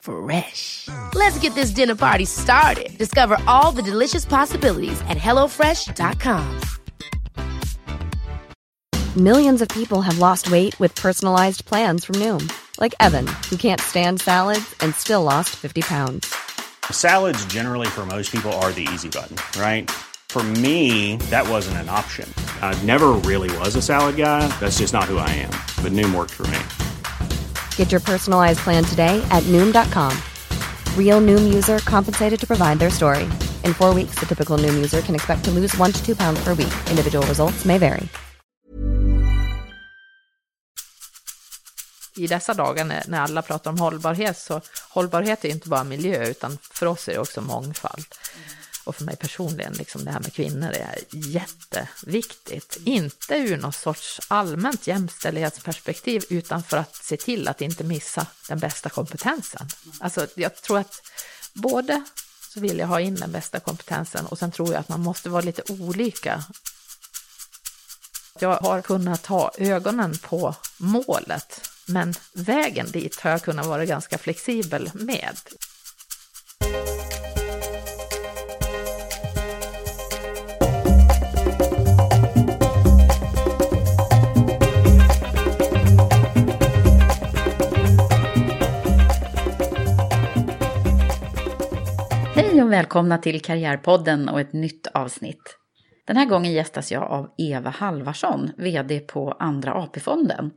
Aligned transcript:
Fresh. 0.00 0.88
Let's 1.14 1.38
get 1.38 1.54
this 1.54 1.70
dinner 1.70 1.94
party 1.94 2.24
started. 2.24 2.96
Discover 2.98 3.38
all 3.46 3.72
the 3.72 3.82
delicious 3.82 4.24
possibilities 4.24 5.00
at 5.02 5.18
hellofresh.com. 5.18 6.60
Millions 9.16 9.62
of 9.62 9.68
people 9.70 10.02
have 10.02 10.18
lost 10.18 10.50
weight 10.50 10.78
with 10.78 10.94
personalized 10.94 11.64
plans 11.64 12.04
from 12.04 12.16
Noom, 12.16 12.52
like 12.78 12.94
Evan, 13.00 13.26
who 13.50 13.56
can't 13.56 13.80
stand 13.80 14.20
salads 14.20 14.76
and 14.80 14.94
still 14.94 15.22
lost 15.24 15.56
50 15.56 15.80
pounds. 15.82 16.32
Salads, 16.90 17.44
generally, 17.46 17.88
for 17.88 18.06
most 18.06 18.30
people, 18.30 18.52
are 18.60 18.70
the 18.70 18.86
easy 18.92 19.08
button, 19.08 19.36
right? 19.60 19.90
For 20.28 20.42
me, 20.42 21.16
that 21.30 21.48
wasn't 21.48 21.78
an 21.78 21.88
option. 21.88 22.32
I 22.60 22.80
never 22.84 23.08
really 23.24 23.50
was 23.58 23.74
a 23.76 23.82
salad 23.82 24.16
guy. 24.16 24.46
That's 24.60 24.78
just 24.78 24.92
not 24.92 25.04
who 25.04 25.16
I 25.16 25.30
am. 25.30 25.50
But 25.82 25.92
Noom 25.92 26.14
worked 26.14 26.34
for 26.34 26.46
me. 26.46 26.87
Get 27.78 27.92
your 27.92 28.02
personalized 28.02 28.58
plan 28.64 28.84
today 28.84 29.22
at 29.30 29.44
Noom.com. 29.44 30.12
Real 30.96 31.20
Noom 31.20 31.54
user 31.54 31.78
compensated 31.78 32.40
to 32.40 32.46
provide 32.46 32.78
their 32.78 32.90
story. 32.90 33.24
In 33.64 33.72
four 33.74 33.94
weeks, 33.94 34.18
the 34.20 34.26
typical 34.26 34.58
Noom 34.58 34.74
user 34.74 35.00
can 35.00 35.14
expect 35.14 35.44
to 35.44 35.50
lose 35.50 35.76
one 35.78 35.92
to 35.92 36.00
two 36.04 36.16
pounds 36.16 36.44
per 36.44 36.54
week. 36.54 36.74
Individual 36.90 37.26
results 37.26 37.64
may 37.64 37.78
vary. 37.78 38.08
I 42.16 42.26
dessa 42.26 42.54
dagar 42.54 42.84
när, 42.84 43.02
när 43.08 43.20
alla 43.20 43.42
pratar 43.42 43.70
om 43.70 43.78
hållbarhet 43.78 44.38
så 44.38 44.60
hållbarhet 44.90 45.44
är 45.44 45.48
inte 45.48 45.68
bara 45.68 45.84
miljö 45.84 46.26
utan 46.26 46.58
för 46.70 46.86
oss 46.86 47.08
är 47.08 47.12
det 47.12 47.18
också 47.18 47.40
mångfald. 47.40 48.04
Och 48.88 48.96
för 48.96 49.04
mig 49.04 49.16
personligen, 49.16 49.72
liksom 49.72 50.04
det 50.04 50.10
här 50.10 50.20
med 50.20 50.32
kvinnor 50.32 50.70
är 50.70 50.98
jätteviktigt. 51.10 52.78
Inte 52.84 53.34
ur 53.34 53.56
någon 53.56 53.72
sorts 53.72 54.20
allmänt 54.28 54.86
jämställdhetsperspektiv 54.86 56.24
utan 56.28 56.62
för 56.62 56.76
att 56.76 56.94
se 56.96 57.16
till 57.16 57.48
att 57.48 57.60
inte 57.60 57.84
missa 57.84 58.26
den 58.48 58.58
bästa 58.58 58.88
kompetensen. 58.88 59.68
Alltså 60.00 60.26
jag 60.34 60.56
tror 60.56 60.78
att 60.78 61.02
både 61.52 62.04
så 62.54 62.60
vill 62.60 62.78
jag 62.78 62.86
ha 62.86 63.00
in 63.00 63.14
den 63.14 63.32
bästa 63.32 63.60
kompetensen 63.60 64.26
och 64.26 64.38
sen 64.38 64.52
tror 64.52 64.72
jag 64.72 64.80
att 64.80 64.88
man 64.88 65.00
måste 65.00 65.28
vara 65.28 65.42
lite 65.42 65.62
olika. 65.72 66.44
Jag 68.38 68.56
har 68.56 68.82
kunnat 68.82 69.26
ha 69.26 69.52
ögonen 69.58 70.18
på 70.18 70.54
målet 70.76 71.68
men 71.86 72.14
vägen 72.32 72.90
dit 72.90 73.20
har 73.20 73.30
jag 73.30 73.42
kunnat 73.42 73.66
vara 73.66 73.84
ganska 73.84 74.18
flexibel 74.18 74.90
med. 74.94 75.36
Hej 92.38 92.62
och 92.62 92.72
välkomna 92.72 93.18
till 93.18 93.40
Karriärpodden 93.40 94.28
och 94.28 94.40
ett 94.40 94.52
nytt 94.52 94.86
avsnitt. 94.86 95.56
Den 96.06 96.16
här 96.16 96.24
gången 96.24 96.52
gästas 96.52 96.92
jag 96.92 97.02
av 97.02 97.34
Eva 97.38 97.70
Halvarsson, 97.70 98.50
VD 98.56 99.00
på 99.00 99.32
Andra 99.32 99.74
AP-fonden. 99.74 100.50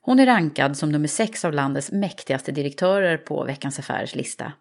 Hon 0.00 0.20
är 0.20 0.26
rankad 0.26 0.76
som 0.76 0.92
nummer 0.92 1.08
sex 1.08 1.44
av 1.44 1.52
landets 1.52 1.92
mäktigaste 1.92 2.52
direktörer 2.52 3.16
på 3.16 3.44
Veckans 3.44 3.78
Affärers 3.78 4.14
lista. 4.14 4.52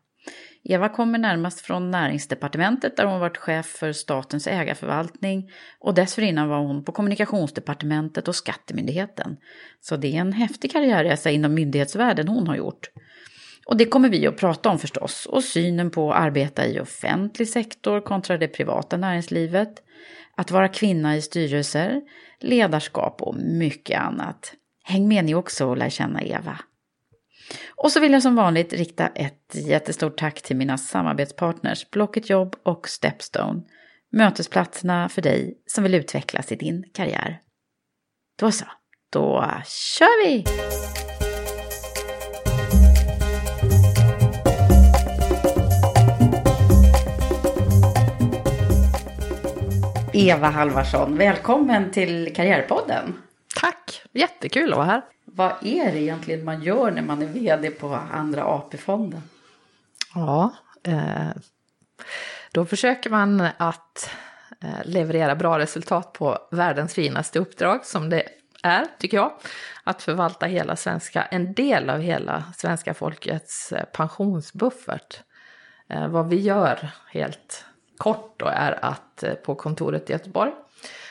Eva 0.63 0.89
kommer 0.89 1.19
närmast 1.19 1.61
från 1.61 1.91
näringsdepartementet 1.91 2.97
där 2.97 3.05
hon 3.05 3.19
varit 3.19 3.37
chef 3.37 3.65
för 3.65 3.91
statens 3.91 4.47
ägarförvaltning 4.47 5.51
och 5.79 5.93
dessförinnan 5.93 6.49
var 6.49 6.59
hon 6.59 6.83
på 6.83 6.91
kommunikationsdepartementet 6.91 8.27
och 8.27 8.35
skattemyndigheten. 8.35 9.37
Så 9.79 9.95
det 9.95 10.15
är 10.15 10.21
en 10.21 10.33
häftig 10.33 10.71
karriärresa 10.71 11.29
inom 11.29 11.53
myndighetsvärlden 11.53 12.27
hon 12.27 12.47
har 12.47 12.55
gjort. 12.55 12.89
Och 13.65 13.77
det 13.77 13.85
kommer 13.85 14.09
vi 14.09 14.27
att 14.27 14.37
prata 14.37 14.69
om 14.69 14.79
förstås 14.79 15.25
och 15.25 15.43
synen 15.43 15.91
på 15.91 16.13
att 16.13 16.19
arbeta 16.19 16.67
i 16.67 16.79
offentlig 16.79 17.47
sektor 17.47 18.01
kontra 18.01 18.37
det 18.37 18.47
privata 18.47 18.97
näringslivet, 18.97 19.73
att 20.35 20.51
vara 20.51 20.67
kvinna 20.67 21.15
i 21.15 21.21
styrelser, 21.21 22.01
ledarskap 22.39 23.21
och 23.21 23.35
mycket 23.35 23.99
annat. 23.99 24.53
Häng 24.83 25.07
med 25.07 25.25
ni 25.25 25.35
också 25.35 25.67
och 25.67 25.77
lär 25.77 25.89
känna 25.89 26.21
Eva. 26.21 26.59
Och 27.75 27.91
så 27.91 27.99
vill 27.99 28.11
jag 28.11 28.21
som 28.21 28.35
vanligt 28.35 28.73
rikta 28.73 29.07
ett 29.07 29.55
jättestort 29.55 30.17
tack 30.17 30.41
till 30.41 30.55
mina 30.55 30.77
samarbetspartners 30.77 31.89
Blocket 31.89 32.29
Jobb 32.29 32.55
och 32.63 32.89
Stepstone. 32.89 33.61
Mötesplatserna 34.11 35.09
för 35.09 35.21
dig 35.21 35.57
som 35.65 35.83
vill 35.83 35.95
utvecklas 35.95 36.51
i 36.51 36.55
din 36.55 36.83
karriär. 36.93 37.39
Då 38.39 38.51
så, 38.51 38.65
då 39.09 39.45
kör 39.65 40.25
vi! 40.25 40.43
Eva 50.21 50.47
Halvarsson, 50.47 51.17
välkommen 51.17 51.91
till 51.91 52.33
Karriärpodden. 52.35 53.21
Tack, 53.55 54.01
jättekul 54.11 54.71
att 54.71 54.77
vara 54.77 54.85
här. 54.85 55.01
Vad 55.25 55.51
är 55.61 55.91
det 55.91 56.01
egentligen 56.01 56.45
man 56.45 56.61
gör 56.61 56.91
när 56.91 57.01
man 57.01 57.21
är 57.21 57.27
vd 57.27 57.71
på 57.71 57.99
Andra 58.11 58.45
AP-fonden? 58.45 59.23
Ja, 60.15 60.53
eh, 60.83 61.29
då 62.51 62.65
försöker 62.65 63.09
man 63.09 63.47
att 63.57 64.09
eh, 64.61 64.85
leverera 64.85 65.35
bra 65.35 65.59
resultat 65.59 66.13
på 66.13 66.37
världens 66.51 66.93
finaste 66.93 67.39
uppdrag 67.39 67.85
som 67.85 68.09
det 68.09 68.23
är, 68.63 68.85
tycker 68.99 69.17
jag. 69.17 69.31
Att 69.83 70.01
förvalta 70.01 70.45
hela 70.45 70.75
svenska, 70.75 71.23
en 71.23 71.53
del 71.53 71.89
av 71.89 71.99
hela 71.99 72.43
svenska 72.57 72.93
folkets 72.93 73.71
eh, 73.71 73.85
pensionsbuffert. 73.85 75.19
Vad 76.09 76.29
vi 76.29 76.39
gör 76.39 76.89
helt 77.07 77.65
kort 78.01 78.33
då 78.39 78.45
är 78.45 78.85
att 78.85 79.23
eh, 79.23 79.33
på 79.33 79.55
kontoret 79.55 80.09
i 80.09 80.13
Göteborg 80.13 80.51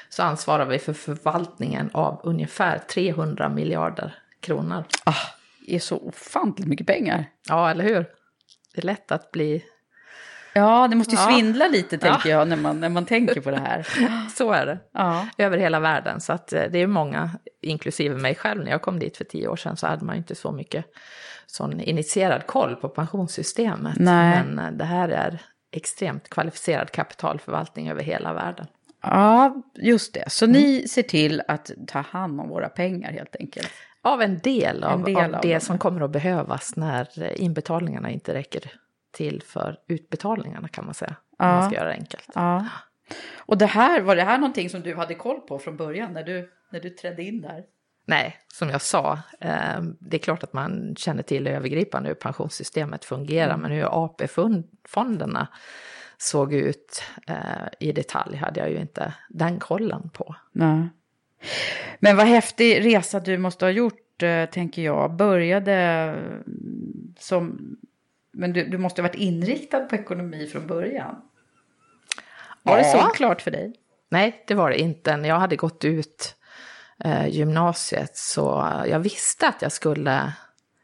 så 0.09 0.23
ansvarar 0.23 0.67
vi 0.67 0.79
för 0.79 0.93
förvaltningen 0.93 1.91
av 1.95 2.21
ungefär 2.25 2.79
300 2.79 3.49
miljarder 3.49 4.19
kronor. 4.41 4.85
Ah, 5.05 5.15
det 5.67 5.75
är 5.75 5.79
så 5.79 5.97
ofantligt 5.99 6.69
mycket 6.69 6.87
pengar. 6.87 7.25
Ja, 7.49 7.71
eller 7.71 7.85
hur? 7.85 8.07
Det 8.75 8.81
är 8.81 8.87
lätt 8.87 9.13
att 9.13 9.31
bli... 9.31 9.65
Ja, 10.53 10.89
det 10.91 10.97
måste 10.97 11.15
ju 11.15 11.21
Ja. 11.21 11.27
svindla 11.33 11.67
lite 11.69 11.99
tänker 11.99 12.29
Ja. 12.31 12.39
jag 12.39 12.49
när 12.49 12.57
man, 12.57 12.81
när 12.81 12.89
man 12.89 13.07
tänker 13.07 13.41
på 13.41 13.51
det 13.51 13.61
här. 13.61 13.87
Så 14.37 14.53
är 14.53 14.67
det. 14.67 14.79
Ja. 14.93 15.29
Över 15.39 15.59
hela 15.59 15.81
världen. 15.81 16.21
Så 16.21 16.33
att 16.33 16.53
eh, 16.53 16.63
det 16.71 16.79
är 16.79 16.87
många, 16.87 17.31
inklusive 17.63 18.15
mig 18.17 18.35
själv, 18.35 18.65
när 18.65 18.71
jag 18.71 18.83
kom 18.83 18.99
dit 18.99 19.17
för 19.17 19.25
tio 19.25 19.49
år 19.49 19.57
sedan 19.57 19.77
så 19.77 19.87
hade 19.87 20.05
man 20.05 20.15
ju 20.15 20.19
inte 20.19 20.35
så 20.35 20.53
mycket 20.53 20.85
sån 21.47 21.81
initierad 21.81 22.47
koll 22.47 22.77
på 22.77 22.89
pensionssystemet. 22.89 23.97
Nej. 23.99 24.43
Men 24.45 24.59
eh, 24.59 24.73
det 24.79 24.85
här 24.85 25.09
är 25.09 25.43
extremt 25.71 26.29
kvalificerad 26.31 26.91
kapitalförvaltning 26.93 27.89
över 27.91 28.03
hela 28.03 28.33
världen. 28.33 28.67
ja, 29.03 29.63
just 29.75 30.15
det. 30.15 30.25
Så 30.31 30.47
ni 30.47 30.89
ser 30.89 31.03
till 31.03 31.43
att 31.49 31.71
ta 31.87 31.99
hand 32.01 32.41
om 32.41 32.49
våra 32.49 32.69
pengar 32.69 33.13
helt 33.13 33.37
enkelt. 33.41 33.71
Av 34.03 34.23
en 34.23 34.39
del 34.39 34.85
av, 34.85 34.93
En 34.99 35.05
del 35.05 35.17
av 35.17 35.35
av 35.35 35.41
det 35.43 35.53
dem. 35.53 35.61
som 35.61 35.79
kommer 35.79 36.01
att 36.01 36.11
behövas 36.11 36.77
när 36.77 37.39
inbetalningarna 37.41 38.11
inte 38.11 38.35
räcker 38.35 38.73
till 39.13 39.43
för 39.43 39.77
utbetalningarna 39.89 40.69
kan 40.69 40.85
man 40.85 40.95
säga. 40.95 41.17
Om 41.31 41.47
Ja. 41.47 41.53
man 41.53 41.71
ska 41.71 41.75
göra 41.79 41.89
det 41.89 41.95
enkelt. 41.95 42.29
Ja. 42.35 42.67
Och 43.39 43.59
det 43.59 43.67
här, 43.67 44.01
var 44.01 44.17
det 44.17 44.23
här 44.23 44.39
någonting 44.39 44.71
som 44.71 44.81
du 44.81 44.95
hade 44.95 45.15
koll 45.15 45.41
på 45.41 45.59
från 45.59 45.77
början 45.77 46.13
när 46.13 46.23
du, 46.23 46.51
när 46.73 46.81
du 46.81 46.91
trädde 46.91 47.23
in 47.23 47.41
där? 47.41 47.63
Nej, 48.11 48.37
som 48.53 48.69
jag 48.71 48.83
sa, 48.83 49.19
eh, 49.41 49.83
det 49.99 50.17
är 50.17 50.19
klart 50.19 50.43
att 50.43 50.53
man 50.53 50.95
känner 50.97 51.23
till 51.23 51.47
övergripande 51.47 52.09
hur 52.09 52.15
pensionssystemet 52.15 53.05
fungerar, 53.05 53.57
men 53.57 53.71
hur 53.71 54.05
AP-fonderna 54.05 55.49
såg 56.19 56.55
ut 56.55 57.03
eh, 57.27 57.69
i 57.81 57.93
detalj 57.93 58.37
hade 58.37 58.61
jag 58.61 58.71
ju 58.71 58.77
inte 58.81 59.15
den 59.29 59.59
kollen 59.59 60.11
på. 60.13 60.35
Nej. 60.53 60.89
Men 61.99 62.17
vad 62.17 62.27
häftig 62.27 62.85
resa 62.85 63.21
du 63.21 63.39
måste 63.39 63.65
ha 63.65 63.71
gjort, 63.71 64.23
eh, 64.23 64.45
tänker 64.45 64.83
jag. 64.83 65.15
Började 65.17 65.75
mm, 65.75 67.15
som... 67.19 67.77
Men 68.33 68.53
du, 68.53 68.65
du 68.65 68.79
måste 68.79 69.03
ha 69.03 69.09
varit 69.09 69.21
inriktad 69.21 69.81
på 69.81 69.95
ekonomi 69.95 70.47
från 70.47 70.67
början. 70.67 71.23
Var 72.63 72.77
det 72.77 72.83
Ja. 72.83 73.03
så 73.03 73.09
klart 73.09 73.43
för 73.43 73.51
dig? 73.51 73.75
Nej, 74.09 74.45
det 74.47 74.55
var 74.55 74.71
det 74.71 74.81
inte. 74.81 75.17
När 75.17 75.29
jag 75.29 75.39
hade 75.39 75.57
gått 75.57 75.85
ut 75.85 76.37
eh, 77.05 77.29
gymnasiet 77.29 78.17
så 78.17 78.69
jag 78.87 78.99
visste 78.99 79.49
att 79.49 79.63
jag 79.63 79.73
skulle, 79.73 80.33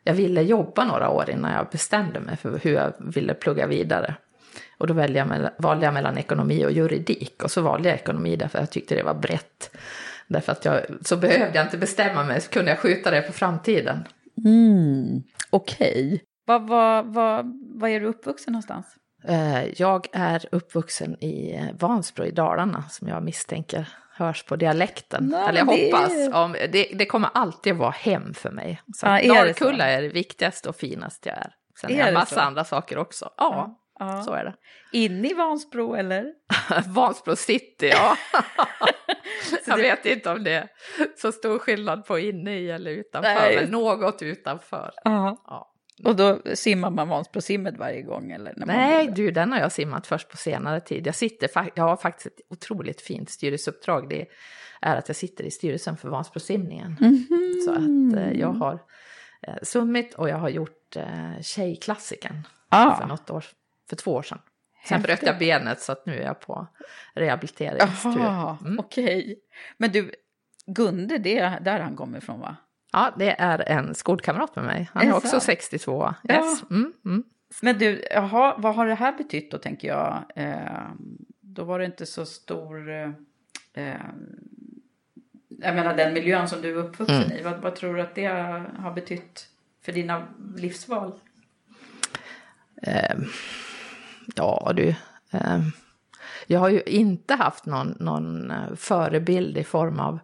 jag 0.04 0.14
ville 0.14 0.42
jobba 0.42 0.84
några 0.84 1.08
år 1.10 1.30
innan 1.30 1.52
jag 1.52 1.66
bestämde 1.72 2.20
mig 2.20 2.36
för 2.36 2.58
hur 2.62 2.72
jag 2.74 2.92
ville 2.98 3.34
plugga 3.34 3.66
vidare. 3.66 4.14
Och 4.78 4.86
då 4.86 4.94
valde 4.94 5.18
jag, 5.18 5.50
valde 5.58 5.84
jag 5.84 5.94
mellan 5.94 6.18
ekonomi 6.18 6.66
och 6.66 6.72
juridik 6.72 7.42
och 7.42 7.50
så 7.50 7.60
valde 7.60 7.88
jag 7.88 7.98
ekonomi 7.98 8.36
därför 8.36 8.58
att 8.58 8.62
jag 8.62 8.70
tyckte 8.70 8.94
det 8.94 9.02
var 9.02 9.14
brett. 9.14 9.76
Därför 10.28 10.52
att 10.52 10.64
jag, 10.64 10.80
så 11.02 11.16
behövde 11.16 11.58
jag 11.58 11.66
inte 11.66 11.78
bestämma 11.78 12.24
mig 12.24 12.40
så 12.40 12.50
kunde 12.50 12.70
jag 12.70 12.78
skjuta 12.78 13.10
det 13.10 13.22
på 13.22 13.32
framtiden. 13.32 14.04
Mm, 14.44 15.22
Okej. 15.50 16.22
Vad 16.46 16.68
vad 16.68 17.06
vad 17.06 17.60
vad 17.74 17.90
är 17.90 18.00
du 18.00 18.06
uppvuxen 18.06 18.52
någonstans? 18.52 18.86
Eh, 19.24 19.64
Jag 19.76 20.06
är 20.12 20.44
uppvuxen 20.52 21.24
i 21.24 21.60
Vansbro 21.78 22.24
i 22.24 22.30
Dalarna 22.30 22.84
som 22.90 23.08
jag 23.08 23.22
misstänker 23.22 23.88
hörs 24.16 24.42
på 24.44 24.56
dialekten. 24.56 25.26
Nej, 25.26 25.48
Eller 25.48 25.58
jag 25.58 25.68
det- 25.68 25.92
hoppas. 25.92 26.34
Om, 26.34 26.52
det, 26.52 26.90
det 26.98 27.06
kommer 27.06 27.28
alltid 27.34 27.74
vara 27.76 27.90
hem 27.90 28.34
för 28.34 28.50
mig. 28.50 28.82
Så 28.94 29.06
Ja, 29.06 29.18
är 29.20 29.28
det 29.28 29.34
Dalkulla 29.34 29.84
så? 29.84 29.90
är 29.90 30.02
det 30.02 30.08
viktigaste 30.08 30.68
och 30.68 30.76
finaste 30.76 31.28
jag 31.28 31.38
är. 31.38 31.52
Sen 31.80 31.90
Är 31.90 31.96
det 31.96 32.04
det 32.04 32.12
massa 32.12 32.34
så? 32.34 32.40
andra 32.40 32.64
saker 32.64 32.98
också. 32.98 33.30
Ja, 33.36 33.78
Ja. 33.98 34.22
så 34.22 34.32
är 34.32 34.44
det. 34.44 34.54
Inne 34.92 35.28
i 35.30 35.34
Vansbro 35.34 35.94
eller? 35.94 36.24
Vansbro 36.88 37.36
city, 37.36 37.88
ja. 37.92 38.16
jag 39.66 39.76
det- 39.78 39.82
vet 39.82 40.06
inte 40.06 40.30
om 40.30 40.44
det 40.44 40.52
är 40.52 40.68
så 41.16 41.32
stor 41.32 41.58
skillnad 41.58 42.06
på 42.06 42.18
inne 42.18 42.58
i 42.58 42.70
eller 42.70 42.90
utanför. 42.90 43.34
Nej. 43.34 43.56
Men 43.60 43.70
något 43.70 44.22
utanför. 44.22 44.90
Ja. 45.04 45.72
Och 46.04 46.16
då 46.16 46.40
simmar 46.54 46.90
man 46.90 47.08
Vansbrosimmet 47.08 47.76
varje 47.78 48.02
gång 48.02 48.30
eller? 48.30 48.54
När 48.56 48.66
man 48.66 48.76
Nej, 48.76 49.12
du, 49.16 49.30
den 49.30 49.52
har 49.52 49.58
jag 49.58 49.72
simmat 49.72 50.06
först 50.06 50.28
på 50.28 50.36
senare 50.36 50.80
tid. 50.80 51.06
Jag, 51.06 51.14
sitter, 51.14 51.70
jag 51.74 51.84
har 51.84 51.96
faktiskt 51.96 52.26
ett 52.26 52.40
otroligt 52.48 53.00
fint 53.00 53.30
styrelseuppdrag. 53.30 54.08
Det 54.08 54.26
är 54.80 54.96
att 54.96 55.08
jag 55.08 55.16
sitter 55.16 55.44
i 55.44 55.50
styrelsen 55.50 55.96
för 55.96 56.08
Vansbrosimningen. 56.08 56.96
Mhm. 57.00 57.60
Så 57.64 57.72
att 57.72 58.16
eh, 58.22 58.40
jag 58.40 58.52
har 58.52 58.78
eh, 59.42 59.54
summit 59.62 60.14
och 60.14 60.28
jag 60.28 60.36
har 60.36 60.48
gjort 60.48 60.96
eh, 60.96 61.40
Tjejklassikern 61.42 62.42
Ah. 62.68 62.96
för, 62.96 63.06
något 63.06 63.30
år, 63.30 63.44
för 63.88 63.96
två 63.96 64.14
år 64.14 64.22
sedan. 64.22 64.38
Sen 64.88 65.02
bröt 65.02 65.22
jag 65.22 65.38
benet 65.38 65.80
så 65.80 65.92
att 65.92 66.06
nu 66.06 66.18
är 66.20 66.26
jag 66.26 66.40
på 66.40 66.66
rehabiliteringstur. 67.14 68.56
Mm. 68.66 68.78
okej. 68.78 69.38
Men 69.76 69.92
du, 69.92 70.12
Gunde, 70.66 71.18
det 71.18 71.38
är 71.38 71.60
där 71.60 71.80
han 71.80 71.96
kommer 71.96 72.18
ifrån 72.18 72.40
va? 72.40 72.56
Ja, 72.96 73.12
det 73.16 73.40
är 73.40 73.68
en 73.68 73.94
skolkamrat 73.94 74.56
med 74.56 74.64
mig. 74.64 74.90
Han 74.92 75.02
Är 75.02 75.08
är 75.08 75.14
också 75.14 75.28
sant? 75.28 75.42
62 75.42 76.14
Ja. 76.22 76.34
S. 76.34 76.62
Mm, 76.70 76.92
mm. 77.04 77.24
Men 77.62 77.78
du, 77.78 78.04
jaha, 78.10 78.54
vad 78.58 78.74
har 78.74 78.86
det 78.86 78.94
här 78.94 79.12
betytt 79.12 79.50
då 79.50 79.58
tänker 79.58 79.88
jag? 79.88 80.24
Eh, 80.34 80.82
då 81.40 81.64
var 81.64 81.78
det 81.78 81.84
inte 81.84 82.06
så 82.06 82.26
stor... 82.26 82.90
Eh, 82.90 83.10
eh, 83.74 84.00
jag 85.48 85.74
menar 85.74 85.96
den 85.96 86.14
miljön 86.14 86.48
som 86.48 86.62
du 86.62 86.70
är 86.70 86.74
uppvuxen 86.74 87.22
Mm. 87.22 87.38
i. 87.38 87.42
Vad, 87.42 87.56
vad 87.60 87.76
tror 87.76 87.94
du 87.94 88.00
att 88.00 88.14
det 88.14 88.26
har 88.78 88.92
betytt 88.92 89.48
för 89.84 89.92
dina 89.92 90.26
livsval? 90.56 91.12
Eh, 92.82 93.16
ja 94.34 94.72
du, 94.76 94.88
eh, 95.30 95.60
jag 96.46 96.60
har 96.60 96.68
ju 96.68 96.82
inte 96.82 97.34
haft 97.34 97.66
någon, 97.66 97.96
någon 98.00 98.50
eh, 98.50 98.74
förebild 98.76 99.58
i 99.58 99.64
form 99.64 100.00
av 100.00 100.18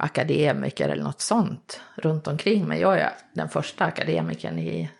akademiker 0.00 0.88
eller 0.88 1.02
något 1.02 1.20
sånt 1.20 1.80
runt 1.94 2.26
omkring 2.26 2.68
mig. 2.68 2.80
Jag 2.80 2.98
är 2.98 3.12
den 3.32 3.48
första 3.48 3.84
akademikern 3.84 4.58
i, 4.58 4.90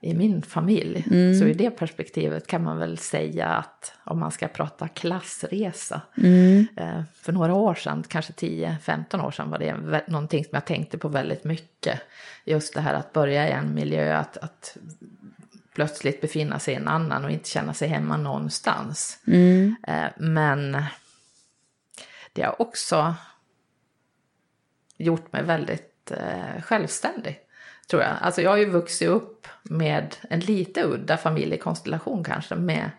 i 0.00 0.14
min 0.14 0.42
familj. 0.42 1.04
Så 1.38 1.44
i 1.46 1.54
det 1.54 1.70
perspektivet 1.70 2.46
kan 2.46 2.62
man 2.62 2.78
väl 2.78 2.98
säga 2.98 3.46
att 3.46 3.92
om 4.04 4.18
man 4.18 4.30
ska 4.30 4.48
prata 4.48 4.88
klassresa. 4.88 6.00
Eh, 6.76 7.02
för 7.14 7.32
några 7.32 7.54
år 7.54 7.74
sedan, 7.74 8.04
kanske 8.08 8.32
10-15 8.32 9.24
år 9.26 9.30
sedan, 9.30 9.50
var 9.50 9.58
det 9.58 10.08
någonting 10.08 10.44
som 10.44 10.50
jag 10.52 10.64
tänkte 10.64 10.98
på 10.98 11.08
väldigt 11.08 11.44
mycket. 11.44 12.00
Just 12.44 12.74
det 12.74 12.80
här 12.80 12.94
att 12.94 13.12
börja 13.12 13.48
i 13.48 13.52
en 13.52 13.74
miljö, 13.74 14.16
att, 14.16 14.36
att 14.36 14.76
plötsligt 15.74 16.20
befinna 16.20 16.58
sig 16.58 16.74
i 16.74 16.76
en 16.76 16.88
annan 16.88 17.24
och 17.24 17.30
inte 17.30 17.48
känna 17.48 17.74
sig 17.74 17.88
hemma 17.88 18.16
någonstans. 18.16 19.18
Eh, 19.86 20.10
Men 20.16 20.76
det 22.32 22.42
har 22.42 22.62
också 22.62 23.14
gjort 24.96 25.32
mig 25.32 25.42
väldigt 25.42 26.10
eh, 26.10 26.62
självständig, 26.62 27.38
tror 27.90 28.02
jag. 28.02 28.12
Alltså 28.20 28.42
jag 28.42 28.50
har 28.50 28.56
ju 28.56 28.70
vuxit 28.70 29.08
upp 29.08 29.46
med 29.62 30.16
en 30.30 30.40
lite 30.40 30.82
udda 30.84 31.16
familjekonstellation 31.16 32.24
kanske, 32.24 32.54
med 32.54 32.90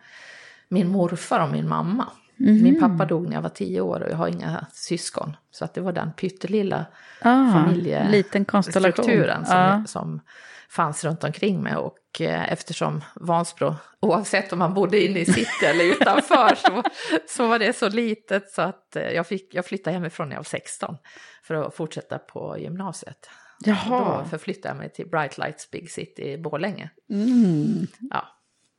min 0.68 0.88
morfar 0.88 1.40
och 1.40 1.52
min 1.52 1.68
mamma. 1.68 2.10
Min 2.38 2.80
pappa 2.80 3.06
dog 3.06 3.28
när 3.28 3.34
jag 3.36 3.42
var 3.42 3.50
tio 3.50 3.82
år 3.82 4.00
och 4.04 4.10
jag 4.12 4.18
har 4.18 4.28
inga 4.28 4.66
syskon. 4.74 5.38
Så 5.52 5.66
att 5.66 5.74
det 5.74 5.82
var 5.82 5.92
den 5.92 6.12
pyttelilla 6.14 6.86
Ah, 7.22 7.66
liten 8.10 8.46
konstellation. 8.46 9.06
familjestrukturen 9.06 9.46
som, 9.46 9.58
Ja. 9.58 9.84
som 9.88 10.22
fanns 10.70 11.04
runt 11.04 11.24
omkring 11.24 11.64
mig. 11.64 11.76
Och 11.76 12.22
eh, 12.22 12.52
eftersom 12.54 13.04
Vansbro, 13.16 13.76
oavsett 14.00 14.54
om 14.54 14.60
man 14.60 14.74
bodde 14.74 15.04
inne 15.06 15.20
i 15.20 15.26
city 15.26 15.66
eller 15.66 15.84
utanför, 15.86 16.56
så, 16.68 16.84
så 17.28 17.48
var 17.48 17.60
det 17.60 17.74
så 17.74 17.90
litet 17.90 18.50
så 18.52 18.62
att 18.62 18.96
eh, 18.96 19.10
jag, 19.10 19.28
fick, 19.28 19.54
jag 19.54 19.66
flyttade 19.66 19.94
hemifrån 19.94 20.30
när 20.30 20.36
jag 20.36 20.40
var 20.40 20.44
16 20.44 20.98
för 21.44 21.56
att 21.56 21.76
fortsätta 21.76 22.18
på 22.20 22.58
gymnasiet. 22.60 23.30
Och 23.62 23.68
Jaha, 23.68 24.20
Då 24.24 24.30
förflyttade 24.30 24.68
jag 24.70 24.78
mig 24.78 24.90
till 24.90 25.10
Bright 25.10 25.38
Lights 25.38 25.72
Big 25.72 25.92
City 25.92 26.32
i 26.32 26.38
Borlänge. 26.38 26.90
mm. 27.10 27.88
Ja, 28.12 28.28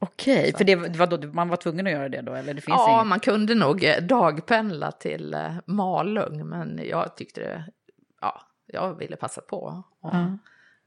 okej. 0.00 0.54
För 0.56 0.64
det 0.64 0.76
var 0.76 1.06
då, 1.06 1.26
man 1.32 1.48
var 1.48 1.56
tvungen 1.56 1.86
att 1.86 1.92
göra 1.92 2.08
det 2.08 2.20
då? 2.22 2.34
Eller 2.34 2.54
det 2.54 2.60
finns 2.60 2.74
ja 2.78 2.94
ingen... 2.94 3.08
man 3.08 3.20
kunde 3.20 3.54
nog 3.54 3.84
eh, 3.84 4.02
dagpendla 4.02 4.92
till 4.92 5.36
Malung, 5.66 6.48
men 6.48 6.80
jag 6.84 7.16
tyckte 7.16 7.40
det, 7.40 7.64
ja, 8.20 8.40
jag 8.66 8.98
ville 8.98 9.16
passa 9.16 9.40
på 9.40 9.68
att 10.02 10.12
Ja. 10.14 10.38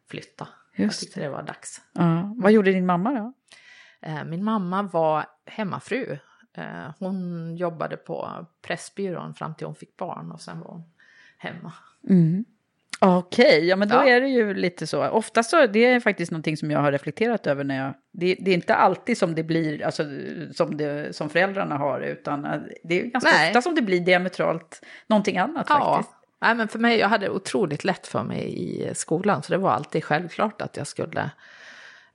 flytta. 0.10 0.48
Just 0.84 1.02
jag 1.02 1.08
tyckte 1.08 1.20
det 1.22 1.30
var 1.30 1.44
dags. 1.44 1.82
Ja. 1.94 2.34
Vad 2.38 2.52
gjorde 2.52 2.72
din 2.72 2.86
mamma 2.86 3.12
då? 3.14 3.34
Eh, 4.02 4.24
Min 4.24 4.44
mamma 4.44 4.84
var 4.84 5.26
hemmafru. 5.46 6.18
Eh, 6.58 6.92
Hon 7.00 7.56
jobbade 7.56 7.98
på 7.98 8.46
Pressbyrån 8.68 9.34
fram 9.34 9.56
till 9.56 9.66
hon 9.68 9.76
fick 9.76 9.98
barn 9.98 10.32
och 10.32 10.42
sen 10.42 10.60
var 10.60 10.68
hon 10.68 10.84
hemma. 11.38 11.74
Mm. 12.10 12.46
Okej, 13.02 13.66
ja 13.68 13.76
men 13.76 13.88
då 13.88 13.96
Ja. 13.96 14.06
är 14.06 14.22
det 14.22 14.28
ju 14.28 14.54
lite 14.54 14.88
så. 14.88 15.08
Ofta 15.10 15.44
så, 15.44 15.68
det 15.68 15.86
är 15.86 16.00
faktiskt 16.00 16.32
någonting 16.32 16.58
som 16.58 16.72
jag 16.72 16.80
har 16.80 16.92
reflekterat 16.92 17.48
över 17.48 17.64
när 17.64 17.78
jag, 17.86 17.94
det, 18.14 18.36
det 18.40 18.52
är 18.52 18.56
inte 18.56 18.76
alltid 18.76 19.18
som 19.18 19.36
det 19.36 19.44
blir, 19.44 19.86
alltså 19.86 20.04
som, 20.54 20.78
det, 20.78 21.16
som 21.16 21.30
föräldrarna 21.30 21.78
har, 21.78 22.02
utan 22.02 22.46
eh, 22.46 22.62
det 22.84 23.02
är 23.02 23.06
ganska 23.06 23.30
Nej. 23.30 23.50
ofta 23.50 23.62
som 23.62 23.76
det 23.76 23.82
blir 23.82 24.00
diametralt 24.00 24.82
någonting 25.08 25.38
annat 25.38 25.66
Ja, 25.70 25.96
faktiskt. 25.96 26.16
Nej, 26.42 26.56
men 26.56 26.68
för 26.68 26.80
mig, 26.80 27.00
jag 27.00 27.08
hade 27.08 27.30
otroligt 27.30 27.84
lätt 27.84 28.08
för 28.08 28.24
mig 28.24 28.62
i 28.62 28.96
skolan 28.96 29.44
så 29.44 29.52
det 29.52 29.58
var 29.58 29.72
alltid 29.72 30.04
självklart 30.04 30.62
att 30.62 30.78
jag 30.78 30.88
skulle 30.88 31.32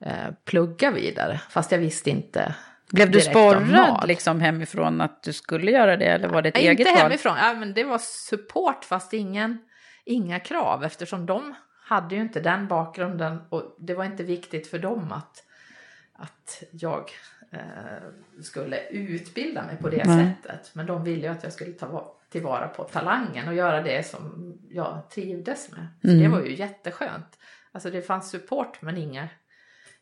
eh, 0.00 0.30
plugga 0.44 0.90
vidare. 0.90 1.40
Fast 1.50 1.72
jag 1.72 1.78
visste 1.78 2.10
inte 2.10 2.54
Blev 2.90 3.10
du 3.10 3.20
sporrad 3.20 4.08
liksom 4.08 4.40
hemifrån 4.40 5.00
att 5.00 5.22
du 5.22 5.32
skulle 5.32 5.70
göra 5.70 5.96
det, 5.96 6.06
eller 6.06 6.28
var 6.28 6.42
det 6.42 6.48
ett 6.48 6.54
Nej, 6.54 6.66
eget 6.66 6.80
inte 6.80 6.90
val? 6.90 7.02
hemifrån, 7.02 7.36
ja, 7.36 7.54
men 7.54 7.74
det 7.74 7.84
var 7.84 7.98
support 7.98 8.84
fast 8.84 9.12
ingen, 9.12 9.58
inga 10.04 10.40
krav 10.40 10.84
eftersom 10.84 11.26
de 11.26 11.54
hade 11.84 12.14
ju 12.14 12.20
inte 12.20 12.40
den 12.40 12.68
bakgrunden 12.68 13.38
och 13.48 13.76
det 13.78 13.94
var 13.94 14.04
inte 14.04 14.22
viktigt 14.22 14.66
för 14.66 14.78
dem 14.78 15.12
att, 15.12 15.44
att 16.12 16.62
jag 16.70 17.10
eh, 17.50 17.60
skulle 18.42 18.80
utbilda 18.88 19.62
mig 19.62 19.76
på 19.76 19.88
det 19.88 20.04
Nej. 20.04 20.34
sättet. 20.42 20.70
Men 20.74 20.86
de 20.86 21.04
ville 21.04 21.26
ju 21.26 21.32
att 21.32 21.42
jag 21.42 21.52
skulle 21.52 21.72
ta 21.72 21.86
tillvara 22.34 22.68
på 22.68 22.84
talangen 22.84 23.48
och 23.48 23.54
göra 23.54 23.82
det 23.82 24.06
som 24.06 24.54
jag 24.70 25.10
trivdes 25.10 25.70
med. 25.72 25.86
Mm. 26.04 26.22
det 26.22 26.28
var 26.28 26.40
ju 26.44 26.54
jätteskönt. 26.56 27.38
Alltså 27.72 27.90
det 27.90 28.02
fanns 28.02 28.30
support 28.30 28.82
men 28.82 28.96
inga, 28.96 29.28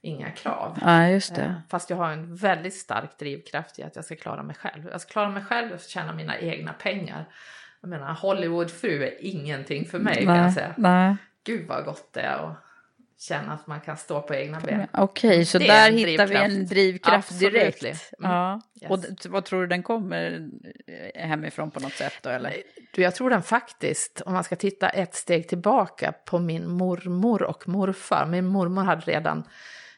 inga 0.01 0.31
krav. 0.31 0.79
Ja, 0.81 1.09
just 1.09 1.31
Eh, 1.31 1.37
det. 1.37 1.63
Fast 1.69 1.91
jag 1.91 1.97
har 1.97 2.11
en 2.11 2.35
väldigt 2.37 2.75
stark 2.75 3.19
drivkraft 3.19 3.79
i 3.79 3.83
att 3.83 3.97
jag 3.97 4.05
ska 4.05 4.17
klara 4.17 4.43
mig 4.43 4.57
själv. 4.57 4.89
Jag 4.91 5.01
ska 5.01 5.13
klara 5.13 5.29
mig 5.31 5.45
själv 5.45 5.73
och 5.73 5.81
tjäna 5.81 6.13
mina 6.13 6.39
egna 6.39 6.73
pengar. 6.73 7.25
Jag 7.81 7.89
menar, 7.89 8.15
Hollywoodfru 8.15 9.03
är 9.03 9.25
ingenting 9.25 9.85
för 9.85 9.99
mig 9.99 10.25
kan 10.25 10.37
jag 10.37 10.53
säga. 10.53 10.75
nej. 10.77 11.17
Gud 11.45 11.69
vad 11.69 11.85
gott 11.85 12.13
det 12.13 12.21
är 12.21 12.37
att 12.37 12.57
känna 13.19 13.53
att 13.53 13.67
man 13.67 13.81
kan 13.81 13.97
stå 13.97 14.23
på 14.23 14.35
egna 14.35 14.61
ben. 14.61 14.87
Okej, 14.93 15.45
så 15.45 15.59
där 15.59 15.91
hittar 15.91 16.27
vi 16.27 16.37
en 16.37 16.67
drivkraft. 16.67 17.31
Absolut. 17.31 17.53
direkt. 17.53 18.13
Mm. 18.19 18.31
Ja. 18.31 18.61
Yes. 18.83 18.91
Och 18.91 19.31
vad 19.33 19.45
tror 19.45 19.61
du 19.61 19.67
den 19.67 19.83
kommer 19.83 20.51
eh, 21.15 21.29
hemifrån 21.29 21.71
på 21.71 21.81
något 21.81 21.93
sätt 21.93 22.13
då, 22.23 22.31
eller? 22.31 22.55
Du, 22.95 23.03
jag 23.03 23.15
tror 23.15 23.31
den 23.31 23.43
faktiskt, 23.43 24.23
om 24.27 24.33
man 24.33 24.45
ska 24.45 24.57
titta 24.57 24.89
ett 24.89 25.15
steg 25.15 25.49
tillbaka 25.49 26.13
på 26.13 26.39
min 26.39 26.69
mormor 26.69 27.43
och 27.43 27.69
morfar. 27.69 28.27
Min 28.27 28.47
mormor 28.47 28.83
hade 28.83 29.03
redan 29.03 29.45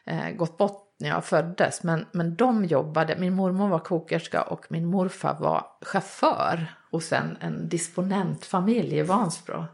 eh, 0.05 0.29
gått 0.29 0.57
bort 0.57 0.81
när 0.99 1.09
jag 1.09 1.25
föddes, 1.25 1.83
men, 1.83 2.05
men 2.11 2.35
de 2.35 2.65
jobbade, 2.65 3.15
min 3.17 3.33
mormor 3.33 3.67
var 3.67 3.79
kokerska 3.79 4.41
och 4.41 4.65
min 4.69 4.85
morfar 4.85 5.37
var 5.39 5.65
chaufför 5.81 6.67
och 6.95 7.03
sen 7.03 7.37
en 7.39 7.69
disponentfamilj 7.69 8.97
i 8.97 9.01
Vansbro. 9.01 9.65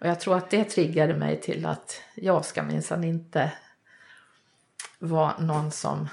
Och 0.00 0.06
jag 0.06 0.20
tror 0.20 0.36
att 0.36 0.50
det 0.50 0.64
triggade 0.64 1.14
mig 1.14 1.40
till 1.40 1.66
att 1.66 2.00
jag 2.14 2.44
ska 2.44 2.62
minsann 2.62 3.04
inte 3.04 3.52
vara 4.98 5.38
någon 5.38 5.70
som 5.70 6.08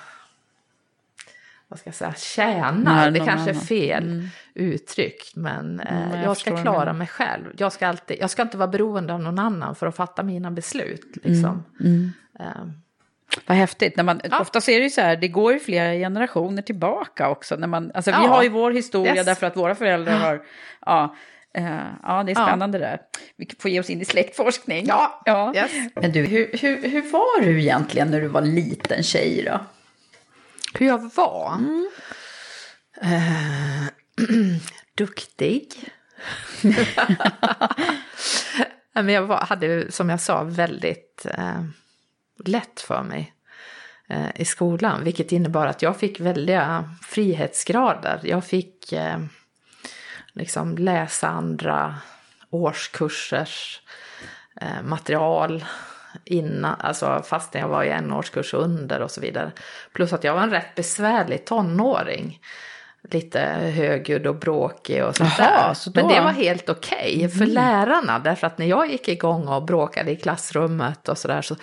vad 1.68 1.80
ska 1.80 1.88
jag 1.88 1.96
säga, 1.96 2.14
tjänar. 2.14 2.96
Nej, 2.96 3.12
det 3.12 3.20
kanske 3.20 3.50
är 3.50 3.54
annan. 3.54 3.66
fel 3.66 4.30
uttryck, 4.54 5.32
men 5.36 5.80
eh, 5.80 5.98
Mm, 5.98 6.10
jag 6.10 6.24
jag, 6.24 6.38
förstår 6.38 6.52
ska 6.52 6.62
klara 6.62 6.94
mig 6.94 7.08
själv. 7.08 7.46
Jag 7.58 7.74
ska, 7.74 7.88
alltid, 7.88 8.18
jag 8.20 8.30
ska 8.30 8.42
inte 8.42 8.58
vara 8.58 8.68
beroende 8.68 9.14
av 9.14 9.22
någon 9.22 9.40
annan 9.40 9.76
för 9.76 9.88
att 9.88 9.96
fatta 9.96 10.24
mina 10.24 10.52
beslut. 10.52 11.18
Liksom. 11.24 11.64
Mm. 11.80 12.12
Eh, 12.40 12.66
Vad 13.46 13.58
häftigt. 13.58 13.96
När 13.98 14.04
man, 14.04 14.22
Ja. 14.32 14.40
Ofta 14.40 14.60
är 14.60 14.78
det 14.80 14.84
ju 14.84 14.90
så 14.90 15.02
här, 15.02 15.16
det 15.18 15.28
går 15.28 15.54
ju 15.54 15.60
flera 15.60 15.94
generationer 15.94 16.62
tillbaka 16.62 17.30
också. 17.30 17.56
När 17.56 17.68
man, 17.68 17.92
alltså, 17.94 18.12
Vi 18.12 18.18
Ja. 18.18 18.28
har 18.28 18.44
ju 18.44 18.50
vår 18.50 18.72
historia 18.72 19.16
Yes. 19.16 19.26
därför 19.26 19.48
att 19.48 19.58
våra 19.58 19.76
föräldrar 19.76 20.14
har... 20.18 20.42
Ja, 20.86 21.16
eh, 21.54 21.78
ja 22.04 22.24
det 22.24 22.32
är 22.32 22.40
Ja. 22.40 22.46
spännande 22.48 22.78
det 22.78 22.86
där. 22.86 23.00
Vi 23.38 23.48
får 23.60 23.72
ge 23.72 23.80
oss 23.80 23.90
in 23.90 24.02
i 24.02 24.06
släktforskning. 24.06 24.86
Ja, 24.88 25.22
ja. 25.26 25.54
yes. 25.56 25.72
Men 25.96 26.12
du, 26.12 26.22
hur, 26.26 26.50
hur, 26.62 26.90
hur 26.90 27.12
var 27.12 27.42
du 27.42 27.60
egentligen 27.62 28.12
när 28.12 28.22
du 28.22 28.28
var 28.28 28.42
liten 28.42 29.04
tjej 29.04 29.44
då? 29.46 29.60
hur 30.80 30.88
jag 30.88 31.12
var? 31.16 31.58
Eh, 33.02 33.84
duktig. 34.98 35.74
Nej, 38.94 39.04
Men 39.04 39.10
jag 39.10 39.22
var, 39.22 39.38
hade, 39.38 39.92
som 39.92 40.10
jag 40.10 40.20
sa, 40.22 40.44
väldigt 40.44 41.26
eh, 41.38 41.64
lätt 42.46 42.82
för 42.82 43.04
mig 43.04 43.34
eh, 44.10 44.30
i 44.36 44.46
skolan. 44.46 45.04
Vilket 45.04 45.32
innebar 45.32 45.68
att 45.68 45.82
jag 45.82 45.98
fick 45.98 46.20
väldiga 46.20 46.96
frihetsgrader. 47.02 48.20
Jag 48.24 48.46
fick 48.46 48.94
eh, 48.94 49.20
liksom 50.34 50.78
läsa 50.78 51.28
andra 51.28 51.96
årskursers 52.50 53.82
eh, 54.62 54.84
material 54.84 55.66
innan, 56.26 56.76
alltså 56.80 57.24
fastän 57.26 57.62
jag 57.62 57.68
var 57.68 57.84
i 57.84 57.90
en 57.90 58.14
årskurs 58.14 58.54
under 58.54 59.02
och 59.02 59.12
så 59.12 59.22
vidare. 59.22 59.52
Plus 59.94 60.14
att 60.14 60.24
jag 60.24 60.34
var 60.34 60.42
en 60.42 60.50
rätt 60.50 60.76
besvärlig 60.76 61.46
tonåring. 61.46 62.42
Lite 63.12 63.40
högljudd 63.76 64.28
och 64.28 64.36
bråkig 64.36 65.04
och 65.06 65.16
sånt 65.18 65.30
Jaha, 65.38 65.68
där. 65.68 65.74
så 65.74 65.90
då- 65.90 66.00
Mm. 66.02 66.08
Men 66.14 66.18
det 66.18 66.24
var 66.24 66.32
helt 66.44 66.70
okej 66.70 67.30
för 67.30 67.46
lärarna. 67.46 68.20
Därför 68.20 68.48
att 68.48 68.58
när 68.58 68.66
jag 68.66 68.92
gick 68.92 69.08
igång 69.08 69.48
och 69.48 69.66
bråkade 69.66 70.12
i 70.12 70.16
klassrummet 70.16 71.10
och 71.10 71.18
sådär 71.18 71.42
så, 71.42 71.56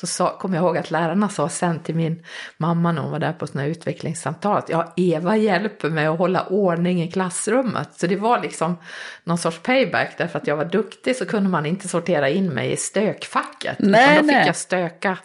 så 0.00 0.06
sa, 0.06 0.38
kom 0.38 0.54
jag 0.54 0.62
ihåg 0.64 0.78
att 0.78 0.90
lärarna 0.90 1.28
sa 1.28 1.48
sen 1.48 1.80
till 1.82 1.94
min 1.94 2.24
mamma 2.56 2.92
när 2.92 3.02
hon 3.02 3.10
var 3.10 3.18
där 3.18 3.32
på 3.32 3.46
sina 3.46 3.66
utvecklingssamtal 3.66 4.56
att 4.58 4.68
ja, 4.68 4.92
Eva 4.96 5.36
hjälper 5.36 5.90
mig 5.90 6.06
att 6.06 6.18
hålla 6.18 6.46
ordning 6.46 7.02
i 7.02 7.10
klassrummet. 7.10 7.88
Så 7.94 8.06
det 8.06 8.16
var 8.16 8.40
liksom 8.40 8.76
någon 9.24 9.38
sorts 9.38 9.58
payback 9.62 10.14
därför 10.18 10.38
att 10.38 10.46
jag 10.46 10.56
var 10.56 10.64
duktig 10.64 11.16
så 11.16 11.26
kunde 11.26 11.48
man 11.50 11.66
inte 11.66 11.88
sortera 11.88 12.28
in 12.28 12.48
mig 12.48 12.72
i 12.72 12.76
stökfacket. 12.76 13.76
Nej, 13.78 14.12
utan 14.12 14.26
då 14.26 14.32
nej. 14.32 14.40
fick 14.40 14.48
jag 14.48 14.56
stöka 14.56 15.18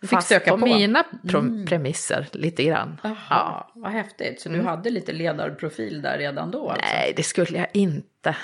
fick 0.00 0.10
fast 0.10 0.26
stöka 0.26 0.50
på, 0.50 0.58
på. 0.58 0.66
Mm. 0.66 0.78
mina 0.78 1.04
pro- 1.28 1.66
premisser 1.66 2.28
lite 2.32 2.64
grann. 2.64 3.00
Jaha, 3.02 3.66
vad 3.74 3.92
häftigt. 3.92 4.40
Så 4.40 4.48
du 4.48 4.62
hade 4.62 4.90
lite 4.90 5.12
ledarprofil 5.12 6.02
där 6.02 6.18
redan 6.18 6.50
då? 6.50 6.70
Alltså. 6.70 6.86
Nej, 6.92 7.12
det 7.16 7.22
skulle 7.22 7.58
jag 7.58 7.68
inte 7.72 8.36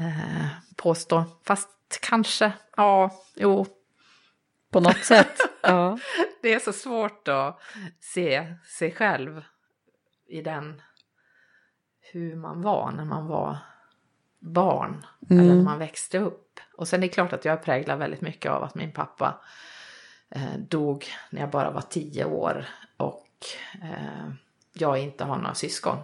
eh, 0.00 0.46
påstå. 0.76 1.24
Fast 1.44 1.70
kanske, 2.02 2.52
ja, 2.76 3.10
jo. 3.34 3.66
På 4.70 4.80
något 4.80 5.04
sätt? 5.04 5.36
ja. 5.62 5.98
Det 6.42 6.54
är 6.54 6.58
så 6.58 6.72
svårt 6.72 7.28
att 7.28 7.60
se 8.00 8.54
sig 8.78 8.92
själv 8.92 9.44
i 10.28 10.42
den, 10.42 10.82
hur 12.00 12.36
man 12.36 12.62
var 12.62 12.90
när 12.90 13.04
man 13.04 13.26
var 13.26 13.58
barn. 14.38 15.06
Eller 15.30 15.42
när 15.54 15.62
man 15.62 15.78
växte 15.78 16.18
upp. 16.18 16.60
Och 16.76 16.88
sen 16.88 17.02
är 17.02 17.08
det 17.08 17.14
klart 17.14 17.32
att 17.32 17.44
jag 17.44 17.62
präglar 17.62 17.96
väldigt 17.96 18.20
mycket 18.20 18.52
av 18.52 18.62
att 18.64 18.74
min 18.74 18.92
pappa 18.92 19.40
dog 20.58 21.06
när 21.30 21.40
jag 21.40 21.50
bara 21.50 21.70
var 21.70 21.80
tio 21.80 22.24
år. 22.24 22.66
Och 22.96 23.28
eh, 23.82 24.30
jag 24.72 24.98
inte 24.98 25.24
har 25.24 25.36
några 25.36 25.54
syskon. 25.54 25.96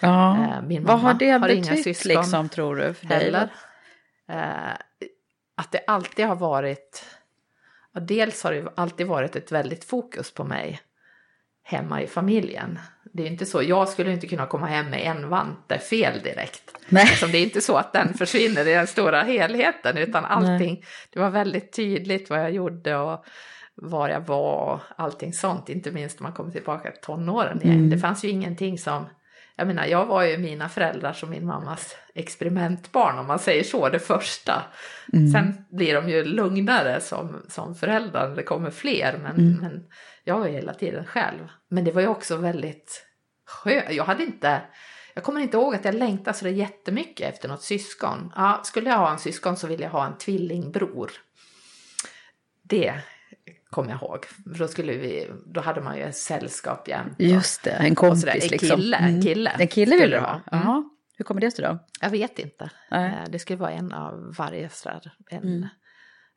ja. 0.00 0.44
Eh, 0.44 0.62
min 0.62 0.84
Vad 0.84 0.96
mamma 0.96 1.08
har 1.08 1.18
det 1.18 1.30
har 1.30 1.48
inga 1.48 1.70
betytt 1.70 1.84
syskon 1.84 2.08
liksom 2.08 2.48
tror 2.48 2.76
du? 2.76 2.94
För 2.94 3.06
dig? 3.06 3.18
heller. 3.24 3.50
Eh, 4.28 4.76
att 5.54 5.72
det 5.72 5.84
alltid 5.86 6.26
har 6.26 6.36
varit, 6.36 7.04
dels 7.92 8.42
har 8.42 8.52
det 8.52 8.72
alltid 8.76 9.06
varit 9.06 9.36
ett 9.36 9.52
väldigt 9.52 9.84
fokus 9.84 10.30
på 10.30 10.44
mig 10.44 10.80
hemma 11.64 12.02
i 12.02 12.06
familjen. 12.06 12.78
Det 13.12 13.22
är 13.22 13.26
inte 13.26 13.46
så, 13.46 13.62
jag 13.62 13.88
skulle 13.88 14.12
inte 14.12 14.26
kunna 14.26 14.46
komma 14.46 14.66
hem 14.66 14.90
med 14.90 15.00
en 15.06 15.28
vante 15.28 15.78
fel 15.78 16.20
direkt. 16.22 16.76
Nej. 16.88 17.04
Liksom, 17.04 17.32
det 17.32 17.38
är 17.38 17.42
inte 17.42 17.60
så 17.60 17.76
att 17.76 17.92
den 17.92 18.14
försvinner 18.18 18.68
i 18.68 18.74
den 18.74 18.86
stora 18.86 19.22
helheten 19.22 19.96
utan 19.96 20.24
allting, 20.24 20.84
det 21.10 21.20
var 21.20 21.30
väldigt 21.30 21.72
tydligt 21.72 22.30
vad 22.30 22.38
jag 22.38 22.52
gjorde 22.52 22.96
och 22.96 23.24
var 23.74 24.08
jag 24.08 24.20
var 24.20 24.72
och 24.72 24.80
allting 24.96 25.32
sånt, 25.32 25.68
inte 25.68 25.90
minst 25.90 26.20
när 26.20 26.22
man 26.22 26.32
kommer 26.32 26.50
tillbaka 26.50 26.90
till 26.90 27.00
tonåren 27.00 27.62
igen. 27.62 27.90
Det 27.90 27.98
fanns 27.98 28.24
ju 28.24 28.28
ingenting 28.28 28.78
som, 28.78 29.06
jag 29.56 29.66
menar 29.66 29.86
jag 29.86 30.06
var 30.06 30.22
ju 30.22 30.38
mina 30.38 30.68
föräldrars 30.68 31.22
och 31.22 31.28
min 31.28 31.46
mammas 31.46 31.96
experimentbarn 32.14 33.18
om 33.18 33.26
man 33.26 33.38
säger 33.38 33.64
så, 33.64 33.88
det 33.88 33.98
första. 33.98 34.62
Sen 35.32 35.64
blir 35.70 35.94
de 35.94 36.08
ju 36.08 36.24
lugnare 36.24 37.00
som, 37.00 37.42
som 37.48 37.74
föräldrar 37.74 38.36
det 38.36 38.42
kommer 38.42 38.70
fler, 38.70 39.18
men, 39.22 39.58
men 39.60 39.84
jag 40.24 40.38
var 40.38 40.46
ju 40.46 40.52
hela 40.52 40.74
tiden 40.74 41.04
själv. 41.04 41.48
Men 41.68 41.84
det 41.84 41.90
var 41.92 42.00
ju 42.00 42.08
också 42.08 42.36
väldigt 42.36 43.06
skönt, 43.46 43.90
jag 43.90 44.04
hade 44.04 44.22
inte, 44.22 44.62
jag 45.14 45.24
kommer 45.24 45.40
inte 45.40 45.56
ihåg 45.56 45.74
att 45.74 45.84
jag 45.84 45.94
längtade 45.94 46.36
så 46.36 46.48
jättemycket 46.48 47.34
efter 47.34 47.48
något 47.48 47.62
syskon. 47.62 48.32
Ja, 48.36 48.60
skulle 48.64 48.90
jag 48.90 48.98
ha 48.98 49.12
en 49.12 49.18
syskon 49.18 49.56
så 49.56 49.66
ville 49.66 49.82
jag 49.82 49.90
ha 49.90 50.06
en 50.06 50.18
tvillingbror. 50.18 51.10
Det 52.62 52.94
kommer 53.70 53.90
jag 53.90 54.02
ihåg. 54.02 54.24
För 54.26 54.58
då, 54.58 54.68
skulle 54.68 54.92
vi, 54.92 55.30
då 55.46 55.60
hade 55.60 55.80
man 55.80 55.96
ju 55.96 56.02
ett 56.02 56.16
sällskap 56.16 56.88
jämt. 56.88 57.14
Just 57.18 57.62
det, 57.62 57.70
en 57.70 57.94
kompis 57.94 58.20
sådär. 58.20 58.38
En 58.42 58.48
liksom. 58.48 58.68
kille, 58.68 58.96
en 58.96 59.22
kille 59.22 59.50
En 59.50 59.68
kille 59.68 59.96
vill 59.96 60.10
du 60.10 60.18
ha? 60.18 60.40
Mm. 60.52 60.90
Hur 61.16 61.24
kommer 61.24 61.40
det 61.40 61.50
sig 61.50 61.64
då? 61.64 61.78
Jag 62.00 62.10
vet 62.10 62.38
inte. 62.38 62.70
Nej. 62.90 63.06
Eh, 63.06 63.30
Det 63.30 63.38
skulle 63.38 63.56
vara 63.58 63.70
en 63.70 63.92
av 63.92 64.34
varje 64.38 64.68
sådär. 64.68 65.12
En, 65.30 65.42
Mm. 65.42 65.66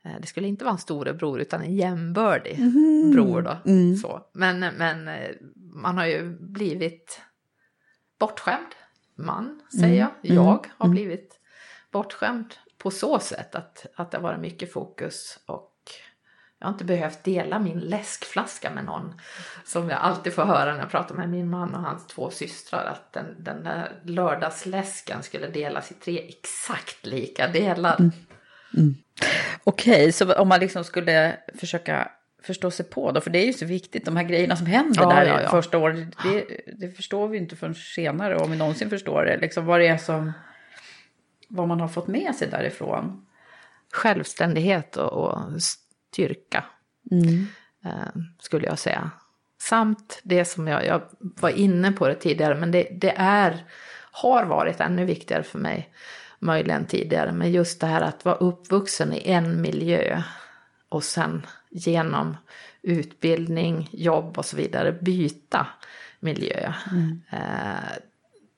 Eh, 0.04 0.12
Det 0.20 0.26
skulle 0.26 0.48
inte 0.48 0.64
vara 0.64 0.72
en 0.72 0.78
storebror 0.78 1.40
utan 1.40 1.62
en 1.62 1.74
jämbördig 1.76 2.58
Mhm. 2.58 3.10
bror 3.12 3.42
då. 3.42 3.56
Mm. 3.70 3.96
Så. 3.96 4.22
Men, 4.34 4.58
men 4.60 5.08
eh, 5.08 5.30
man 5.74 5.98
har 5.98 6.06
ju 6.06 6.36
blivit 6.40 7.20
bortskämd. 8.20 8.74
Man, 9.16 9.60
säger 9.80 9.98
jag. 9.98 10.10
Mm. 10.30 10.36
Jag 10.44 10.66
har 10.78 10.88
blivit 10.88 11.40
bortskämd 11.92 12.54
på 12.78 12.90
så 12.90 13.18
sätt 13.18 13.54
att, 13.54 13.86
att 13.96 14.10
det 14.10 14.16
har 14.16 14.22
varit 14.22 14.40
mycket 14.40 14.72
fokus 14.72 15.38
och 15.46 15.74
jag 16.58 16.66
har 16.66 16.72
inte 16.72 16.84
behövt 16.84 17.24
dela 17.24 17.58
min 17.58 17.78
läskflaska 17.80 18.70
med 18.70 18.84
någon. 18.84 19.20
Som 19.64 19.88
jag 19.90 19.98
alltid 19.98 20.32
får 20.34 20.44
höra 20.44 20.72
när 20.72 20.80
jag 20.80 20.90
pratar 20.90 21.14
med 21.14 21.28
min 21.28 21.50
man 21.50 21.74
och 21.74 21.80
hans 21.82 22.06
två 22.06 22.30
systrar. 22.30 22.84
Att 22.84 23.12
den, 23.12 23.36
den 23.44 23.64
där 23.64 24.00
lördagsläsken 24.04 25.22
skulle 25.22 25.46
delas 25.48 25.90
i 25.90 25.94
tre 25.94 26.28
exakt 26.28 27.06
lika 27.06 27.48
delar. 27.48 28.10
Mm. 28.76 28.94
Okej, 29.64 30.12
så 30.12 30.34
om 30.34 30.48
man 30.48 30.60
liksom 30.60 30.84
skulle 30.84 31.36
försöka 31.54 32.10
förstå 32.42 32.70
sig 32.70 32.86
på 32.86 33.12
då, 33.12 33.20
för 33.20 33.30
det 33.30 33.38
är 33.38 33.46
ju 33.46 33.52
så 33.52 33.66
viktigt, 33.66 34.04
de 34.04 34.16
här 34.16 34.24
grejerna 34.24 34.56
som 34.56 34.66
händer 34.66 35.02
Ja, 35.02 35.08
där 35.10 35.26
ja, 35.26 35.42
ja. 35.42 35.50
första 35.50 35.78
året, 35.78 36.08
det, 36.22 36.44
det 36.78 36.88
förstår 36.96 37.28
vi 37.28 37.38
inte 37.38 37.56
förrän 37.56 37.74
senare, 37.74 38.36
om 38.36 38.50
vi 38.50 38.56
någonsin 38.56 38.90
förstår 38.90 39.24
det, 39.24 39.36
liksom 39.36 39.66
vad 39.66 39.80
det 39.80 39.86
är 39.86 39.96
som, 39.96 40.32
vad 41.48 41.68
man 41.68 41.80
har 41.80 41.88
fått 41.88 42.06
med 42.08 42.34
sig 42.34 42.48
därifrån. 42.48 43.26
Självständighet 43.92 44.96
och, 44.96 45.12
och 45.12 45.62
styrka. 45.62 46.64
eh, 47.84 48.22
skulle 48.40 48.66
jag 48.66 48.78
säga. 48.78 49.10
Samt 49.60 50.20
det 50.22 50.44
som 50.44 50.66
jag, 50.68 50.86
jag 50.86 51.02
var 51.18 51.50
inne 51.50 51.92
på 51.92 52.08
det 52.08 52.14
tidigare, 52.14 52.54
men 52.54 52.70
det, 52.70 52.88
det 53.00 53.14
är, 53.16 53.64
har 54.12 54.44
varit 54.44 54.80
ännu 54.80 55.04
viktigare 55.04 55.42
för 55.42 55.58
mig, 55.58 55.92
möjligen 56.38 56.86
tidigare, 56.86 57.32
men 57.32 57.52
just 57.52 57.80
det 57.80 57.86
här 57.86 58.00
att 58.00 58.24
vara 58.24 58.36
uppvuxen 58.36 59.12
i 59.12 59.30
en 59.30 59.60
miljö 59.60 60.22
och 60.88 61.04
sen 61.04 61.46
genom 61.70 62.36
utbildning, 62.82 63.88
jobb 63.92 64.38
och 64.38 64.44
så 64.44 64.56
vidare 64.56 64.92
byta 64.92 65.66
miljö. 66.20 66.72
Eh, 67.30 67.98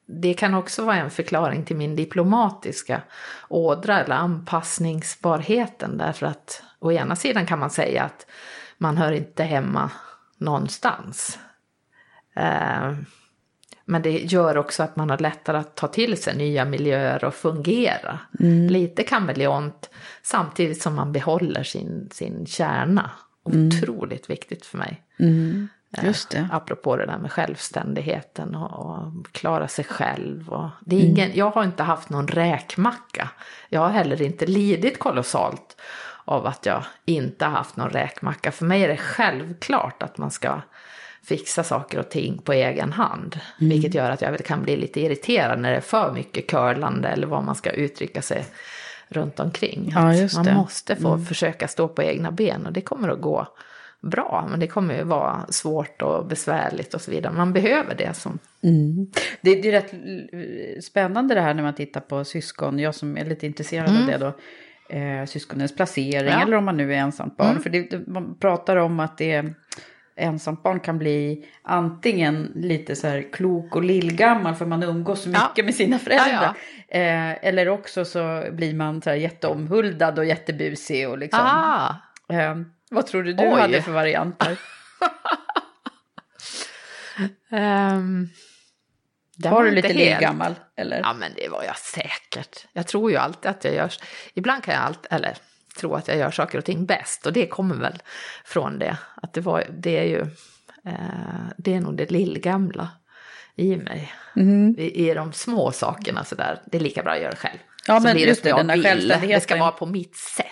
det 0.06 0.34
kan 0.34 0.54
också 0.54 0.84
vara 0.84 0.96
en 0.96 1.10
förklaring 1.10 1.64
till 1.64 1.76
min 1.76 1.96
diplomatiska 1.96 3.02
ådra 3.48 4.00
eller 4.00 4.14
anpassningsbarheten 4.14 5.98
därför 5.98 6.26
att 6.26 6.62
å 6.78 6.92
ena 6.92 7.16
sidan 7.16 7.46
kan 7.46 7.58
man 7.58 7.70
säga 7.70 8.04
att 8.04 8.26
man 8.78 8.96
hör 8.96 9.12
inte 9.12 9.44
hemma 9.44 9.90
någonstans. 10.38 11.38
Eh, 12.36 12.92
men 13.90 14.02
det 14.02 14.10
gör 14.10 14.58
också 14.58 14.82
att 14.82 14.96
man 14.96 15.10
har 15.10 15.18
lättare 15.18 15.56
att 15.56 15.74
ta 15.74 15.86
till 15.88 16.22
sig 16.22 16.36
nya 16.36 16.64
miljöer 16.64 17.24
och 17.24 17.34
fungera. 17.34 18.18
Lite 18.70 19.02
kameleont 19.02 19.90
samtidigt 20.22 20.82
som 20.82 20.94
man 20.94 21.12
behåller 21.12 21.62
sin, 21.62 22.08
sin 22.12 22.46
kärna. 22.46 23.10
Otroligt 23.42 24.30
viktigt 24.30 24.66
för 24.66 24.78
mig. 24.78 25.02
Eh, 25.98 26.04
Just 26.04 26.30
det. 26.30 26.48
Apropå 26.52 26.96
det 26.96 27.06
där 27.06 27.18
med 27.18 27.32
självständigheten 27.32 28.54
och, 28.54 28.86
och 28.86 29.26
klara 29.32 29.68
sig 29.68 29.84
själv. 29.84 30.48
Och 30.48 30.68
det 30.80 30.96
är 30.96 31.00
ingen, 31.00 31.30
Jag 31.34 31.50
har 31.50 31.64
inte 31.64 31.82
haft 31.82 32.10
någon 32.10 32.28
räkmacka. 32.28 33.30
Jag 33.68 33.80
har 33.80 33.90
heller 33.90 34.22
inte 34.22 34.46
lidit 34.46 34.98
kolossalt 34.98 35.80
av 36.24 36.46
att 36.46 36.66
jag 36.66 36.84
inte 37.04 37.44
har 37.44 37.52
haft 37.52 37.76
någon 37.76 37.90
räkmacka. 37.90 38.52
För 38.52 38.64
mig 38.64 38.84
är 38.84 38.88
det 38.88 38.96
självklart 38.96 40.02
att 40.02 40.18
man 40.18 40.30
ska 40.30 40.60
fixa 41.22 41.64
saker 41.64 41.98
och 41.98 42.08
ting 42.08 42.38
på 42.38 42.52
egen 42.52 42.92
hand. 42.92 43.40
Vilket 43.58 43.94
gör 43.94 44.10
att 44.10 44.22
jag 44.22 44.44
kan 44.44 44.62
bli 44.62 44.76
lite 44.76 45.00
irriterad 45.00 45.58
när 45.60 45.70
det 45.70 45.76
är 45.76 45.80
för 45.80 46.12
mycket 46.12 46.46
curlande 46.46 47.08
eller 47.08 47.26
vad 47.26 47.44
man 47.44 47.54
ska 47.54 47.70
uttrycka 47.70 48.22
sig 48.22 48.44
runt 49.08 49.40
omkring. 49.40 49.92
Ja, 49.94 50.28
man 50.34 50.54
måste 50.54 50.96
få 50.96 51.18
försöka 51.18 51.68
stå 51.68 51.88
på 51.88 52.02
egna 52.02 52.30
ben 52.30 52.66
och 52.66 52.72
det 52.72 52.80
kommer 52.80 53.08
att 53.08 53.20
gå 53.20 53.46
bra. 54.00 54.46
Men 54.50 54.60
det 54.60 54.66
kommer 54.66 54.94
ju 54.94 55.02
vara 55.02 55.46
svårt 55.48 56.02
och 56.02 56.26
besvärligt 56.26 56.94
och 56.94 57.00
så 57.00 57.10
vidare. 57.10 57.32
Man 57.32 57.52
behöver 57.52 57.94
det 57.94 58.14
som 58.14 58.38
Det, 59.40 59.54
det 59.62 59.68
är 59.68 59.72
rätt 59.72 60.84
spännande 60.84 61.34
det 61.34 61.40
här 61.40 61.54
när 61.54 61.62
man 61.62 61.74
tittar 61.74 62.00
på 62.00 62.24
syskon. 62.24 62.78
Jag 62.78 62.94
som 62.94 63.16
är 63.16 63.24
lite 63.24 63.46
intresserad 63.46 63.88
av 63.88 64.06
det 64.06 64.18
då. 64.18 64.32
Eh, 64.96 65.26
syskonens 65.26 65.76
placering 65.76 66.30
Ja. 66.30 66.42
eller 66.42 66.56
om 66.56 66.64
man 66.64 66.76
nu 66.76 66.94
är 66.94 66.98
ensamt 66.98 67.36
barn. 67.36 67.60
För 67.60 67.70
det, 67.70 68.08
man 68.08 68.38
pratar 68.38 68.76
om 68.76 69.00
att 69.00 69.18
det 69.18 69.54
ensamt 70.20 70.62
barn 70.62 70.80
kan 70.80 70.98
bli 70.98 71.48
antingen 71.62 72.52
lite 72.54 72.96
så 72.96 73.06
här 73.08 73.32
klok 73.32 73.76
och 73.76 73.82
lillgammal 73.82 74.54
för 74.54 74.66
man 74.66 74.82
umgås 74.82 75.22
så 75.22 75.28
mycket 75.28 75.42
Ja. 75.56 75.64
med 75.64 75.74
sina 75.74 75.98
föräldrar. 75.98 76.42
Ja, 76.42 76.54
Eh, 76.92 77.44
eller 77.48 77.68
också 77.68 78.04
så 78.04 78.44
blir 78.52 78.74
man 78.74 79.02
så 79.02 79.10
här 79.10 79.16
jätteomhuldad 79.16 80.18
och 80.18 80.24
jättebusig 80.24 81.08
och 81.08 81.18
liksom. 81.18 81.40
Ah, 81.42 81.94
Eh, 82.28 82.54
vad 82.90 83.06
tror 83.06 83.22
du 83.22 83.32
du 83.32 83.42
Oj. 83.48 83.60
hade 83.60 83.82
för 83.82 83.92
varianter? 83.92 84.58
det 89.36 89.48
Var 89.50 89.64
du 89.64 89.70
lite 89.70 89.92
lillgammal? 89.92 90.54
Eller? 90.76 90.98
Ja 90.98 91.12
men 91.14 91.32
det 91.36 91.48
var 91.48 91.64
jag 91.64 91.78
säkert. 91.78 92.66
Jag 92.72 92.86
tror 92.86 93.10
ju 93.10 93.16
alltid 93.16 93.50
att 93.50 93.64
jag 93.64 93.74
gör, 93.74 93.92
ibland 94.34 94.62
kan 94.62 94.74
jag 94.74 94.82
alltid, 94.82 95.06
eller 95.12 95.36
tro 95.76 95.94
att 95.94 96.08
jag 96.08 96.16
gör 96.16 96.30
saker 96.30 96.58
och 96.58 96.64
ting 96.64 96.86
bäst 96.86 97.26
och 97.26 97.32
det 97.32 97.46
kommer 97.46 97.74
väl 97.74 97.98
från 98.44 98.78
det. 98.78 98.96
Att 99.14 99.32
det 99.32 99.40
var, 99.40 99.64
det 99.78 99.98
är 99.98 100.04
ju, 100.04 100.20
eh, 100.84 101.48
det 101.58 101.74
är 101.74 101.80
nog 101.80 101.96
det 101.96 102.10
lillgamla 102.10 102.88
i 103.56 103.76
mig. 103.76 104.12
Mhm. 104.34 104.74
I, 104.78 105.10
I 105.10 105.14
de 105.14 105.32
små 105.32 105.72
sakerna 105.72 106.24
sådär, 106.24 106.60
det 106.66 106.78
är 106.78 106.82
lika 106.82 107.02
bra 107.02 107.12
att 107.12 107.22
göra 107.22 107.36
själv. 107.36 107.58
Ja, 107.86 108.00
Så 108.00 108.02
men 108.06 108.14
blir 108.16 108.26
just 108.26 108.42
det, 108.42 108.52
den 108.52 108.66
där 108.66 108.94
vill. 108.94 109.08
Det 109.08 109.40
ska. 109.42 109.54
Mm. 109.54 109.60
vara 109.60 109.72
på 109.72 109.86
mitt 109.86 110.16
sätt. 110.16 110.46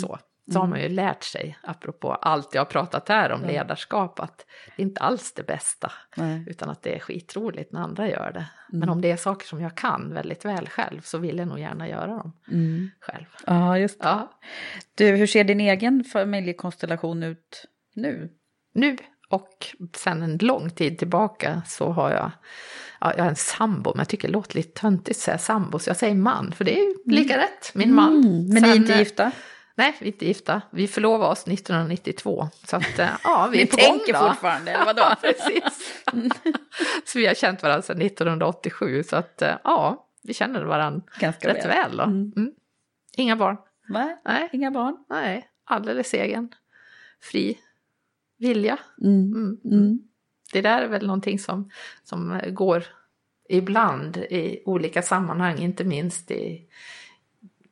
Så. 0.00 0.18
Så 0.52 0.58
har 0.58 0.66
man 0.66 0.80
ju 0.80 0.88
lärt 0.88 1.22
sig, 1.24 1.58
apropå 1.62 2.12
allt 2.14 2.54
jag 2.54 2.60
har 2.60 2.66
pratat 2.66 3.08
här 3.08 3.32
om 3.32 3.42
ledarskap, 3.42 4.20
att 4.20 4.46
det 4.76 4.82
är 4.82 4.86
inte 4.86 5.00
alls 5.00 5.32
det 5.32 5.42
bästa. 5.46 5.92
Nej. 6.16 6.44
Utan 6.46 6.70
att 6.70 6.82
det 6.82 6.94
är 6.94 6.98
skitroligt 6.98 7.72
när 7.72 7.80
andra 7.80 8.08
gör 8.08 8.32
det. 8.32 8.46
Mm. 8.72 8.80
Men 8.80 8.88
om 8.88 9.00
det 9.00 9.10
är 9.10 9.16
saker 9.16 9.46
som 9.46 9.60
jag 9.60 9.74
kan 9.74 10.14
väldigt 10.14 10.44
väl 10.44 10.68
själv 10.68 11.00
så 11.00 11.18
vill 11.18 11.38
jag 11.38 11.48
nog 11.48 11.58
gärna 11.58 11.88
göra 11.88 12.06
dem 12.06 12.32
Mm. 12.52 12.90
själv. 13.00 13.24
Ja, 13.46 13.78
just 13.78 14.00
det. 14.00 14.08
Ja, 14.08 14.38
Du, 14.94 15.06
hur 15.16 15.26
ser 15.26 15.44
din 15.44 15.60
egen 15.60 16.04
familjekonstellation 16.04 17.22
ut 17.22 17.66
nu? 17.94 18.30
nu 18.74 18.96
och 19.28 19.66
sen 19.96 20.22
en 20.22 20.38
lång 20.38 20.70
tid 20.70 20.98
tillbaka 20.98 21.62
så 21.66 21.90
har 21.90 22.10
jag, 22.10 22.30
ja, 23.00 23.12
jag 23.16 23.22
har 23.24 23.30
en 23.30 23.36
sambo, 23.36 23.90
men 23.94 23.98
jag 23.98 24.08
tycker 24.08 24.28
det 24.28 24.32
låter 24.32 24.56
lite 24.56 24.80
töntigt 24.80 25.16
att 25.18 25.22
säga 25.22 25.38
sambo, 25.38 25.78
så 25.78 25.90
jag 25.90 25.96
säger 25.96 26.14
man, 26.14 26.52
för 26.52 26.64
det 26.64 26.78
är 26.78 26.82
ju 26.84 26.94
lika 27.06 27.38
rätt, 27.38 27.74
min 27.74 27.94
man. 27.94 28.08
Mm, 28.24 28.46
men 28.48 28.62
ni 28.62 28.68
är 28.68 28.72
Sen, 28.72 28.76
inte 28.76 28.92
eh, 28.92 28.98
gifta? 28.98 29.32
Nej, 29.78 29.96
vi 30.00 30.08
är 30.08 30.12
inte 30.12 30.26
gifta. 30.26 30.62
Vi 30.70 30.88
förlovade 30.88 31.30
oss 31.32 31.46
1992. 31.48 32.48
Så 32.64 32.76
att, 32.76 32.98
eh, 32.98 33.08
ja, 33.24 33.48
vi 33.52 33.62
är 33.62 33.66
på 33.66 33.76
tänker 33.76 34.12
gång 34.12 34.22
då. 34.22 34.28
fortfarande, 34.28 34.70
eller 34.70 34.84
vadå? 34.94 35.02
Ja, 35.02 35.16
precis. 35.20 36.04
så 37.04 37.18
vi 37.18 37.26
har 37.26 37.34
känt 37.34 37.62
varandra 37.62 37.82
sedan 37.82 38.02
1987. 38.02 39.02
Så 39.02 39.16
att, 39.16 39.42
eh, 39.42 39.54
ja, 39.64 40.06
vi 40.22 40.34
känner 40.34 40.64
varandra 40.64 41.02
Ganska 41.20 41.48
rätt 41.48 41.64
väl. 41.64 41.68
väl. 41.68 41.96
då. 41.96 42.02
Mm. 42.04 42.52
Inga 43.16 43.36
barn. 43.36 43.56
Nej, 43.88 44.16
Nej, 44.24 44.48
inga 44.52 44.70
barn. 44.70 44.96
nej, 45.10 45.48
alldeles 45.64 46.14
egen. 46.14 46.48
Fri 47.22 47.58
vilja. 48.38 48.78
Mm. 49.02 49.32
Mm. 49.34 49.58
Mm. 49.64 49.98
Det 50.52 50.60
där 50.60 50.82
är 50.82 50.88
väl 50.88 51.06
någonting 51.06 51.38
som, 51.38 51.70
som 52.04 52.40
går 52.48 52.84
ibland 53.48 54.16
i 54.16 54.62
olika 54.66 55.02
sammanhang, 55.02 55.58
inte 55.58 55.84
minst 55.84 56.30
i, 56.30 56.62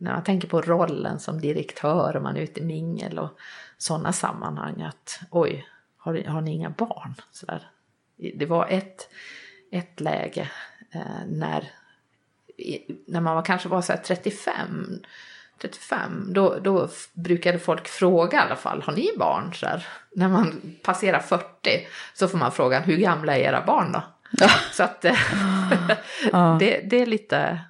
när 0.05 0.13
man 0.13 0.25
tänker 0.25 0.49
på 0.49 0.61
rollen 0.61 1.21
som 1.21 1.41
direktör 1.41 2.17
och 2.17 2.23
man 2.23 2.37
är 2.37 2.41
ute 2.41 2.61
i 2.61 2.65
mingel 2.65 3.19
och 3.19 3.39
sådana 3.79 4.13
sammanhang 4.13 4.83
att 4.83 5.21
oj, 5.31 5.67
har, 5.97 6.25
har 6.27 6.41
ni 6.41 6.55
inga 6.55 6.71
barn? 6.71 7.15
Så 7.33 7.47
där. 7.47 7.69
Det 8.35 8.47
var 8.47 8.67
ett, 8.71 9.09
ett 9.71 10.01
läge 10.01 10.51
eh, 10.91 11.27
när, 11.27 11.71
när 13.07 13.21
man 13.21 13.35
var, 13.35 13.43
kanske 13.43 13.69
var 13.69 13.83
så 13.83 13.93
här 13.93 14.01
35 14.01 15.03
35, 15.59 16.33
då, 16.33 16.59
då 16.59 16.89
brukade 17.13 17.59
folk 17.59 17.89
fråga 17.89 18.39
i 18.39 18.41
alla 18.41 18.57
fall, 18.57 18.83
har 18.83 18.93
ni 18.93 19.11
barn? 19.19 19.55
Så 19.55 19.67
här, 19.67 19.87
när 20.13 20.29
man 20.29 20.75
passerar 20.83 21.21
40 21.21 21.47
så 22.15 22.29
får 22.29 22.39
man 22.39 22.53
frågan, 22.53 22.83
hur 22.83 22.97
gamla 22.97 23.37
är 23.37 23.41
era 23.41 23.65
barn 23.67 23.93
då? 23.93 24.03
Så 24.73 24.83
att 24.83 25.05
eh, 25.05 25.19
Ja. 26.33 26.57
det, 26.61 26.81
det 26.91 26.97
är 27.03 27.07
lite, 27.07 27.61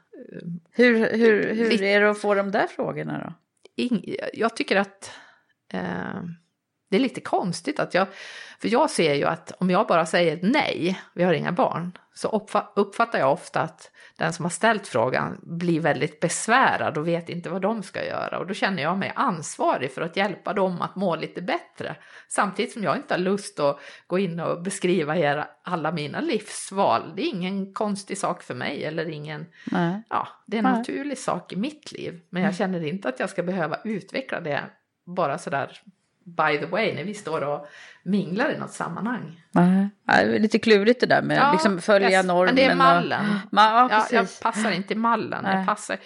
Hur, 0.70 1.16
hur, 1.16 1.54
hur 1.54 1.82
är 1.82 2.00
det 2.00 2.10
att 2.10 2.20
få 2.20 2.34
de 2.34 2.50
där 2.50 2.66
frågorna 2.66 3.24
då? 3.24 3.32
ing, 3.76 4.16
jag 4.32 4.56
tycker 4.56 4.76
att 4.76 5.10
eh, 5.72 6.22
det 6.90 6.96
är 6.96 7.00
lite 7.00 7.20
konstigt 7.20 7.80
att 7.80 7.94
jag, 7.94 8.06
för 8.60 8.68
jag 8.68 8.90
ser 8.90 9.14
ju 9.14 9.24
att 9.24 9.52
om 9.58 9.70
jag 9.70 9.86
bara 9.86 10.06
säger 10.06 10.38
nej, 10.42 11.00
vi 11.14 11.24
har 11.24 11.32
inga 11.32 11.52
barn, 11.52 11.98
så 12.14 12.28
uppfa- 12.28 12.68
uppfattar 12.76 13.18
jag 13.18 13.32
ofta 13.32 13.60
att 13.60 13.90
den 14.18 14.32
som 14.32 14.44
har 14.44 14.50
ställt 14.50 14.86
frågan 14.86 15.40
blir 15.42 15.80
väldigt 15.80 16.20
besvärad 16.20 16.98
och 16.98 17.08
vet 17.08 17.28
inte 17.28 17.50
vad 17.50 17.62
de 17.62 17.82
ska 17.82 18.04
göra. 18.04 18.38
Och 18.38 18.46
då 18.46 18.54
känner 18.54 18.82
jag 18.82 18.98
mig 18.98 19.12
ansvarig 19.16 19.92
för 19.92 20.02
att 20.02 20.16
hjälpa 20.16 20.52
dem 20.52 20.82
att 20.82 20.96
må 20.96 21.16
lite 21.16 21.42
bättre. 21.42 21.96
Samtidigt 22.28 22.72
som 22.72 22.84
jag 22.84 22.96
inte 22.96 23.14
har 23.14 23.18
lust 23.18 23.60
att 23.60 23.80
gå 24.06 24.18
in 24.18 24.40
och 24.40 24.62
beskriva 24.62 25.16
era, 25.16 25.48
alla 25.62 25.92
mina 25.92 26.20
livsval. 26.20 27.12
Det 27.16 27.22
är 27.22 27.28
ingen 27.28 27.72
konstig 27.72 28.18
sak 28.18 28.42
för 28.42 28.54
mig 28.54 28.84
eller 28.84 29.08
ingen 29.08 29.46
Nej. 29.70 30.02
Ja, 30.08 30.28
det 30.46 30.56
är 30.56 30.58
en 30.58 30.64
Nej. 30.64 30.78
naturlig 30.78 31.18
sak 31.18 31.52
i 31.52 31.56
mitt 31.56 31.92
liv. 31.92 32.20
Men 32.30 32.42
jag 32.42 32.54
känner 32.54 32.84
inte 32.84 33.08
att 33.08 33.20
jag 33.20 33.30
ska 33.30 33.42
behöva 33.42 33.78
utveckla 33.84 34.40
det 34.40 34.64
bara 35.06 35.38
sådär 35.38 35.80
by 36.24 36.58
the 36.58 36.66
way 36.66 36.94
när 36.94 37.04
vi 37.04 37.14
står 37.14 37.40
och 37.44 37.66
minglar 38.02 38.50
i 38.50 38.58
något 38.58 38.70
sammanhang. 38.72 39.42
Nej. 39.50 39.88
Det 40.06 40.12
är 40.12 40.38
lite 40.38 40.58
klurigt 40.58 41.00
det 41.00 41.06
där 41.06 41.22
med 41.22 41.36
Ja, 41.38 41.52
liksom 41.52 41.80
följa 41.80 42.10
yes, 42.10 42.26
normen. 42.26 42.44
men 42.46 42.56
det 42.56 42.64
är 42.64 42.70
och- 42.70 42.76
mallen. 42.76 43.24
Ma, 43.52 43.62
ja, 43.62 43.88
Ja, 43.90 44.06
jag 44.10 44.26
passar 44.42 44.70
inte 44.70 44.94
i 44.94 44.96
mallen. 44.96 45.44
Nej. 45.44 45.56
Jag 45.56 45.66
passar, 45.66 45.96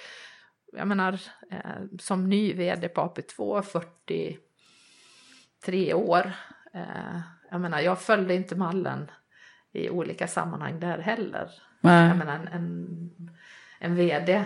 jag 0.73 0.89
menar, 0.89 1.13
eh, 1.51 1.59
som 2.01 2.29
ny 2.29 2.55
vd 2.55 2.89
på 2.89 3.01
AP2, 3.01 3.63
43 3.63 5.95
år. 5.95 6.33
Eh, 6.75 7.21
jag 7.51 7.61
menar, 7.61 7.81
jag 7.81 8.01
följde 8.01 8.35
inte 8.35 8.57
mallen 8.57 9.11
i 9.73 9.91
olika 9.91 10.27
sammanhang 10.27 10.81
där 10.81 10.99
heller. 10.99 11.51
Nej. 11.81 12.09
Jag 12.09 12.17
menar, 12.17 12.35
en, 12.35 12.49
en, 12.53 13.11
en 13.81 13.95
vd 13.95 14.45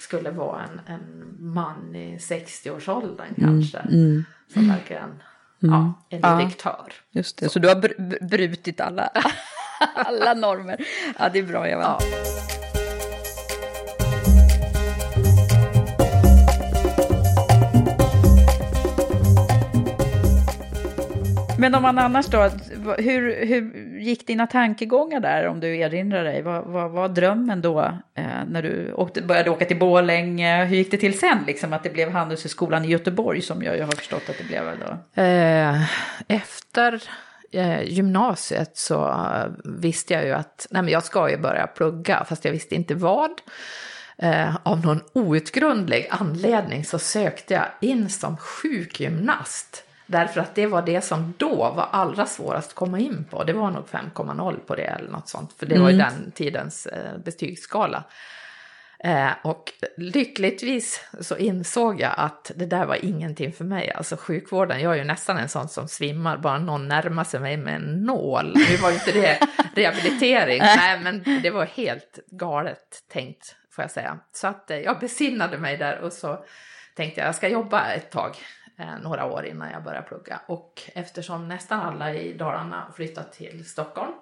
skulle 0.00 0.30
vara 0.30 0.62
en, 0.62 0.80
en 0.94 1.34
man 1.40 1.94
i 1.96 2.16
60-årsåldern 2.16 3.34
kanske. 3.38 3.78
Mm. 3.78 4.24
Som 4.52 4.68
verkligen 4.68 5.22
ja, 5.58 5.92
en 6.10 6.20
Ja. 6.22 6.38
direktör. 6.38 6.92
Just 7.10 7.38
det, 7.38 7.48
så 7.48 7.58
du 7.58 7.68
har 7.68 7.74
br- 7.74 8.28
brutit 8.28 8.80
alla, 8.80 9.10
alla 9.94 10.34
normer. 10.34 10.84
Ja, 11.18 11.28
det 11.32 11.38
är 11.38 11.42
bra 11.42 11.68
Eva. 11.68 11.82
Ja. 11.82 11.98
Men 21.58 21.74
om 21.74 21.82
man 21.82 21.98
annars 21.98 22.26
då, 22.26 22.42
hur, 22.98 23.46
hur 23.46 23.60
gick 24.00 24.26
dina 24.26 24.46
tankegångar 24.46 25.20
där 25.20 25.46
om 25.46 25.60
du 25.60 25.78
erinrar 25.78 26.24
dig? 26.24 26.42
Vad 26.42 26.64
vad 26.64 26.90
var 26.90 27.08
drömmen 27.08 27.62
då 27.62 27.80
eh, 28.14 28.24
när 28.48 28.62
du 28.62 28.92
åkte, 28.92 29.22
började 29.22 29.50
åka 29.50 29.64
till 29.64 29.78
Borlänge? 29.78 30.64
Hur 30.64 30.76
gick 30.76 30.90
det 30.90 30.96
till 30.96 31.18
sen 31.18 31.38
liksom 31.46 31.72
att 31.72 31.82
det 31.82 31.90
blev 31.90 32.10
Handelshögskolan 32.10 32.84
i 32.84 32.88
Göteborg 32.88 33.42
som 33.42 33.62
jag, 33.62 33.78
jag 33.78 33.84
har 33.84 33.92
förstått 33.92 34.28
att 34.28 34.38
det 34.38 34.44
blev 34.44 34.64
då? 34.78 35.22
Eh, 35.22 35.82
efter 36.28 37.02
eh, 37.52 37.82
gymnasiet 37.82 38.76
så 38.76 39.16
visste 39.64 40.14
jag 40.14 40.24
ju 40.24 40.32
att 40.32 40.66
nej 40.70 40.82
men 40.82 40.92
jag 40.92 41.04
ska 41.04 41.30
ju 41.30 41.36
börja 41.36 41.66
plugga, 41.66 42.24
fast 42.24 42.44
jag 42.44 42.52
visste 42.52 42.74
inte 42.74 42.94
vad. 42.94 43.30
Eh, 44.22 44.56
av 44.62 44.86
någon 44.86 45.00
outgrundlig 45.12 46.06
anledning 46.10 46.84
så 46.84 46.98
sökte 46.98 47.54
jag 47.54 47.66
in 47.80 48.08
som 48.08 48.36
sjukgymnast. 48.36 49.84
Därför 50.10 50.40
att 50.40 50.54
det 50.54 50.66
var 50.66 50.82
det 50.82 51.00
som 51.00 51.34
då 51.38 51.56
var 51.56 51.88
allra 51.90 52.26
svårast 52.26 52.68
att 52.68 52.74
komma 52.74 52.98
in 52.98 53.24
på. 53.30 53.44
Det 53.44 53.52
var 53.52 53.70
nog 53.70 53.84
5,0 53.86 54.56
på 54.66 54.74
det 54.74 54.82
eller 54.82 55.10
något 55.10 55.28
sånt. 55.28 55.52
För 55.58 55.66
det 55.66 55.78
var 55.78 55.90
ju 55.90 55.98
den 55.98 56.32
tidens 56.34 56.86
eh, 56.86 57.18
betygsskala. 57.24 58.04
Eh, 59.04 59.30
och 59.42 59.72
lyckligtvis 59.96 61.04
så 61.20 61.36
insåg 61.36 62.00
jag 62.00 62.12
att 62.16 62.52
det 62.56 62.66
där 62.66 62.86
var 62.86 63.04
ingenting 63.04 63.52
för 63.52 63.64
mig. 63.64 63.92
Alltså 63.92 64.16
sjukvården, 64.16 64.80
jag 64.80 64.92
är 64.92 64.98
ju 64.98 65.04
nästan 65.04 65.36
en 65.36 65.48
sån 65.48 65.68
som 65.68 65.88
svimmar, 65.88 66.36
bara 66.36 66.58
någon 66.58 66.88
närmar 66.88 67.24
sig 67.24 67.40
mig 67.40 67.56
med 67.56 67.74
en 67.74 68.04
nål. 68.04 68.54
Nu 68.70 68.76
var 68.76 68.90
ju 68.90 68.94
inte 68.94 69.12
det 69.12 69.38
rehabilitering, 69.82 70.58
nej 70.58 71.00
men 71.00 71.42
det 71.42 71.50
var 71.50 71.64
helt 71.64 72.18
galet 72.30 73.02
tänkt 73.12 73.56
får 73.70 73.84
jag 73.84 73.90
säga. 73.90 74.18
Så 74.32 74.46
att 74.46 74.70
eh, 74.70 74.78
jag 74.78 74.98
besinnade 74.98 75.58
mig 75.58 75.76
där 75.76 75.98
och 75.98 76.12
så 76.12 76.44
tänkte 76.96 77.20
jag 77.20 77.28
jag 77.28 77.34
ska 77.34 77.48
jobba 77.48 77.92
ett 77.92 78.10
tag, 78.10 78.36
några 79.02 79.24
år 79.24 79.46
innan 79.46 79.70
jag 79.70 79.82
börjar 79.82 80.02
plugga. 80.02 80.40
Och 80.46 80.82
eftersom 80.94 81.48
nästan 81.48 81.80
alla 81.80 82.14
i 82.14 82.32
Dalarna 82.32 82.92
flyttat 82.96 83.32
till 83.32 83.64
Stockholm 83.64 84.12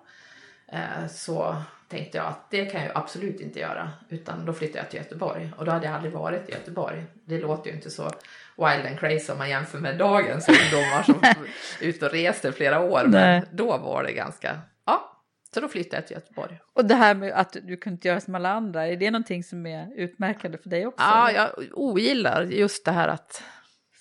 eh, 0.72 1.06
så 1.08 1.56
tänkte 1.88 2.18
jag 2.18 2.26
att 2.26 2.50
det 2.50 2.66
kan 2.66 2.82
jag 2.82 2.92
absolut 2.94 3.40
inte 3.40 3.60
göra, 3.60 3.90
utan 4.08 4.44
då 4.44 4.52
flyttade 4.52 4.78
jag 4.78 4.90
till 4.90 4.98
Göteborg. 4.98 5.50
Och 5.56 5.64
då 5.64 5.70
hade 5.70 5.86
jag 5.86 5.94
aldrig 5.94 6.12
varit 6.12 6.48
i 6.48 6.52
Göteborg. 6.52 7.04
Det 7.24 7.38
låter 7.38 7.70
ju 7.70 7.76
inte 7.76 7.90
så 7.90 8.10
wild 8.56 8.86
and 8.86 8.98
crazy 8.98 9.32
om 9.32 9.38
man 9.38 9.50
jämför 9.50 9.78
med 9.78 9.98
dagens 9.98 10.48
ungdomar 10.48 11.02
som 11.02 11.14
är 11.22 11.36
ute 11.80 12.06
och 12.06 12.12
reser 12.12 12.52
flera 12.52 12.80
år, 12.80 13.04
men 13.06 13.46
då 13.50 13.76
var 13.76 14.02
det 14.02 14.12
ganska, 14.12 14.60
ja, 14.86 15.22
så 15.54 15.60
då 15.60 15.68
flyttade 15.68 15.96
jag 15.96 16.06
till 16.06 16.16
Göteborg. 16.16 16.60
Och 16.72 16.84
det 16.84 16.94
här 16.94 17.14
med 17.14 17.32
att 17.32 17.56
du 17.62 17.76
kunde 17.76 18.08
göra 18.08 18.20
som 18.20 18.34
alla 18.34 18.52
andra, 18.52 18.86
är 18.86 18.96
det 18.96 19.10
någonting 19.10 19.44
som 19.44 19.66
är 19.66 19.92
utmärkande 19.96 20.58
för 20.58 20.68
dig 20.68 20.86
också? 20.86 21.04
Ja, 21.04 21.30
jag 21.32 21.50
ogillar 21.72 22.42
just 22.42 22.84
det 22.84 22.92
här 22.92 23.08
att, 23.08 23.42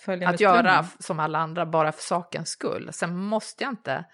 att 0.08 0.40
göra 0.40 0.86
som 1.00 1.20
alla 1.20 1.40
andra 1.40 1.66
bara 1.66 1.92
för 1.92 2.02
sakens 2.02 2.50
skull. 2.50 2.90
Sen 2.94 3.18
måste 3.18 3.64
jag 3.64 3.72
inte 3.72 4.06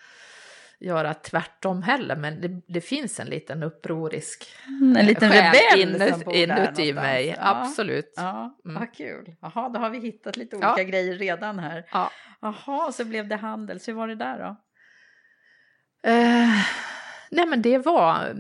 göra 0.80 1.14
tvärtom 1.14 1.84
heller, 1.84 2.16
men 2.16 2.42
det, 2.42 2.62
det 2.68 2.82
finns 2.82 3.20
en 3.20 3.28
liten 3.28 3.64
upprorisk 3.64 4.46
mm, 4.68 4.98
En 4.98 5.06
liten 5.06 5.32
rebell 5.32 5.80
inut, 5.80 6.28
inuti 6.34 6.94
mig, 6.94 7.28
ja. 7.28 7.36
absolut. 7.42 8.14
Ja, 8.16 8.60
mm. 8.66 8.80
Vad 8.80 8.94
kul. 8.94 9.36
Jaha, 9.42 9.70
då 9.70 9.80
har 9.80 9.90
vi 9.90 10.00
hittat 10.00 10.38
lite 10.38 10.56
olika 10.56 10.74
ja. 10.78 10.84
grejer 10.84 11.14
redan 11.14 11.60
här. 11.60 11.86
Ja. 11.92 12.12
Jaha, 12.42 12.92
så 12.92 13.06
blev 13.06 13.28
det 13.28 13.36
handel, 13.36 13.80
så 13.80 13.92
hur 13.92 13.98
var 13.98 14.08
det 14.08 14.16
där 14.16 14.40
då? 14.40 14.50
Uh, 16.10 16.64
nej 17.32 17.46
men 17.46 17.62
det 17.62 17.78
var 17.78 18.36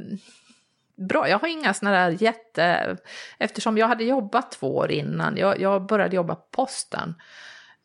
bra. 0.96 1.30
Jag 1.30 1.40
har 1.40 1.48
inga 1.48 1.74
sådana 1.74 1.98
där 1.98 2.24
jätte... 2.24 2.98
Eftersom 3.38 3.78
jag 3.78 3.88
hade 3.88 4.04
jobbat 4.04 4.52
två 4.52 4.76
år 4.76 4.92
innan, 4.92 5.38
jag, 5.38 5.60
jag 5.60 5.86
började 5.86 6.16
jobba 6.16 6.36
på 6.36 6.46
posten. 6.52 7.16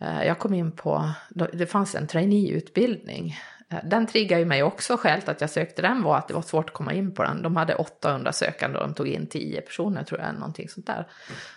Eh, 0.01 0.27
jag 0.27 0.39
kom 0.39 0.55
in 0.55 0.73
på, 0.73 1.11
det 1.53 1.67
fanns 1.67 1.95
en 1.95 2.07
traineeutbildning 2.07 3.37
eh, 3.71 3.79
den 3.85 4.07
triggade 4.07 4.41
ju 4.41 4.47
mig 4.47 4.63
också. 4.63 4.97
Skälet 4.97 5.29
att 5.29 5.41
jag 5.41 5.51
sökte 5.51 5.83
den 5.83 6.03
var 6.03 6.19
att 6.19 6.29
det 6.29 6.35
var 6.35 6.43
svårt 6.43 6.69
att 6.69 6.75
komma 6.75 6.93
in 6.93 7.15
på 7.15 7.23
den. 7.23 7.43
De 7.43 7.57
hade 7.57 7.75
800 7.75 8.33
sökande 8.33 8.79
och 8.79 8.89
de 8.89 8.95
tog 8.95 9.09
in 9.09 9.27
10 9.27 9.61
personer 9.61 10.05
tror 10.05 10.21
jag, 10.21 10.35
någonting 10.35 10.69
sånt 10.69 10.87
där. 10.87 11.09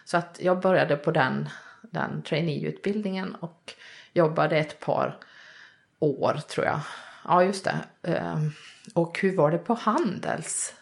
Så 0.05 0.17
att 0.17 0.39
jag 0.41 0.61
började 0.61 0.95
på 0.95 1.11
den, 1.11 1.49
den 1.81 2.21
traineeutbildningen 2.21 3.35
och 3.35 3.73
jobbade 4.13 4.57
ett 4.57 4.79
par 4.79 5.17
år 5.99 6.39
tror 6.49 6.65
jag. 6.65 6.79
Ja, 7.25 7.43
just 7.43 7.65
det. 7.65 7.79
Eh, 8.03 8.37
och 8.93 9.19
hur 9.19 9.37
var 9.37 9.51
det 9.51 9.57
på 9.57 9.73
Handels? 9.73 10.73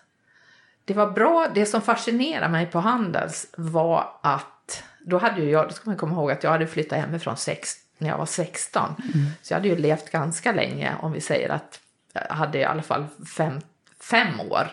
Det 0.90 0.96
var 0.96 1.12
bra, 1.12 1.48
det 1.54 1.66
som 1.66 1.82
fascinerade 1.82 2.52
mig 2.52 2.66
på 2.66 2.80
Handels 2.80 3.48
var 3.58 4.10
att 4.22 4.84
då 5.00 5.18
hade 5.18 5.42
ju 5.42 5.50
jag, 5.50 5.68
då 5.68 5.74
ska 5.74 5.90
man 5.90 5.98
komma 5.98 6.14
ihåg 6.14 6.32
att 6.32 6.44
jag 6.44 6.52
hade 6.52 6.68
flyttat 6.68 7.00
hemifrån 7.00 7.38
sex 7.38 7.76
när 7.98 8.10
jag 8.10 8.18
var 8.18 8.26
16. 8.26 8.84
Mm. 8.84 9.26
Så 9.42 9.54
jag 9.54 9.58
hade 9.58 9.68
ju 9.68 9.76
levt 9.76 10.12
ganska 10.12 10.52
länge, 10.52 10.96
om 11.02 11.12
vi 11.12 11.22
säger 11.22 11.50
att 11.50 11.80
jag 12.14 12.36
hade 12.36 12.58
i 12.58 12.64
alla 12.64 12.82
fall 12.82 13.08
fem, 13.38 13.62
fem 14.02 14.40
år 14.40 14.68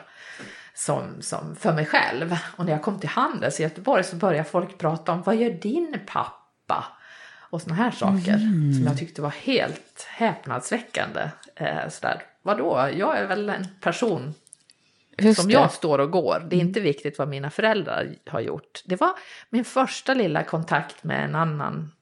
som, 0.74 1.22
som 1.22 1.56
för 1.56 1.72
mig 1.72 1.86
själv. 1.86 2.36
Och 2.56 2.64
när 2.64 2.72
jag 2.72 2.82
kom 2.82 3.00
till 3.00 3.08
Handels 3.08 3.60
i 3.60 3.62
Göteborg 3.62 4.04
så 4.04 4.16
började 4.16 4.48
folk 4.48 4.78
prata 4.78 5.12
om 5.12 5.22
vad 5.22 5.36
gör 5.36 5.50
din 5.50 6.00
pappa? 6.06 6.84
Och 7.40 7.62
såna 7.62 7.74
här 7.74 7.90
saker 7.90 8.34
mm. 8.34 8.74
som 8.74 8.84
jag 8.84 8.98
tyckte 8.98 9.22
var 9.22 9.30
helt 9.30 10.06
häpnadsväckande. 10.08 11.28
Eh, 11.54 11.88
sådär. 11.88 12.22
Vadå, 12.42 12.88
jag 12.94 13.18
är 13.18 13.26
väl 13.26 13.48
en 13.48 13.66
person 13.80 14.34
Just 15.18 15.40
som 15.40 15.48
det. 15.48 15.54
jag 15.54 15.72
står 15.72 15.98
och 15.98 16.10
går. 16.10 16.46
Det 16.50 16.56
är 16.56 16.60
inte 16.60 16.80
viktigt 16.80 17.18
vad 17.18 17.28
mina 17.28 17.50
föräldrar 17.50 18.14
har 18.26 18.40
gjort. 18.40 18.82
Det 18.84 19.00
var 19.00 19.10
min 19.50 19.64
första 19.64 20.14
lilla 20.14 20.42
kontakt 20.42 21.04
med 21.04 21.24
en 21.24 21.34
annan 21.34 21.92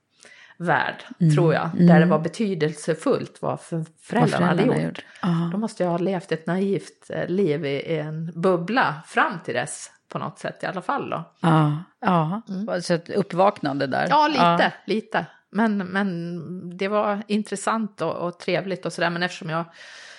värld, 0.57 1.05
mm. 1.21 1.35
tror 1.35 1.55
jag. 1.55 1.71
Mm. 1.75 1.87
Där 1.87 2.01
det 2.01 2.07
var 2.07 2.19
betydelsefullt 2.19 3.43
vad 3.43 3.61
för 3.61 3.85
föräldrarna 4.01 4.47
hade 4.47 4.63
gjort. 4.63 4.83
gjort. 4.83 5.05
Då 5.53 5.59
måste 5.59 5.83
jag 5.83 5.91
ha 5.91 5.99
levt 5.99 6.33
ett 6.33 6.47
naivt 6.47 7.11
eh, 7.11 7.27
liv 7.29 7.65
i 7.65 7.99
en 7.99 8.33
bubbla 8.35 8.95
fram 9.07 9.39
till 9.45 9.55
dess 9.55 9.91
på 10.09 10.19
något 10.19 10.39
sätt 10.39 10.63
i 10.63 10.67
alla 10.67 10.83
fall. 10.83 11.11
Då. 11.11 11.25
Ja, 11.41 11.85
ja. 12.01 12.43
Mm. 12.49 12.83
så 12.83 12.95
ett 12.95 13.11
uppvaknande 13.11 13.87
där. 13.87 14.07
Ja, 14.11 14.29
lite, 14.29 14.41
ja. 14.43 14.71
lite. 14.87 15.27
Men, 15.51 15.77
men 15.79 16.77
det 16.77 16.89
var 16.89 17.23
intressant 17.27 18.01
och, 18.01 18.13
och 18.13 18.39
trevligt 18.39 18.87
och 18.87 18.93
sådär. 18.93 19.11
Men 19.11 19.23
eftersom 19.23 19.51
jag 19.51 19.65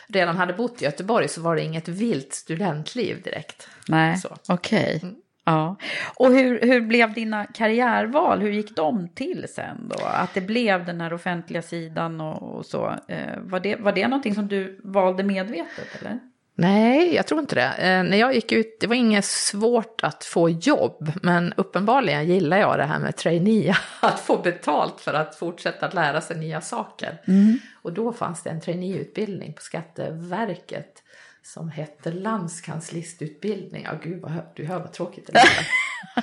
redan 0.08 0.38
hade 0.38 0.54
bott 0.54 0.82
i 0.82 0.86
Göteborg 0.86 1.28
så 1.28 1.42
var 1.42 1.56
det 1.56 1.62
inget 1.62 1.88
vilt 1.88 2.34
studentliv 2.34 3.22
direkt. 3.22 3.70
Nej, 3.88 4.18
okej. 4.50 4.96
Okay. 4.96 5.00
Mm. 5.10 5.16
Ja, 5.48 5.76
och 6.16 6.32
hur, 6.32 6.62
hur 6.62 6.82
blev 6.82 7.14
dina 7.14 7.46
karriärval? 7.46 8.42
Hur 8.42 8.52
gick 8.52 8.76
de 8.76 9.10
till 9.10 9.46
sen 9.50 9.88
då? 9.90 10.06
Att 10.06 10.34
det 10.34 10.42
blev 10.42 10.86
den 10.86 11.02
här 11.02 11.14
offentliga 11.14 11.62
sidan 11.62 12.22
och, 12.22 12.56
och 12.56 12.66
så. 12.66 12.96
Eh, 13.08 13.40
var, 13.40 13.60
det, 13.60 13.76
var 13.76 13.92
det 13.92 14.08
någonting 14.08 14.36
som 14.36 14.48
du 14.48 14.80
valde 14.84 15.24
medvetet 15.24 16.02
eller? 16.02 16.20
Nej, 16.58 17.16
jag 17.16 17.28
tror 17.28 17.40
inte 17.40 17.56
det. 17.56 17.74
Eh, 17.74 18.04
när 18.04 18.18
jag 18.18 18.36
gick 18.36 18.52
ut, 18.52 18.78
det 18.80 18.88
var 18.88 18.96
inget 18.96 19.26
svårt 19.26 20.04
att 20.04 20.24
få 20.24 20.50
jobb, 20.50 21.12
men 21.22 21.54
uppenbarligen 21.58 22.28
gillar 22.28 22.58
jag 22.58 22.80
det 22.80 22.84
här 22.86 23.00
med 23.00 23.16
trainee, 23.16 23.76
att 24.00 24.20
få 24.20 24.38
betalt 24.38 25.02
för 25.02 25.14
att 25.14 25.36
fortsätta 25.36 25.90
lära 25.90 26.22
sig 26.22 26.38
nya 26.38 26.62
saker. 26.62 27.22
Mm. 27.28 27.60
Och 27.82 27.94
då 27.94 28.14
fanns 28.14 28.44
det 28.44 28.50
en 28.50 28.62
traineeutbildning 28.62 29.54
på 29.54 29.62
Skatteverket 29.62 31.04
som 31.44 31.70
hette 31.70 32.12
landskanslistutbildning. 32.12 33.84
Ja, 33.84 33.92
gud, 34.04 34.22
vad, 34.22 34.32
du 34.56 34.66
hör 34.66 34.80
vad 34.80 34.94
tråkigt 34.94 35.30
det 35.34 35.40
är. 35.40 35.68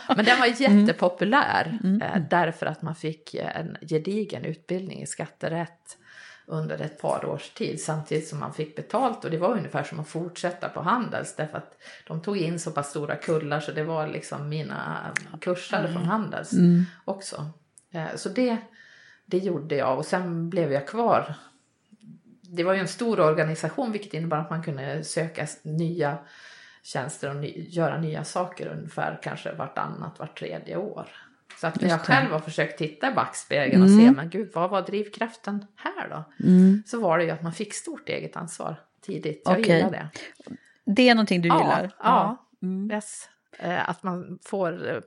Men 0.17 0.25
den 0.25 0.39
var 0.39 0.47
jättepopulär 0.47 1.79
mm. 1.85 2.03
Mm. 2.03 2.25
därför 2.31 2.67
att 2.67 2.83
man 2.83 2.95
fick 2.95 3.35
en 3.35 3.77
gedigen 3.89 4.45
utbildning 4.45 5.03
i 5.03 5.07
skatterätt 5.07 5.99
under 6.47 6.81
ett 6.81 7.01
par 7.01 7.25
års 7.25 7.51
tid 7.51 7.81
samtidigt 7.81 8.29
som 8.29 8.41
man 8.41 8.55
fick 8.55 8.77
betalt 8.77 9.25
och 9.25 9.31
det 9.31 9.39
var 9.39 9.57
ungefär 9.57 9.83
som 9.83 10.01
att 10.01 10.09
fortsätta 10.09 10.69
på 10.69 10.81
Handels 10.81 11.37
därför 11.37 11.59
att 11.59 11.77
de 12.07 12.23
tog 12.23 12.37
in 12.37 12.59
så 12.59 12.71
pass 12.71 12.91
stora 12.91 13.17
kullar 13.17 13.61
så 13.61 13.73
det 13.73 13.85
var 13.85 14.07
liksom 14.07 14.49
mina 14.49 15.11
kursare 15.41 15.81
mm. 15.81 15.93
från 15.93 16.05
Handels 16.05 16.53
mm. 16.53 16.85
också. 17.05 17.51
Eh, 17.93 18.17
så 18.17 18.29
det, 18.29 18.57
det 19.27 19.39
gjorde 19.39 19.77
jag 19.77 19.99
och 19.99 20.07
sen 20.07 20.51
blev 20.51 20.73
jag 20.73 20.89
kvar 20.89 21.35
det 22.53 22.65
var 22.65 22.75
ju 22.75 22.81
en 22.81 22.89
stor 22.89 23.21
organisation 23.21 23.93
vilket 23.93 24.15
innebar 24.15 24.37
att 24.37 24.51
man 24.51 24.63
kunde 24.63 25.05
söka 25.05 25.47
nya 25.63 26.19
tjänster 26.83 27.31
och 27.31 27.37
ny, 27.37 27.69
göra 27.69 28.01
nya 28.01 28.25
saker 28.25 28.67
ungefär 28.67 29.19
kanske 29.23 29.53
vartannat, 29.53 30.19
vart 30.19 30.39
tredje 30.39 30.77
år. 30.77 31.09
Så 31.59 31.67
att 31.67 31.83
jag 31.83 32.01
själv 32.01 32.31
har 32.31 32.39
försökt 32.39 32.79
titta 32.79 33.11
i 33.11 33.15
backspegeln 33.15 33.83
mm. 33.83 33.95
och 33.95 34.01
se, 34.01 34.11
men 34.11 34.31
gud, 34.31 34.51
vad 34.55 34.71
var 34.71 34.83
drivkraften 34.83 35.67
här 35.77 36.09
då? 36.09 36.47
Mm. 36.47 36.83
Så 36.87 37.01
var 37.01 37.19
det 37.19 37.25
ju 37.25 37.31
att 37.31 37.43
man 37.43 37.53
fick 37.53 37.75
stort 37.75 38.09
eget 38.09 38.37
ansvar 38.37 38.81
tidigt. 39.03 39.43
Jag 39.45 39.61
okay. 39.61 39.77
gillar 39.77 39.91
det. 39.91 40.09
Det 40.85 41.09
är 41.09 41.15
någonting 41.15 41.43
du 41.43 41.49
ja, 41.49 41.59
gillar? 41.59 41.83
Ja, 41.99 42.47
ja. 42.61 42.67
Mm. 42.67 42.91
Yes. 42.91 43.29
Eh, 43.59 43.89
att 43.89 44.03
man 44.03 44.39
får 44.45 44.91
eh, 44.91 45.01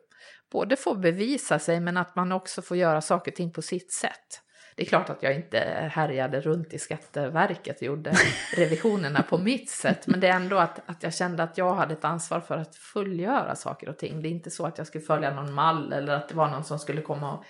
både 0.52 0.76
får 0.76 0.96
bevisa 0.96 1.60
sig 1.60 1.80
men 1.80 1.98
att 1.98 2.16
man 2.16 2.32
också 2.32 2.62
får 2.62 2.78
göra 2.78 3.02
saker 3.02 3.32
och 3.32 3.36
ting 3.36 3.52
på 3.52 3.62
sitt 3.62 3.92
sätt. 3.92 4.42
Det 4.76 4.84
är 4.84 4.86
klart 4.86 5.10
att 5.10 5.24
jag 5.24 5.36
inte 5.36 5.90
härjade 5.92 6.42
runt 6.42 6.74
i 6.74 6.80
Skatteverket 6.80 7.76
och 7.76 7.84
gjorde 7.84 8.14
revisionerna 8.56 9.22
på 9.22 9.38
mitt 9.38 9.70
sätt, 9.70 10.08
men 10.08 10.20
det 10.20 10.28
är 10.28 10.36
ändå 10.36 10.58
att, 10.58 10.82
att 10.86 11.04
jag 11.04 11.14
kände 11.14 11.44
att 11.44 11.58
jag 11.58 11.76
hade 11.76 11.94
ett 11.94 12.06
ansvar 12.06 12.40
för 12.40 12.58
att 12.58 12.76
fullgöra 12.76 13.56
saker 13.56 13.90
och 13.90 13.98
ting. 13.98 14.22
Det 14.22 14.28
är 14.28 14.32
inte 14.32 14.52
så 14.52 14.66
att 14.66 14.78
jag 14.78 14.88
skulle 14.88 15.04
följa 15.04 15.34
någon 15.34 15.54
mall 15.54 15.94
eller 15.94 16.14
att 16.14 16.30
det 16.30 16.36
var 16.36 16.50
någon 16.50 16.64
som 16.64 16.80
skulle 16.80 17.02
komma 17.02 17.34
och 17.34 17.44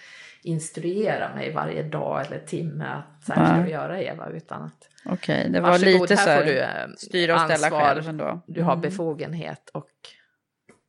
instruera 0.44 1.36
mig 1.36 1.54
varje 1.54 1.84
dag 1.84 2.26
eller 2.26 2.40
timme 2.40 2.86
att 2.86 3.24
så 3.24 3.34
här 3.34 3.54
ska 3.54 3.64
du 3.64 3.70
göra 3.70 4.02
Eva, 4.02 4.30
utan 4.30 4.64
att 4.64 4.90
Okej, 5.06 5.40
okay, 5.40 5.52
det 5.52 5.62
var 5.62 5.80
lite 5.80 6.18
så 6.18 6.30
här, 6.30 6.38
får 6.38 6.46
du 6.46 6.60
eh, 6.60 6.88
styra 6.98 7.36
och 7.36 7.52
ställa 7.52 7.80
själv 7.80 8.10
ändå. 8.10 8.42
Du 8.48 8.62
har 8.62 8.74
mm. 8.74 8.82
befogenhet 8.82 9.70
och 9.70 9.90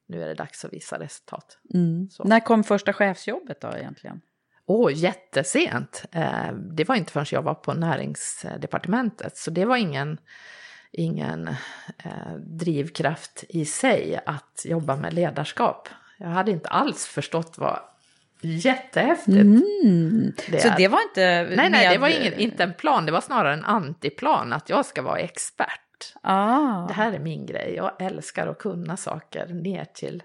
nu 0.09 0.22
är 0.22 0.27
det 0.27 0.35
dags 0.35 0.64
att 0.64 0.72
visa 0.72 0.99
resultat. 0.99 1.59
Mm. 1.75 2.09
När 2.25 2.40
kom 2.40 2.64
första 2.64 2.92
chefsjobbet 2.92 3.61
då 3.61 3.68
egentligen? 3.77 4.20
Åh, 4.67 4.87
oh, 4.87 4.93
jättesent. 4.95 6.05
Eh, 6.13 6.53
det 6.53 6.89
var 6.89 6.97
inte 6.97 7.13
förrän 7.13 7.27
jag 7.31 7.43
var 7.43 7.55
på 7.55 7.75
näringsdepartementet, 7.75 9.37
så 9.37 9.51
det 9.51 9.65
var 9.65 9.77
ingen, 9.77 10.19
ingen 10.93 11.49
eh, 12.05 12.35
drivkraft 12.39 13.45
i 13.49 13.65
sig 13.65 14.21
att 14.27 14.63
jobba 14.65 14.97
med 14.97 15.15
ledarskap. 15.15 15.89
Jag 16.19 16.29
hade 16.29 16.51
inte 16.51 16.69
alls 16.69 17.07
förstått 17.07 17.59
vad 17.59 17.81
jättehäftigt 18.41 19.37
mm. 19.37 20.33
det 20.49 20.61
Så 20.61 20.69
det 20.77 20.89
var 20.89 21.03
inte... 21.03 21.55
Nej, 21.57 21.71
nej, 21.71 21.89
det 21.93 21.99
var 21.99 22.09
ingen, 22.09 22.35
inte 22.35 22.63
en 22.63 22.75
plan, 22.75 23.07
det 23.07 23.13
var 23.13 23.21
snarare 23.21 23.55
en 23.55 23.65
antiplan 23.65 24.53
att 24.53 24.71
jag 24.71 24.87
ska 24.87 25.03
vara 25.03 25.19
expert. 25.19 26.15
Ah. 26.23 26.87
Det 26.87 26.95
här 26.95 27.13
är 27.13 27.19
min 27.19 27.47
grej, 27.47 27.75
jag 27.77 28.03
älskar 28.03 28.47
att 28.47 28.59
kunna 28.59 28.97
saker 28.97 29.47
ner 29.47 29.85
till 29.85 30.23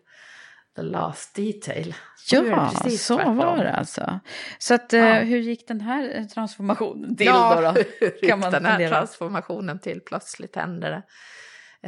the 0.75 0.81
last 0.81 1.35
detail. 1.35 1.95
Det 2.29 2.35
Ja, 2.35 2.71
precis 2.73 3.05
så 3.05 3.15
tvärtom. 3.15 3.37
var 3.37 3.57
det 3.57 3.73
alltså. 3.73 4.19
Så 4.59 4.73
att, 4.73 4.93
eh, 4.93 4.99
Ja. 4.99 5.13
hur 5.13 5.37
gick 5.37 5.67
den 5.67 5.81
här 5.81 6.19
eh, 6.19 6.25
transformationen 6.25 7.15
till 7.17 7.25
ja, 7.25 7.55
då? 7.55 7.61
då? 7.61 7.71
hur 7.99 8.21
gick 8.21 8.29
man 8.37 8.51
den 8.51 8.65
här 8.65 8.71
fundera. 8.77 8.89
transformationen 8.89 9.79
till? 9.79 10.01
Plötsligt 10.01 10.55
hände 10.55 10.89
det. 10.89 11.03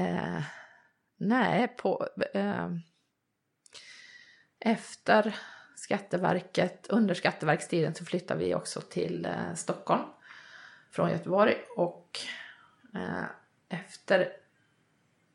Eh, 0.02 0.42
nej, 1.20 1.68
på, 1.68 2.08
eh, 2.34 2.70
efter 4.60 5.36
Skatteverket, 5.76 6.88
under 6.90 7.14
Skatteverkstiden 7.14 7.96
så 7.96 8.06
flyttade 8.06 8.40
vi 8.40 8.56
också 8.56 8.82
till 8.82 9.26
eh, 9.26 9.54
Stockholm 9.56 10.02
från 10.92 11.10
Göteborg 11.12 11.56
och 11.78 12.20
eh, 12.96 13.24
efter 13.80 14.30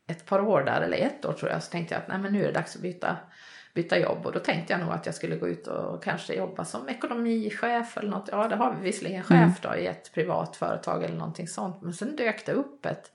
ett 0.09 0.25
par 0.25 0.39
år 0.39 0.63
där, 0.63 0.81
eller 0.81 0.97
ett 0.97 1.25
år 1.25 1.33
tror 1.33 1.51
jag, 1.51 1.63
så 1.63 1.71
tänkte 1.71 1.95
jag 1.95 2.01
att 2.01 2.07
nej, 2.07 2.17
men 2.17 2.33
nu 2.33 2.43
är 2.43 2.47
det 2.47 2.53
dags 2.53 2.75
att 2.75 2.81
byta, 2.81 3.17
byta 3.73 3.99
jobb 3.99 4.25
och 4.25 4.31
då 4.31 4.39
tänkte 4.39 4.73
jag 4.73 4.79
nog 4.79 4.91
att 4.93 5.05
jag 5.05 5.15
skulle 5.15 5.35
gå 5.35 5.47
ut 5.47 5.67
och 5.67 6.03
kanske 6.03 6.33
jobba 6.33 6.65
som 6.65 6.89
ekonomichef 6.89 7.97
eller 7.97 8.09
något. 8.09 8.29
Ja, 8.31 8.47
det 8.47 8.55
har 8.55 8.75
vi 8.75 8.83
visserligen 8.83 9.23
chef 9.23 9.61
då 9.61 9.75
i 9.75 9.87
ett 9.87 10.11
privat 10.13 10.55
företag 10.55 11.03
eller 11.03 11.17
någonting 11.17 11.47
sånt, 11.47 11.81
men 11.81 11.93
sen 11.93 12.15
dök 12.15 12.45
det 12.45 12.51
upp 12.51 12.85
ett, 12.85 13.11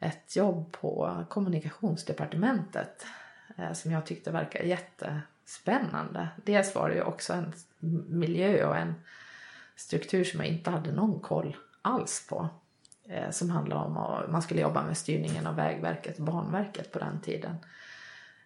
ett 0.00 0.36
jobb 0.36 0.72
på 0.72 1.24
kommunikationsdepartementet 1.28 3.06
eh, 3.56 3.72
som 3.72 3.90
jag 3.90 4.06
tyckte 4.06 4.30
verkade 4.30 4.64
jättespännande. 4.64 6.28
Dels 6.44 6.74
var 6.74 6.88
det 6.88 6.94
ju 6.94 7.02
också 7.02 7.32
en 7.32 7.52
miljö 8.08 8.64
och 8.64 8.76
en 8.76 8.94
struktur 9.76 10.24
som 10.24 10.40
jag 10.40 10.48
inte 10.48 10.70
hade 10.70 10.92
någon 10.92 11.20
koll 11.20 11.56
alls 11.82 12.26
på. 12.28 12.48
Eh, 13.10 13.30
som 13.30 13.50
handlade 13.50 13.84
om 13.84 13.96
att 13.96 14.30
man 14.30 14.42
skulle 14.42 14.60
jobba 14.60 14.82
med 14.82 14.96
styrningen 14.96 15.46
av 15.46 15.56
Vägverket 15.56 16.18
och 16.18 16.24
Banverket 16.24 16.92
på 16.92 16.98
den 16.98 17.20
tiden. 17.20 17.56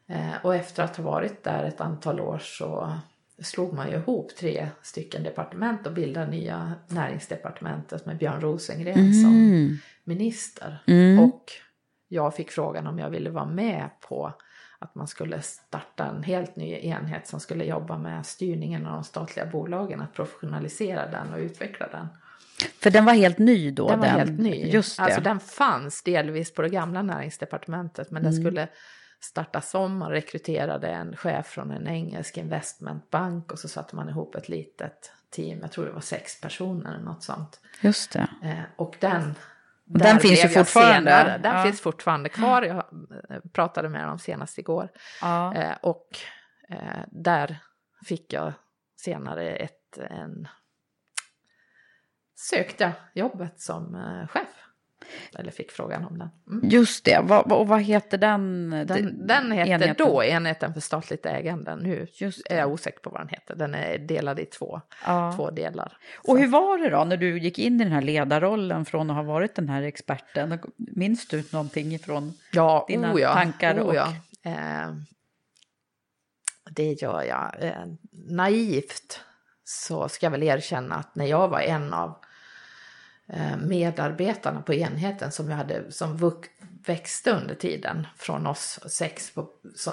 Eh, 0.07 0.33
och 0.42 0.55
efter 0.55 0.83
att 0.83 0.96
ha 0.96 1.05
varit 1.05 1.44
där 1.44 1.64
ett 1.64 1.81
antal 1.81 2.20
år 2.20 2.38
så 2.38 2.92
slog 3.38 3.72
man 3.72 3.90
ju 3.90 3.96
ihop 3.96 4.37
tre 4.37 4.68
stycken 4.83 5.22
departement 5.22 5.87
och 5.87 5.92
bildade 5.92 6.31
nya 6.31 6.72
näringsdepartementet 6.88 8.07
med 8.07 8.18
Björn 8.18 8.40
Rosengren 8.40 9.14
som 9.14 9.79
minister. 10.05 10.79
Och 11.20 11.44
jag 12.09 12.35
fick 12.35 12.51
frågan 12.51 12.87
om 12.87 12.98
jag 12.98 13.11
ville 13.11 13.31
vara 13.31 13.46
med 13.46 13.90
på 14.09 14.33
att 14.79 14.94
man 14.94 15.09
skulle 15.09 15.42
starta 15.42 16.07
en 16.07 16.22
helt 16.22 16.57
ny 16.57 16.72
enhet 16.72 17.27
som 17.27 17.40
skulle 17.40 17.64
jobba 17.64 17.98
med 17.98 18.27
styrningen 18.27 18.87
av 18.87 18.92
de 18.92 19.05
statliga 19.05 19.46
bolagen, 19.46 20.01
att 20.01 20.14
professionalisera 20.14 21.11
den 21.11 21.33
och 21.33 21.38
utveckla 21.38 21.88
den. 21.88 22.09
För 22.62 22.90
den 22.90 23.05
var 23.05 23.12
helt 23.12 23.38
ny 23.38 23.70
då? 23.70 23.88
Den 23.88 23.98
var 24.01 24.07
helt 24.07 24.38
ny. 24.40 24.66
Just 24.70 24.96
det. 24.96 25.03
Alltså 25.03 25.20
den 25.20 25.40
fanns 25.40 26.03
delvis 26.03 26.55
på 26.55 26.62
det 26.62 26.68
gamla 26.68 27.03
näringsdepartementet 27.03 28.11
men 28.11 28.22
Mm. 28.22 28.33
den 28.33 28.42
skulle 28.42 28.68
startas 29.20 29.75
om. 29.75 29.96
Man 29.98 30.11
rekryterade 30.11 30.88
en 30.88 31.16
chef 31.16 31.46
från 31.46 31.70
en 31.70 31.88
engelsk 31.88 32.37
investmentbank 32.38 33.53
och 33.53 33.59
så 33.59 33.68
satte 33.68 33.96
man 33.96 34.09
ihop 34.09 34.35
ett 34.35 34.48
litet 34.48 35.12
team. 35.31 35.59
Jag 35.62 35.72
tror 35.72 35.85
det 35.85 35.92
var 35.92 36.01
sex 36.01 36.40
personer 36.40 36.94
eller 36.94 37.05
något 37.05 37.22
sånt. 37.22 37.61
Just 37.81 38.12
det. 38.12 38.27
Eh, 38.42 38.59
och 38.77 38.96
den, 39.01 39.35
Den 39.85 40.18
finns 40.20 40.44
ju 40.44 40.48
fortfarande. 40.48 41.11
senare. 41.11 41.38
Den 41.42 41.57
Ja. 41.57 41.64
finns 41.64 41.81
fortfarande 41.81 42.29
kvar. 42.29 42.62
Jag 42.62 42.77
eh, 43.31 43.40
pratade 43.53 43.88
med 43.88 44.07
dem 44.09 44.18
senast 44.18 44.59
igår. 44.59 44.88
Ja. 45.20 45.55
Eh, 45.55 45.75
och 45.83 46.09
eh, 46.68 47.03
där 47.11 47.59
fick 48.07 48.33
jag 48.33 48.53
senare 48.96 49.51
ett, 49.51 49.98
en, 50.11 50.48
sökte 52.50 52.85
jag 52.85 53.24
jobbet 53.24 53.61
som 53.61 53.94
eh, 53.94 54.28
chef. 54.28 54.48
Eller 55.38 55.50
fick 55.50 55.70
frågan 55.70 56.05
om 56.05 56.18
den. 56.18 56.28
Mm. 56.50 56.68
Just 56.68 57.05
det. 57.05 57.18
Och 57.18 57.68
vad 57.68 57.83
heter 57.83 58.18
den? 58.18 58.70
Den, 58.70 59.26
den 59.26 59.52
hette 59.52 59.70
enheten? 59.70 59.94
då 59.98 60.24
enheten 60.24 60.74
för 60.74 60.81
statligt 60.81 61.26
ägande. 61.26 61.76
Nu 61.76 62.07
är 62.50 62.57
jag 62.59 62.70
osäker 62.72 62.98
på 63.00 63.11
vad 63.11 63.20
den 63.20 63.28
heter. 63.28 63.55
Den 63.55 63.74
är 63.74 63.98
delad 63.98 64.38
i 64.38 64.44
två, 64.44 64.81
Ja. 65.07 65.33
två 65.37 65.50
delar. 65.50 65.96
Och 66.28 66.38
hur 66.38 66.46
var 66.48 66.78
det 66.78 66.90
då 66.90 67.05
när 67.05 67.16
du 67.16 67.38
gick 67.38 67.59
in 67.59 67.81
i 67.81 67.85
den 67.85 67.92
här 67.92 68.02
ledarrollen 68.02 68.85
från 68.85 69.11
att 69.11 69.16
ha 69.16 69.22
varit 69.22 69.55
den 69.55 69.68
här 69.68 69.83
experten? 69.83 70.59
Minns 70.76 71.28
du 71.28 71.44
någonting 71.52 71.92
ifrån? 71.94 72.33
Ja, 72.52 72.85
dina 72.88 73.14
oh 73.14 73.20
ja, 73.20 73.33
tankar 73.35 73.78
och- 73.78 73.94
ja. 73.94 74.14
Eh, 74.44 74.92
det 76.70 76.92
gör 76.92 77.22
jag. 77.22 77.55
Eh, 77.61 77.87
naivt 78.31 79.20
så 79.64 80.09
ska 80.09 80.26
jag 80.26 80.31
väl 80.31 80.42
erkänna 80.42 80.94
att 80.94 81.14
när 81.16 81.26
jag 81.26 81.48
var 81.48 81.61
en 81.61 81.92
av 81.94 82.16
medarbetarna 83.62 84.62
på 84.62 84.75
enheten 84.75 85.33
som 85.33 85.51
jag 85.51 85.57
hade 85.57 85.92
som 85.92 86.16
växte 86.87 87.31
under 87.31 87.55
tiden 87.55 88.07
från 88.16 88.47
oss 88.47 88.81
sex, 88.87 89.35
på, 89.35 89.49
som, 89.75 89.92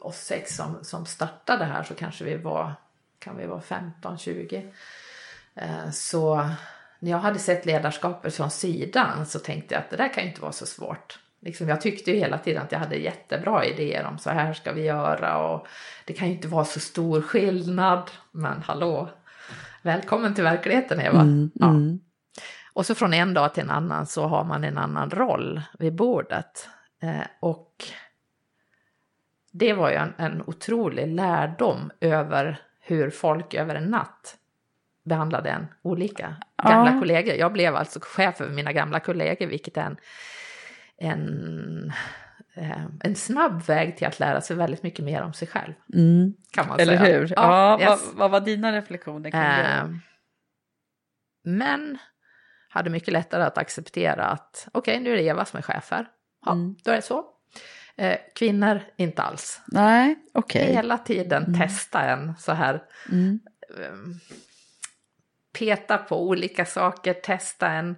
oss 0.00 0.16
sex 0.16 0.56
som, 0.56 0.78
som 0.82 1.06
startade 1.06 1.64
här 1.64 1.82
så 1.82 1.94
kanske 1.94 2.24
vi 2.24 2.36
var, 2.36 2.74
kan 3.18 3.36
vi 3.36 3.46
vara 3.46 3.60
15-20. 3.60 4.70
Eh, 5.54 5.90
så 5.92 6.48
när 6.98 7.10
jag 7.10 7.18
hade 7.18 7.38
sett 7.38 7.66
ledarskapet 7.66 8.34
från 8.34 8.50
sidan 8.50 9.26
så 9.26 9.38
tänkte 9.38 9.74
jag 9.74 9.82
att 9.82 9.90
det 9.90 9.96
där 9.96 10.14
kan 10.14 10.22
ju 10.22 10.28
inte 10.28 10.42
vara 10.42 10.52
så 10.52 10.66
svårt. 10.66 11.18
Liksom, 11.40 11.68
jag 11.68 11.80
tyckte 11.80 12.10
ju 12.10 12.16
hela 12.16 12.38
tiden 12.38 12.62
att 12.62 12.72
jag 12.72 12.78
hade 12.78 12.96
jättebra 12.96 13.64
idéer 13.64 14.04
om 14.04 14.18
så 14.18 14.30
här 14.30 14.52
ska 14.52 14.72
vi 14.72 14.82
göra 14.82 15.38
och 15.38 15.66
det 16.04 16.12
kan 16.12 16.28
ju 16.28 16.34
inte 16.34 16.48
vara 16.48 16.64
så 16.64 16.80
stor 16.80 17.20
skillnad. 17.20 18.10
Men 18.30 18.62
hallå, 18.62 19.08
välkommen 19.82 20.34
till 20.34 20.44
verkligheten 20.44 21.00
Eva. 21.00 21.26
Ja. 21.54 21.74
Och 22.72 22.86
så 22.86 22.94
från 22.94 23.14
en 23.14 23.34
dag 23.34 23.54
till 23.54 23.62
en 23.62 23.70
annan 23.70 24.06
så 24.06 24.26
har 24.26 24.44
man 24.44 24.64
en 24.64 24.78
annan 24.78 25.10
roll 25.10 25.62
vid 25.78 25.94
bordet. 25.94 26.68
Eh, 27.02 27.26
och 27.40 27.84
det 29.52 29.72
var 29.72 29.90
ju 29.90 29.96
en, 29.96 30.14
en 30.18 30.42
otrolig 30.46 31.06
lärdom 31.08 31.90
över 32.00 32.60
hur 32.80 33.10
folk 33.10 33.54
över 33.54 33.74
en 33.74 33.84
natt 33.84 34.36
behandlade 35.04 35.50
en 35.50 35.66
olika 35.82 36.36
gamla 36.64 36.92
Ja. 36.92 36.98
kollegor. 37.00 37.34
Jag 37.34 37.52
blev 37.52 37.76
alltså 37.76 37.98
chef 38.02 38.40
över 38.40 38.52
mina 38.52 38.72
gamla 38.72 39.00
kollegor, 39.00 39.46
vilket 39.46 39.76
är 39.76 39.82
en, 39.82 39.96
en, 40.96 41.92
eh, 42.54 42.84
en 43.00 43.14
snabb 43.16 43.62
väg 43.62 43.96
till 43.96 44.06
att 44.06 44.20
lära 44.20 44.40
sig 44.40 44.56
väldigt 44.56 44.82
mycket 44.82 45.04
mer 45.04 45.22
om 45.22 45.32
sig 45.32 45.48
själv. 45.48 45.72
Kan 46.50 46.68
man 46.68 46.80
Eller 46.80 46.96
säga. 46.98 47.18
hur? 47.18 47.32
Ja, 47.36 47.80
yes. 47.80 47.88
vad, 47.88 48.00
vad 48.16 48.30
var 48.30 48.40
dina 48.40 48.72
reflektioner 48.72 49.30
kring 49.30 49.40
det? 49.40 49.82
Eh, 49.82 49.88
men 51.44 51.98
hade 52.72 52.90
mycket 52.90 53.12
lättare 53.12 53.42
att 53.42 53.58
acceptera 53.58 54.24
att 54.26 54.68
okej, 54.72 55.00
nu 55.00 55.12
är 55.12 55.16
det 55.16 55.22
Eva 55.22 55.44
som 55.44 55.58
är 55.58 55.62
chef 55.62 55.90
här. 55.90 56.06
Ja, 56.46 56.52
Mm. 56.52 56.76
då 56.84 56.90
är 56.90 56.96
det 56.96 57.02
så. 57.02 57.24
Eh, 57.96 58.18
kvinnor, 58.34 58.80
inte 58.96 59.22
alls. 59.22 59.60
Nej, 59.66 60.16
okej. 60.34 60.72
Hela 60.74 60.98
tiden 60.98 61.58
testa 61.60 62.00
en 62.00 62.34
så 62.38 62.52
här. 62.52 62.82
Mm. 63.12 63.40
ehm, 63.78 64.14
peta 65.58 65.98
på 65.98 66.22
olika 66.28 66.64
saker, 66.66 67.14
testa 67.14 67.66
en. 67.68 67.96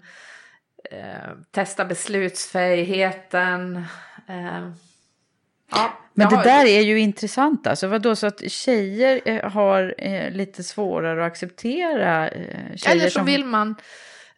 Eh, 0.91 1.31
testa 1.51 1.85
beslutsfähigheten. 1.85 3.77
Eh, 4.29 4.71
ja, 5.71 5.93
Men 6.15 6.29
det 6.29 6.37
har- 6.37 6.45
där 6.45 6.67
är 6.67 6.81
ju 6.81 6.99
intressant 7.01 7.67
alltså. 7.67 7.87
Vadå, 7.87 8.17
så 8.17 8.27
att 8.27 8.51
tjejer 8.51 9.21
eh, 9.25 9.51
har 9.51 9.95
eh, 9.99 10.31
lite 10.31 10.63
svårare 10.65 11.25
att 11.27 11.33
acceptera 11.33 12.29
eh, 12.29 12.77
tjejer 12.77 12.97
Eller 12.97 13.05
så 13.09 13.11
som... 13.19 13.27
vill 13.27 13.45
man 13.45 13.75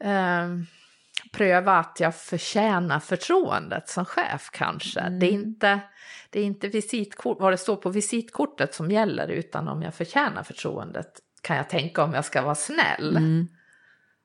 eh, 0.00 0.48
pröva 1.32 1.72
att 1.72 2.00
jag 2.00 2.16
förtjänar 2.16 3.00
förtroendet 3.00 3.88
som 3.88 4.04
chef 4.04 4.50
kanske. 4.52 5.00
Mm. 5.00 5.18
Det 5.18 5.26
är 5.26 5.32
inte, 5.32 5.80
det 6.30 6.40
är 6.40 6.44
inte 6.44 6.68
visitkort, 6.68 7.40
vad 7.40 7.52
det 7.52 7.59
står 7.59 7.76
på 7.76 7.90
visitkortet 7.90 8.74
som 8.74 8.90
gäller 8.90 9.28
utan 9.28 9.68
om 9.68 9.82
jag 9.82 9.94
förtjänar 9.94 10.42
förtroendet 10.42 11.20
kan 11.42 11.56
jag 11.56 11.68
tänka 11.68 12.04
om 12.04 12.14
jag 12.14 12.24
ska 12.24 12.42
vara 12.42 12.54
snäll. 12.54 13.18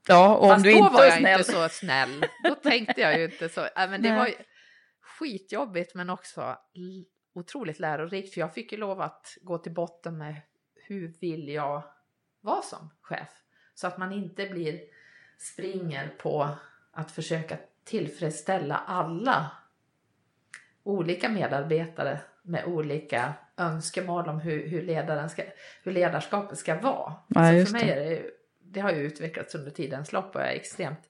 Ja, 0.07 0.36
och 0.36 0.43
om 0.43 0.49
Fast 0.49 0.63
du 0.63 0.71
då 0.71 0.77
inte 0.77 0.93
var 0.93 1.03
jag 1.03 1.17
snäll. 1.17 1.39
inte 1.39 1.51
så 1.51 1.69
snäll. 1.69 2.25
Då 2.43 2.55
tänkte 2.55 3.01
jag 3.01 3.19
ju 3.19 3.25
inte 3.25 3.49
så. 3.49 3.62
Äh, 3.62 3.69
men 3.75 4.01
det 4.01 4.10
Nej. 4.10 4.17
var 4.17 4.27
ju 4.27 4.34
skitjobbigt 5.01 5.95
men 5.95 6.10
också 6.10 6.57
otroligt 7.36 7.79
lärorikt. 7.79 8.34
För 8.34 8.41
jag 8.41 8.53
fick 8.53 8.71
ju 8.71 8.77
lov 8.77 9.01
att 9.01 9.38
gå 9.41 9.57
till 9.57 9.73
botten 9.73 10.17
med 10.17 10.36
hur 10.75 11.13
vill 11.21 11.49
jag 11.49 11.84
vara 12.41 12.62
som 12.62 12.89
chef. 13.01 13.29
Så 13.73 13.88
att 13.88 13.97
man 13.97 14.12
inte 14.12 14.45
blir 14.45 14.79
springer 15.41 16.13
på 16.17 16.49
att 16.91 17.12
försöka 17.12 17.58
tillfredsställa 17.84 18.77
alla 18.88 19.51
olika 20.84 21.30
medarbetare 21.30 22.19
med 22.41 22.65
olika 22.65 23.34
önskemål 23.58 24.30
om 24.30 24.39
hur, 24.39 24.67
hur, 24.67 24.82
ledaren 24.82 25.30
ska, 25.30 25.43
hur 25.84 25.91
ledarskapet 25.91 26.58
ska 26.58 26.80
vara. 26.80 27.13
Ja, 27.27 27.41
för 27.41 27.71
mig 27.71 27.89
är 27.89 27.95
det, 27.95 28.23
det 28.60 28.80
har 28.80 28.91
ju 28.91 28.97
utvecklats 28.97 29.56
under 29.56 29.71
tidens 29.71 30.12
lopp 30.12 30.36
och 30.36 30.41
jag 30.41 30.47
är 30.47 30.56
extremt 30.56 31.10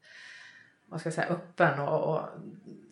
vad 0.86 1.00
ska 1.00 1.08
jag 1.08 1.14
säga, 1.14 1.28
öppen 1.28 1.80
och, 1.80 2.16
och 2.16 2.30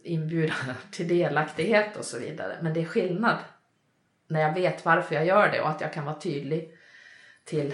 inbjudande 0.04 0.74
till 0.92 1.08
delaktighet 1.08 1.98
och 1.98 2.06
så 2.06 2.20
vidare. 2.20 2.58
Men 2.62 2.74
det 2.74 2.82
är 2.82 2.86
skillnad 2.86 3.38
när 4.28 4.42
jag 4.42 4.54
vet 4.54 4.86
varför 4.86 5.16
jag 5.16 5.26
gör 5.26 5.52
det 5.52 5.62
och 5.62 5.70
att 5.70 5.82
jag 5.82 5.94
kan 5.94 6.06
vara 6.06 6.20
tydlig 6.20 6.78
till 7.44 7.74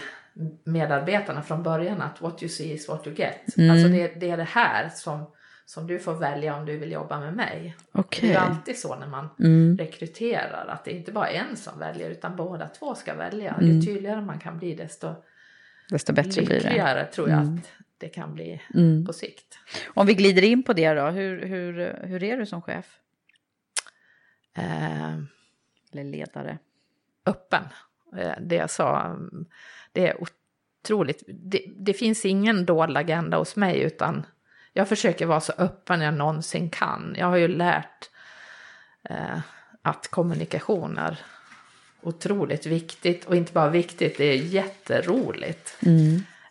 medarbetarna 0.64 1.42
från 1.42 1.64
början 1.64 2.02
att 2.02 2.22
what 2.22 2.44
you 2.44 2.50
see 2.50 2.74
is 2.74 2.88
what 2.90 3.08
you 3.08 3.16
get. 3.16 3.58
Mm. 3.58 3.72
Alltså 3.72 3.88
det, 3.88 4.08
det 4.20 4.30
är 4.30 4.38
det 4.38 4.44
här 4.44 4.90
som, 4.90 5.26
som 5.66 5.88
du 5.88 6.00
får 6.00 6.14
välja 6.14 6.56
om 6.56 6.66
du 6.66 6.78
vill 6.78 6.92
jobba 6.92 7.20
med 7.20 7.34
mig. 7.34 7.76
Okej. 7.92 8.30
Det 8.30 8.36
är 8.36 8.40
alltid 8.40 8.78
så 8.80 8.96
när 8.96 9.08
man 9.08 9.30
Mm. 9.40 9.78
rekryterar 9.78 10.66
att 10.68 10.86
det 10.86 10.92
är 10.94 10.98
inte 10.98 11.12
bara 11.12 11.30
en 11.30 11.58
som 11.58 11.80
väljer 11.80 12.10
utan 12.10 12.36
båda 12.36 12.68
två 12.68 12.96
ska 12.96 13.14
välja. 13.16 13.52
Mm. 13.54 13.72
Ju 13.72 13.82
tydligare 13.82 14.22
man 14.22 14.40
kan 14.40 14.58
bli 14.58 14.76
desto 14.76 15.16
Desto 15.90 16.14
bättre 16.14 16.30
blir 16.42 16.48
det. 16.48 16.54
lyckligare 16.64 17.06
tror 17.06 17.30
jag 17.30 17.40
Mm. 17.42 17.56
att 17.58 17.66
det 17.98 18.10
kan 18.10 18.34
bli 18.34 18.62
Mm. 18.74 19.06
på 19.06 19.14
sikt. 19.14 19.58
Om 19.94 20.08
vi 20.08 20.14
glider 20.14 20.42
in 20.44 20.64
på 20.64 20.74
det 20.74 20.94
då, 20.94 21.06
hur, 21.08 21.46
hur, 21.46 22.00
hur 22.04 22.24
är 22.24 22.38
du 22.38 22.46
som 22.46 22.62
chef? 22.62 23.00
Eh, 24.58 25.14
Eller 25.92 26.04
ledare? 26.04 26.58
öppen. 27.26 27.64
Eh, 28.18 28.34
Det 28.42 28.56
jag 28.56 28.70
sa, 28.70 29.02
mm, 29.06 29.46
det 29.96 30.08
är 30.08 30.18
otroligt. 30.22 31.24
Det, 31.28 31.62
det 31.78 31.94
finns 31.94 32.26
ingen 32.26 32.66
dold 32.66 32.98
agenda 32.98 33.38
hos 33.38 33.56
mig 33.56 33.80
utan 33.80 34.26
jag 34.74 34.90
försöker 34.90 35.26
vara 35.26 35.40
så 35.40 35.54
öppen 35.58 36.02
jag 36.02 36.14
någonsin 36.14 36.70
kan. 36.70 37.16
Jag 37.18 37.28
har 37.28 37.36
ju 37.36 37.48
lärt 37.48 38.10
eh, 39.10 39.40
att 39.82 40.08
kommunikation 40.08 40.98
är 40.98 41.20
otroligt 42.02 42.66
viktigt 42.66 43.26
och 43.26 43.36
inte 43.36 43.54
bara 43.54 43.70
viktigt, 43.70 44.18
det 44.18 44.26
är 44.26 44.36
jätteroligt. 44.36 45.78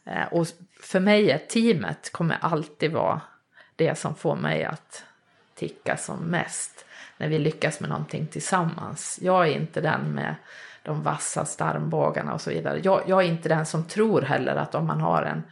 Eh, 0.05 0.27
och 0.31 0.47
för 0.81 1.01
mig 1.01 1.31
är 1.31 1.39
teamet 1.39 2.13
kommer 2.13 2.39
alltid 2.41 2.93
vara 2.93 3.21
det 3.77 3.99
som 3.99 4.15
får 4.15 4.37
mig 4.37 4.65
att 4.65 5.05
ticka 5.55 5.97
som 5.97 6.19
mest 6.19 6.85
när 7.17 7.29
vi 7.29 7.39
lyckas 7.39 7.81
med 7.81 7.91
någonting 7.91 8.27
tillsammans. 8.27 9.19
Jag 9.23 9.49
är 9.49 9.53
inte 9.53 9.81
den 9.81 10.01
med 10.01 10.35
de 10.85 11.03
vassa 11.03 11.65
armbågarna 11.65 12.35
och 12.35 12.41
så 12.41 12.51
vidare. 12.51 12.81
Jag, 12.83 13.03
jag 13.07 13.23
är 13.23 13.29
inte 13.29 13.49
den 13.49 13.67
som 13.67 13.85
tror 13.85 14.23
heller 14.23 14.57
att 14.57 14.75
om 14.75 14.87
man 14.87 15.01
har 15.01 15.23
en, 15.23 15.43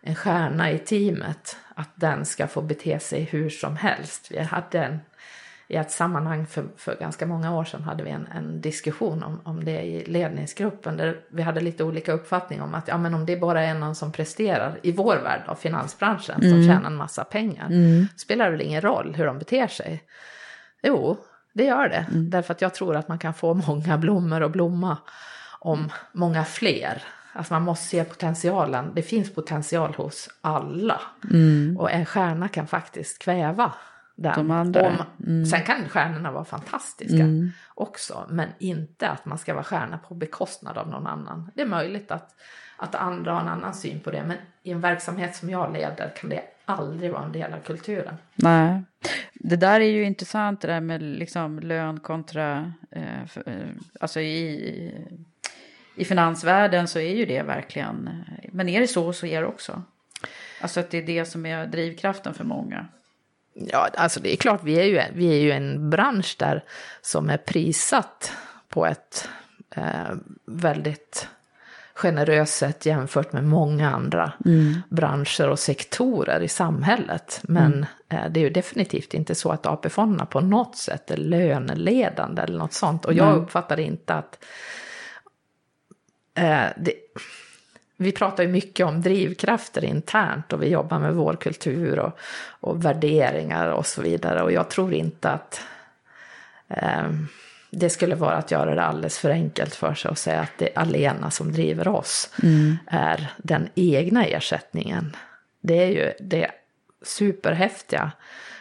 en 0.00 0.14
stjärna 0.14 0.70
i 0.70 0.78
teamet 0.78 1.56
att 1.74 1.90
den 1.94 2.24
ska 2.24 2.46
få 2.46 2.60
bete 2.60 2.98
sig 2.98 3.22
hur 3.22 3.50
som 3.50 3.76
helst. 3.76 4.28
Vi 4.30 4.38
hade 4.38 4.78
en, 4.84 5.00
i 5.68 5.76
ett 5.76 5.90
sammanhang 5.90 6.46
för, 6.46 6.64
för 6.76 6.96
ganska 6.96 7.26
många 7.26 7.56
år 7.56 7.64
sedan 7.64 7.82
hade 7.82 8.02
vi 8.02 8.10
en, 8.10 8.26
en 8.26 8.60
diskussion 8.60 9.22
om, 9.22 9.40
om 9.44 9.64
det 9.64 9.82
i 9.82 10.04
ledningsgruppen 10.04 10.96
där 10.96 11.20
vi 11.28 11.42
hade 11.42 11.60
lite 11.60 11.84
olika 11.84 12.12
uppfattning 12.12 12.62
om 12.62 12.74
att 12.74 12.88
ja, 12.88 12.98
men 12.98 13.14
om 13.14 13.26
det 13.26 13.36
bara 13.36 13.62
är 13.62 13.74
någon 13.74 13.94
som 13.94 14.12
presterar 14.12 14.78
i 14.82 14.92
vår 14.92 15.16
värld 15.16 15.42
av 15.46 15.54
finansbranschen 15.54 16.40
som 16.40 16.62
tjänar 16.66 16.86
en 16.86 16.96
massa 16.96 17.24
pengar 17.24 17.68
spelar 18.16 18.44
det 18.44 18.50
väl 18.50 18.62
ingen 18.62 18.80
roll 18.80 19.14
hur 19.14 19.26
de 19.26 19.38
beter 19.38 19.66
sig. 19.66 20.02
Jo, 20.82 21.18
det 21.58 21.64
gör 21.64 21.88
det. 21.88 22.06
Därför 22.10 22.54
att 22.54 22.62
jag 22.62 22.74
tror 22.74 22.96
att 22.96 23.08
man 23.08 23.18
kan 23.18 23.34
få 23.34 23.54
många 23.54 23.98
blommor 23.98 24.42
att 24.42 24.52
blomma 24.52 24.96
om 25.58 25.90
många 26.12 26.44
fler. 26.44 27.02
Alltså 27.32 27.54
man 27.54 27.62
måste 27.62 27.86
se 27.86 28.04
potentialen. 28.04 28.92
Det 28.94 29.02
finns 29.02 29.34
potential 29.34 29.94
hos 29.94 30.28
alla. 30.40 31.00
Och 31.78 31.90
en 31.90 32.06
stjärna 32.06 32.48
kan 32.48 32.66
faktiskt 32.66 33.18
kväva 33.18 33.72
den. 34.16 34.34
De 34.34 34.50
andra. 34.50 34.86
Om, 34.86 35.46
Sen 35.50 35.62
kan 35.62 35.88
stjärnorna 35.88 36.32
vara 36.32 36.44
fantastiska 36.44 37.24
också. 37.74 38.26
Men 38.28 38.48
inte 38.58 39.08
att 39.08 39.24
man 39.24 39.38
ska 39.38 39.54
vara 39.54 39.64
stjärna 39.64 39.98
på 39.98 40.14
bekostnad 40.14 40.78
av 40.78 40.88
någon 40.88 41.06
annan. 41.06 41.50
Det 41.54 41.62
är 41.62 41.66
möjligt 41.66 42.10
att, 42.10 42.34
att 42.76 42.94
andra 42.94 43.32
har 43.32 43.40
en 43.40 43.48
annan 43.48 43.74
syn 43.74 44.00
på 44.00 44.10
det. 44.10 44.24
Men 44.26 44.36
i 44.62 44.70
en 44.70 44.80
verksamhet 44.80 45.36
som 45.36 45.50
jag 45.50 45.72
leder 45.72 46.12
kan 46.16 46.30
det 46.30 46.42
aldrig 46.68 47.12
vara 47.12 47.24
en 47.24 47.32
del 47.32 47.52
av 47.52 47.60
kulturen. 47.60 48.14
Nej. 48.34 48.82
Det 49.34 49.56
där 49.56 49.80
är 49.80 49.90
ju 49.90 50.04
intressant 50.04 50.60
det 50.60 50.68
där 50.68 50.80
med 50.80 51.02
liksom 51.02 51.58
lön 51.60 52.00
kontra, 52.00 52.72
eh, 52.90 53.26
för, 53.26 53.48
eh, 53.48 53.68
alltså 54.00 54.20
i, 54.20 54.94
i 55.94 56.04
finansvärlden 56.04 56.88
så 56.88 56.98
är 56.98 57.14
ju 57.14 57.26
det 57.26 57.42
verkligen, 57.42 58.24
men 58.52 58.68
är 58.68 58.80
det 58.80 58.88
så 58.88 59.12
så 59.12 59.26
är 59.26 59.40
det 59.40 59.46
också. 59.46 59.82
Alltså 60.60 60.80
att 60.80 60.90
det 60.90 60.98
är 60.98 61.02
det 61.02 61.24
som 61.24 61.46
är 61.46 61.66
drivkraften 61.66 62.34
för 62.34 62.44
många. 62.44 62.86
Ja, 63.54 63.88
alltså 63.94 64.20
det 64.20 64.32
är 64.32 64.36
klart, 64.36 64.60
vi 64.64 64.78
är 64.80 64.84
ju, 64.84 65.02
vi 65.14 65.26
är 65.26 65.40
ju 65.40 65.52
en 65.52 65.90
bransch 65.90 66.36
där 66.38 66.64
som 67.02 67.30
är 67.30 67.36
prissatt 67.36 68.32
på 68.68 68.86
ett 68.86 69.28
eh, 69.76 70.14
väldigt 70.46 71.28
generöst 71.98 72.54
sätt 72.54 72.86
jämfört 72.86 73.32
med 73.32 73.44
många 73.44 73.90
andra 73.90 74.32
branscher 74.88 75.48
och 75.48 75.58
sektorer 75.58 76.40
i 76.40 76.48
samhället. 76.48 77.40
Men 77.42 77.86
eh, 78.08 78.30
det 78.30 78.40
är 78.40 78.44
ju 78.44 78.50
definitivt 78.50 79.14
inte 79.14 79.34
så 79.34 79.50
att 79.50 79.66
AP-fonderna 79.66 80.26
på 80.26 80.40
något 80.40 80.76
sätt 80.76 81.10
är 81.10 81.16
löneledande 81.16 82.42
eller 82.42 82.58
något 82.58 82.72
sånt. 82.72 83.04
Och 83.04 83.12
jag 83.12 83.36
uppfattar 83.36 83.80
inte 83.80 84.14
att 84.14 84.44
eh, 86.34 86.66
det, 86.76 86.92
vi 87.96 88.12
pratar 88.12 88.42
ju 88.42 88.48
mycket 88.48 88.86
om 88.86 89.02
drivkrafter 89.02 89.84
internt 89.84 90.52
och 90.52 90.62
vi 90.62 90.68
jobbar 90.68 90.98
med 90.98 91.14
vår 91.14 91.34
kultur 91.34 91.98
och, 91.98 92.18
och 92.60 92.84
värderingar 92.84 93.68
och 93.68 93.86
så 93.86 94.02
vidare. 94.02 94.42
Och 94.42 94.52
jag 94.52 94.70
tror 94.70 94.94
inte 94.94 95.30
att 95.30 95.60
eh, 96.68 97.10
det 97.70 97.90
skulle 97.90 98.14
vara 98.14 98.36
att 98.36 98.50
göra 98.50 98.74
det 98.74 98.84
alldeles 98.84 99.18
för 99.18 99.30
enkelt 99.30 99.74
för 99.74 99.94
sig 99.94 100.10
och 100.10 100.18
säga 100.18 100.40
att 100.40 100.58
det 100.58 100.70
alena 100.74 101.30
som 101.30 101.52
driver 101.52 101.88
oss 101.88 102.30
är 102.86 103.32
den 103.36 103.68
egna 103.74 104.26
ersättningen. 104.26 105.16
Det 105.60 105.82
är 105.82 105.88
ju 105.88 106.12
det 106.20 106.50
superhäftiga 107.02 108.12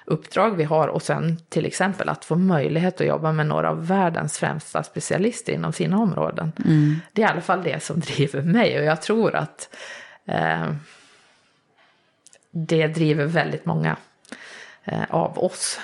uppdrag 0.06 0.56
vi 0.56 0.64
har 0.64 0.88
och 0.88 1.02
sen 1.02 1.38
till 1.50 1.66
exempel 1.66 2.10
att 2.10 2.26
få 2.26 2.36
möjlighet 2.36 3.02
att 3.02 3.08
jobba 3.08 3.32
med 3.32 3.48
några 3.48 3.70
av 3.70 3.88
världens 3.88 4.38
främsta 4.38 4.84
specialister 4.84 5.54
inom 5.54 5.74
sina 5.74 5.98
områden. 5.98 6.52
Det 7.14 7.22
är 7.22 7.28
i 7.28 7.32
alla 7.32 7.42
fall 7.42 7.64
det 7.64 7.84
som 7.84 8.00
driver 8.00 8.42
mig 8.42 8.80
och 8.80 8.86
jag 8.86 9.02
tror 9.02 9.36
att 9.36 9.76
eh, 10.26 10.68
det 12.52 12.88
driver 12.88 13.26
väldigt 13.26 13.66
många 13.66 13.98
av 15.10 15.40
oss. 15.40 15.80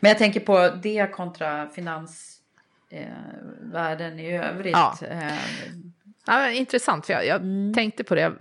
Men 0.00 0.08
jag 0.08 0.18
tänker 0.18 0.40
på 0.40 0.70
det 0.82 1.12
kontra 1.12 1.68
finansvärlden 1.68 4.18
i 4.20 4.36
övrigt. 4.36 4.72
Ja. 4.72 4.96
Eh, 5.10 5.32
Ja, 6.26 6.38
men 6.38 6.52
intressant, 6.52 7.06
för 7.06 7.12
jag, 7.12 7.26
jag 7.26 7.40
tänkte 7.74 8.04
på 8.04 8.14
det. 8.14 8.32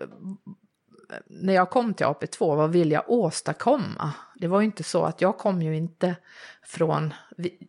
När 1.28 1.54
jag 1.54 1.70
kom 1.70 1.94
till 1.94 2.06
AP2, 2.06 2.56
vad 2.56 2.72
vill 2.72 2.92
jag 2.92 3.10
åstadkomma? 3.10 4.14
Det 4.36 4.48
var 4.48 4.60
ju 4.62 4.66
inte 4.66 4.84
så 4.84 5.04
att 5.04 5.22
jag 5.22 5.38
kom 5.38 5.62
ju 5.62 5.76
inte 5.76 6.16
från... 6.64 7.14
vi- 7.38 7.68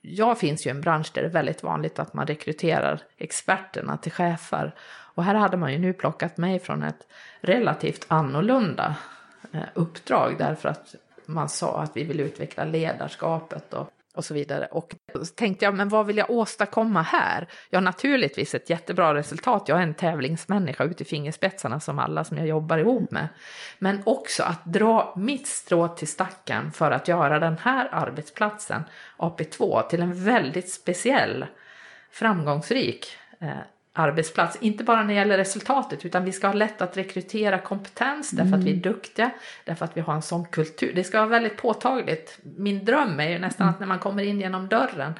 Jag 0.00 0.38
finns 0.38 0.66
ju 0.66 0.68
i 0.68 0.70
en 0.70 0.80
bransch 0.80 1.10
där 1.14 1.22
det 1.22 1.28
är 1.28 1.32
väldigt 1.32 1.62
vanligt 1.62 1.98
att 1.98 2.14
man 2.14 2.26
rekryterar 2.26 3.00
experterna 3.16 3.96
till 3.96 4.12
chefer. 4.12 4.74
Och 5.14 5.24
här 5.24 5.34
hade 5.34 5.56
man 5.56 5.72
ju 5.72 5.78
nu 5.78 5.92
plockat 5.92 6.36
mig 6.36 6.58
från 6.58 6.82
ett 6.82 7.06
relativt 7.40 8.04
annorlunda 8.08 8.94
eh, 9.52 9.60
uppdrag 9.74 10.34
därför 10.38 10.68
att 10.68 10.94
man 11.32 11.48
sa 11.48 11.82
att 11.82 11.96
vi 11.96 12.04
vill 12.04 12.20
utveckla 12.20 12.64
ledarskapet 12.64 13.74
och, 13.74 13.90
och 14.14 14.24
så 14.24 14.34
vidare. 14.34 14.66
Och 14.66 14.94
så 15.14 15.24
tänkte 15.24 15.64
jag, 15.64 15.74
men 15.74 15.88
vad 15.88 16.06
vill 16.06 16.16
jag 16.16 16.30
åstadkomma 16.30 17.02
här? 17.02 17.48
Ja, 17.70 17.80
naturligtvis 17.80 18.54
ett 18.54 18.70
jättebra 18.70 19.14
resultat. 19.14 19.68
Jag 19.68 19.78
är 19.78 19.82
en 19.82 19.94
tävlingsmänniska 19.94 20.84
ut 20.84 21.00
i 21.00 21.04
fingerspetsarna 21.04 21.80
som 21.80 21.98
alla 21.98 22.24
som 22.24 22.36
jag 22.36 22.46
jobbar 22.46 22.78
ihop 22.78 23.10
med. 23.10 23.28
Men 23.78 24.02
också 24.06 24.42
att 24.42 24.64
dra 24.64 25.14
mitt 25.16 25.46
strå 25.46 25.88
till 25.88 26.08
stacken 26.08 26.72
för 26.72 26.90
att 26.90 27.08
göra 27.08 27.38
den 27.38 27.58
här 27.58 27.88
arbetsplatsen, 27.92 28.82
AP2, 29.18 29.88
till 29.88 30.02
en 30.02 30.24
väldigt 30.24 30.70
speciell, 30.70 31.46
framgångsrik 32.10 33.06
eh, 33.40 33.48
arbetsplats. 33.92 34.58
Inte 34.60 34.84
bara 34.84 35.00
när 35.00 35.08
det 35.08 35.14
gäller 35.14 35.36
resultatet 35.36 36.04
utan 36.04 36.24
vi 36.24 36.32
ska 36.32 36.46
ha 36.46 36.54
lätt 36.54 36.82
att 36.82 36.96
rekrytera 36.96 37.58
kompetens 37.58 38.30
därför 38.30 38.56
att 38.56 38.64
vi 38.64 38.70
är 38.70 38.76
duktiga, 38.76 39.30
därför 39.64 39.84
att 39.84 39.96
vi 39.96 40.00
har 40.00 40.14
en 40.14 40.22
sån 40.22 40.44
kultur. 40.44 40.92
Det 40.94 41.04
ska 41.04 41.18
vara 41.18 41.28
väldigt 41.28 41.56
påtagligt. 41.56 42.38
Min 42.42 42.84
dröm 42.84 43.20
är 43.20 43.28
ju 43.28 43.38
nästan 43.38 43.68
att 43.68 43.80
när 43.80 43.86
man 43.86 43.98
kommer 43.98 44.22
in 44.22 44.40
genom 44.40 44.68
dörren 44.68 45.14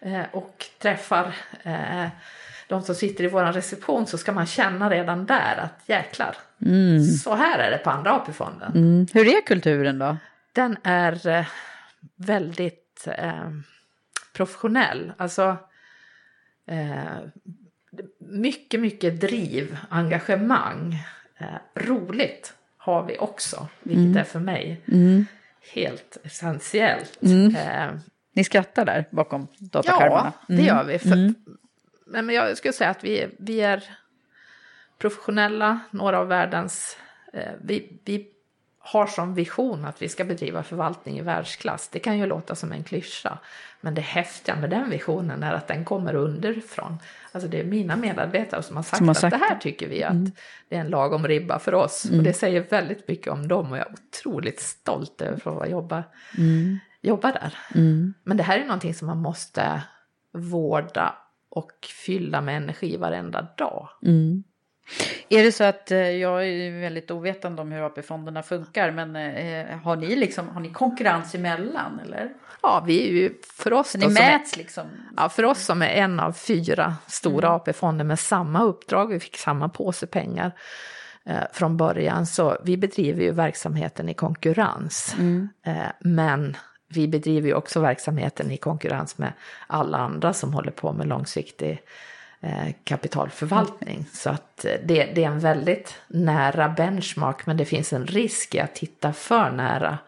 eh, 0.00 0.22
och 0.32 0.64
träffar 0.78 1.34
eh, 1.62 2.06
de 2.68 2.82
som 2.82 2.94
sitter 2.94 3.24
i 3.24 3.28
vår 3.28 3.44
reception 3.44 4.06
så 4.06 4.18
ska 4.18 4.32
man 4.32 4.46
känna 4.46 4.90
redan 4.90 5.26
där 5.26 5.56
att 5.56 5.82
jäklar, 5.86 6.36
så 7.22 7.34
här 7.34 7.58
är 7.58 7.70
det 7.70 7.78
på 7.78 7.90
andra 7.90 8.12
AP-fonden. 8.12 8.72
mm. 8.74 9.06
Hur 9.12 9.26
är 9.26 9.46
kulturen 9.46 9.98
då? 9.98 10.16
Den 10.52 10.76
är 10.82 11.26
eh, 11.28 11.46
väldigt 12.16 13.08
eh, 13.18 13.50
professionell. 14.32 15.12
Alltså 15.16 15.56
eh, 16.66 17.18
mycket, 18.18 18.80
mycket 18.80 19.20
driv, 19.20 19.78
engagemang. 19.88 20.98
Eh, 21.38 21.46
roligt 21.74 22.54
har 22.76 23.02
vi 23.06 23.18
också, 23.18 23.68
vilket 23.82 24.20
är 24.20 24.24
för 24.24 24.40
mig 24.40 24.80
helt 25.74 26.16
essentiellt. 26.22 27.18
Eh, 27.22 27.94
Ni 28.34 28.44
skrattar 28.44 28.84
där 28.84 29.04
bakom 29.10 29.46
dataskärmarna. 29.58 30.32
Ja, 30.48 30.54
det 30.56 30.62
gör 30.62 30.84
vi. 30.84 30.98
För, 30.98 31.34
men 32.06 32.26
men 32.26 32.34
jag 32.34 32.56
skulle 32.56 32.72
säga 32.72 32.90
att 32.90 33.04
vi, 33.04 33.28
vi 33.38 33.60
är 33.60 33.84
professionella, 34.98 35.80
några 35.90 36.18
av 36.18 36.28
världens... 36.28 36.96
Eh, 37.32 37.52
vi, 37.64 38.00
vi 38.04 38.26
har 38.84 39.06
som 39.06 39.34
vision 39.34 39.84
att 39.84 40.02
vi 40.02 40.08
ska 40.08 40.24
bedriva 40.24 40.62
förvaltning 40.62 41.18
i 41.18 41.22
världsklass. 41.22 41.88
Det 41.88 41.98
kan 41.98 42.18
ju 42.18 42.26
låta 42.26 42.54
som 42.54 42.72
en 42.72 42.84
klyscha, 42.84 43.38
men 43.80 43.94
det 43.94 44.00
häftiga 44.00 44.56
med 44.56 44.70
den 44.70 44.90
visionen 44.90 45.42
är 45.42 45.52
att 45.52 45.68
den 45.68 45.84
kommer 45.84 46.14
underifrån. 46.14 46.98
Alltså 47.32 47.48
det 47.48 47.60
är 47.60 47.64
mina 47.64 47.96
medarbetare 47.96 48.62
som 48.62 48.76
har 48.76 48.82
sagt, 48.82 48.98
som 48.98 49.08
har 49.08 49.14
sagt 49.14 49.34
att 49.34 49.40
det 49.40 49.46
här 49.46 49.58
tycker 49.58 49.88
vi 49.88 50.04
att 50.04 50.12
mm. 50.12 50.32
det 50.68 50.76
är 50.76 50.80
en 50.80 50.88
lagom 50.88 51.26
ribba 51.26 51.58
för 51.58 51.74
oss. 51.74 52.04
Mm. 52.04 52.18
Och 52.18 52.24
det 52.24 52.32
säger 52.32 52.66
väldigt 52.70 53.08
mycket 53.08 53.32
om 53.32 53.48
dem 53.48 53.72
och 53.72 53.78
jag 53.78 53.86
är 53.86 53.92
otroligt 53.92 54.60
stolt 54.60 55.22
över 55.22 55.62
att 55.62 55.70
jobba, 55.70 56.04
mm. 56.38 56.78
jobba 57.00 57.32
där. 57.32 57.58
Mm. 57.74 58.14
Men 58.24 58.36
det 58.36 58.42
här 58.42 58.58
är 58.58 58.64
någonting 58.64 58.94
som 58.94 59.06
man 59.06 59.18
måste 59.18 59.82
vårda 60.32 61.14
och 61.48 61.72
fylla 62.04 62.40
med 62.40 62.56
energi 62.56 62.96
varenda 62.96 63.42
dag. 63.56 63.88
Mm. 64.02 64.44
Är 65.28 65.44
det 65.44 65.52
så 65.52 65.64
att, 65.64 65.90
eh, 65.90 65.98
jag 65.98 66.48
är 66.48 66.80
väldigt 66.80 67.10
ovetande 67.10 67.62
om 67.62 67.72
hur 67.72 67.86
AP-fonderna 67.86 68.42
funkar, 68.42 68.90
men 68.90 69.16
eh, 69.16 69.78
har, 69.78 69.96
ni 69.96 70.16
liksom, 70.16 70.48
har 70.48 70.60
ni 70.60 70.70
konkurrens 70.70 71.34
emellan 71.34 72.00
eller? 72.04 72.30
Ja, 72.62 72.84
vi 72.86 73.08
är 73.08 73.12
ju 73.12 73.34
för 73.42 73.72
oss... 73.72 73.96
Ni 73.96 74.08
mäts 74.08 74.52
är, 74.52 74.58
liksom? 74.58 74.86
Ja, 75.16 75.28
för 75.28 75.44
oss 75.44 75.64
som 75.64 75.82
är 75.82 75.86
en 75.86 76.20
av 76.20 76.32
fyra 76.32 76.96
stora 77.06 77.46
mm. 77.46 77.56
AP-fonder 77.56 78.04
med 78.04 78.18
samma 78.18 78.62
uppdrag, 78.62 79.06
vi 79.06 79.20
fick 79.20 79.36
samma 79.36 79.68
påse 79.68 80.06
pengar 80.06 80.52
eh, 81.26 81.42
från 81.52 81.76
början, 81.76 82.26
så 82.26 82.58
vi 82.64 82.76
bedriver 82.76 83.22
ju 83.22 83.30
verksamheten 83.30 84.08
i 84.08 84.14
konkurrens. 84.14 85.14
Mm. 85.18 85.48
Eh, 85.66 85.92
men 86.00 86.56
vi 86.88 87.08
bedriver 87.08 87.48
ju 87.48 87.54
också 87.54 87.80
verksamheten 87.80 88.50
i 88.50 88.56
konkurrens 88.56 89.18
med 89.18 89.32
alla 89.66 89.98
andra 89.98 90.32
som 90.32 90.54
håller 90.54 90.72
på 90.72 90.92
med 90.92 91.06
långsiktig 91.08 91.82
kapitalförvaltning. 92.84 94.06
Så 94.12 94.30
att 94.30 94.64
eh, 94.64 94.74
det, 94.84 95.04
det, 95.14 95.24
är 95.24 95.28
en 95.28 95.40
väldigt 95.40 95.94
nära 96.08 96.68
benchmark 96.68 97.46
men 97.46 97.56
det 97.56 97.64
finns 97.64 97.92
en 97.92 98.06
risk 98.06 98.54
i 98.54 98.60
att 98.60 98.74
titta 98.74 99.12
för 99.12 99.50
nära 99.50 99.98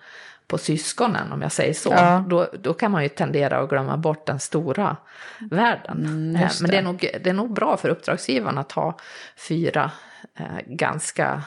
på 0.47 0.59
syskonen 0.59 1.33
om 1.33 1.43
jag 1.43 1.53
säger 1.53 1.75
så. 1.75 1.91
Ja. 1.91 2.25
Då, 2.29 2.49
då 2.61 2.75
kan 2.75 2.91
man 2.91 3.03
ju 3.03 3.09
tendera 3.09 3.59
att 3.59 3.69
glömma 3.69 3.97
bort 3.97 4.27
den 4.27 4.41
stora 4.41 4.97
världen. 5.39 6.07
Mm, 6.07 6.37
eh, 6.37 6.51
men 6.61 6.71
det 6.71 6.77
är, 6.77 6.83
nog, 6.83 7.11
det 7.23 7.31
är 7.31 7.35
nog 7.35 7.53
bra 7.53 7.77
för 7.77 7.89
uppdragsgivaren 7.89 8.59
att 8.59 8.73
ha 8.73 8.99
fyra 9.37 9.91
eh, 10.39 10.59
ganska 10.67 11.43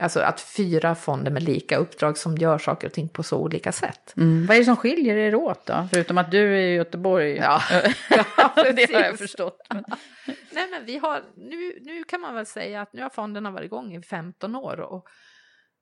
Alltså 0.00 0.20
att 0.20 0.40
fyra 0.40 0.94
fonder 0.94 1.30
med 1.30 1.42
lika 1.42 1.76
uppdrag 1.76 2.18
som 2.18 2.36
gör 2.36 2.58
saker 2.58 2.86
och 2.86 2.92
ting 2.92 3.08
på 3.08 3.22
så 3.22 3.38
olika 3.38 3.72
sätt. 3.72 4.14
Mm. 4.16 4.46
Vad 4.46 4.56
är 4.56 4.60
det 4.60 4.64
som 4.64 4.76
skiljer 4.76 5.16
er 5.16 5.34
åt 5.34 5.66
då? 5.66 5.88
Förutom 5.92 6.18
att 6.18 6.30
du 6.30 6.38
är 6.38 6.60
i 6.60 6.74
Göteborg. 6.74 7.36
Ja, 7.36 7.62
ja 8.36 8.72
det 8.72 8.92
har 8.92 9.00
jag 9.00 9.18
förstått. 9.18 9.66
Men... 9.70 9.84
Nej 10.52 10.70
men 10.70 10.84
vi 10.86 10.98
har, 10.98 11.22
nu, 11.36 11.78
nu 11.80 12.04
kan 12.04 12.20
man 12.20 12.34
väl 12.34 12.46
säga 12.46 12.82
att 12.82 12.92
nu 12.92 13.02
har 13.02 13.10
fonderna 13.10 13.50
varit 13.50 13.64
igång 13.64 13.94
i 13.94 14.02
15 14.02 14.56
år. 14.56 14.80
Och, 14.80 15.08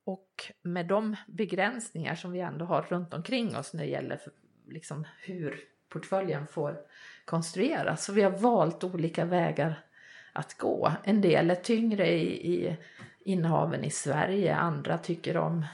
och 0.05 0.53
med 0.63 0.87
de 0.87 1.17
begränsningar 1.27 2.15
som 2.15 2.33
vi 2.33 2.41
ändå 2.41 2.65
har 2.65 2.83
runt 2.83 3.15
omkring 3.15 3.57
oss 3.57 3.73
när 3.75 3.83
det 3.83 3.91
gäller 3.91 4.21
liksom 4.69 5.07
hur 5.21 5.61
portföljen 5.89 6.47
får 6.47 6.77
konstrueras. 7.25 8.05
Så 8.05 8.13
vi 8.13 8.23
har 8.23 8.31
valt 8.31 8.85
olika 8.85 9.25
vägar 9.25 9.85
att 10.33 10.59
gå. 10.59 10.93
En 11.05 11.21
del 11.21 11.51
är 11.51 11.55
tyngre 11.55 12.09
i, 12.09 12.55
i 12.55 12.77
innehaven 13.25 13.85
i 13.85 13.91
Sverige. 13.91 14.57
Andra 14.57 14.99
tycker 14.99 15.37
om 15.37 15.65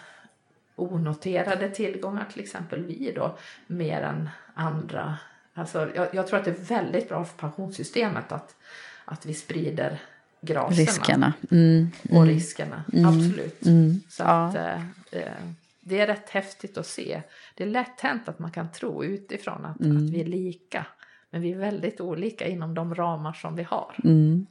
onoterade 0.76 1.70
tillgångar, 1.70 2.26
till 2.32 2.42
exempel 2.42 2.84
vi 2.84 3.12
då, 3.16 3.36
mer 3.66 4.02
än 4.02 4.28
andra. 4.54 5.18
Alltså, 5.54 5.90
jag, 5.94 6.14
jag 6.14 6.26
tror 6.26 6.38
att 6.38 6.44
det 6.44 6.50
är 6.50 6.64
väldigt 6.64 7.08
bra 7.08 7.24
för 7.24 7.38
pensionssystemet 7.38 8.32
att, 8.32 8.56
att 9.04 9.26
vi 9.26 9.34
sprider 9.34 10.00
graserna. 10.40 10.76
Riskerna. 10.76 11.32
Mm, 11.50 11.90
mm, 12.02 12.18
och 12.18 12.26
riskerna, 12.26 12.84
mm, 12.92 13.06
absolut. 13.06 13.66
Mm, 13.66 14.00
Så 14.08 14.22
ja. 14.22 14.46
att, 14.46 14.54
eh, 14.54 14.82
eh, 15.10 15.32
det 15.80 16.00
är 16.00 16.06
rätt 16.06 16.30
häftigt 16.30 16.78
att 16.78 16.86
se. 16.86 17.22
Det 17.54 17.64
är 17.64 17.68
lätt 17.68 18.00
hänt 18.00 18.28
att 18.28 18.38
man 18.38 18.50
kan 18.50 18.72
tro 18.72 19.04
utifrån 19.04 19.64
att, 19.64 19.80
mm. 19.80 19.96
att 19.96 20.10
vi 20.10 20.20
är 20.20 20.24
lika. 20.24 20.86
Men 21.30 21.42
vi 21.42 21.52
är 21.52 21.58
väldigt 21.58 22.00
olika 22.00 22.48
inom 22.48 22.74
de 22.74 22.94
ramar 22.94 23.32
som 23.32 23.56
vi 23.56 23.62
har. 23.62 23.94
Mm. 24.04 24.46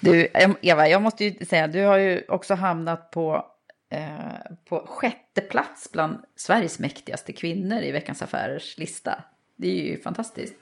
Du, 0.00 0.28
Eva, 0.62 0.88
jag 0.88 1.02
måste 1.02 1.24
ju 1.24 1.44
säga, 1.44 1.66
du 1.66 1.84
har 1.84 1.98
ju 1.98 2.24
också 2.28 2.54
hamnat 2.54 3.10
på, 3.10 3.46
eh, 3.90 4.08
på 4.68 4.86
sjätte 4.88 5.40
plats 5.40 5.92
bland 5.92 6.18
Sveriges 6.36 6.78
mäktigaste 6.78 7.32
kvinnor 7.32 7.78
i 7.78 7.92
Veckans 7.92 8.22
Affärers 8.22 8.78
lista. 8.78 9.24
Det 9.56 9.68
är 9.68 9.84
ju 9.84 10.02
fantastiskt. 10.02 10.54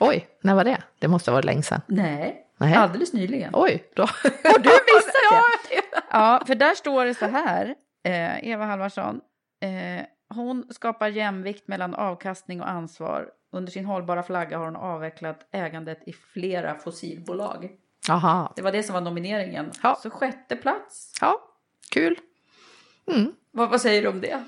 Oj, 0.00 0.26
när 0.40 0.54
var 0.54 0.64
det? 0.64 0.82
Det 0.98 1.08
måste 1.08 1.30
ha 1.30 1.34
varit 1.34 1.44
länge 1.44 1.62
sedan. 1.62 1.80
Nej, 1.86 2.46
Nej. 2.56 2.74
alldeles 2.74 3.12
nyligen. 3.12 3.50
Oj, 3.52 3.84
då 3.94 4.02
har 4.44 4.58
du 4.58 4.70
missat 4.70 5.70
det. 5.70 6.00
ja, 6.10 6.42
för 6.46 6.54
där 6.54 6.74
står 6.74 7.04
det 7.04 7.14
så 7.14 7.26
här, 7.26 7.74
eh, 8.04 8.48
Eva 8.48 8.64
Halvarsson. 8.64 9.20
Eh, 9.60 10.04
hon 10.34 10.66
skapar 10.70 11.08
jämvikt 11.08 11.68
mellan 11.68 11.94
avkastning 11.94 12.60
och 12.60 12.68
ansvar. 12.68 13.28
Under 13.52 13.72
sin 13.72 13.84
hållbara 13.84 14.22
flagga 14.22 14.58
har 14.58 14.64
hon 14.64 14.76
avvecklat 14.76 15.48
ägandet 15.52 16.08
i 16.08 16.12
flera 16.12 16.74
fossilbolag. 16.74 17.70
Aha. 18.08 18.52
Det 18.56 18.62
var 18.62 18.72
det 18.72 18.82
som 18.82 18.94
var 18.94 19.00
nomineringen. 19.00 19.72
Ja. 19.82 19.98
Så 20.02 20.10
sjätte 20.10 20.56
plats. 20.56 21.12
Ja, 21.20 21.40
kul. 21.90 22.18
Mm. 23.12 23.32
Vad, 23.50 23.70
vad 23.70 23.80
säger 23.80 24.02
du 24.02 24.08
om 24.08 24.20
det? 24.20 24.44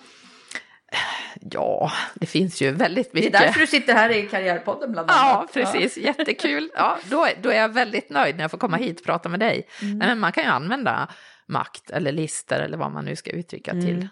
Ja, 1.40 1.92
det 2.14 2.26
finns 2.26 2.62
ju 2.62 2.70
väldigt 2.70 3.12
mycket. 3.12 3.32
Det 3.32 3.38
är 3.38 3.46
därför 3.46 3.60
du 3.60 3.66
sitter 3.66 3.94
här 3.94 4.10
i 4.10 4.28
Karriärpodden 4.28 4.92
bland 4.92 5.10
annat. 5.10 5.50
Ja, 5.54 5.62
precis. 5.62 5.96
Ja. 5.96 6.02
Jättekul. 6.02 6.70
Ja, 6.74 6.98
då, 7.10 7.26
då 7.42 7.50
är 7.50 7.56
jag 7.56 7.68
väldigt 7.68 8.10
nöjd 8.10 8.36
när 8.36 8.44
jag 8.44 8.50
får 8.50 8.58
komma 8.58 8.76
hit 8.76 9.00
och 9.00 9.06
prata 9.06 9.28
med 9.28 9.40
dig. 9.40 9.68
Mm. 9.82 9.98
Nej, 9.98 10.08
men 10.08 10.18
man 10.18 10.32
kan 10.32 10.44
ju 10.44 10.50
använda 10.50 11.08
makt 11.46 11.90
eller 11.90 12.12
lister 12.12 12.60
eller 12.60 12.78
vad 12.78 12.92
man 12.92 13.04
nu 13.04 13.16
ska 13.16 13.30
uttrycka 13.30 13.70
mm. 13.70 13.86
till, 13.86 14.08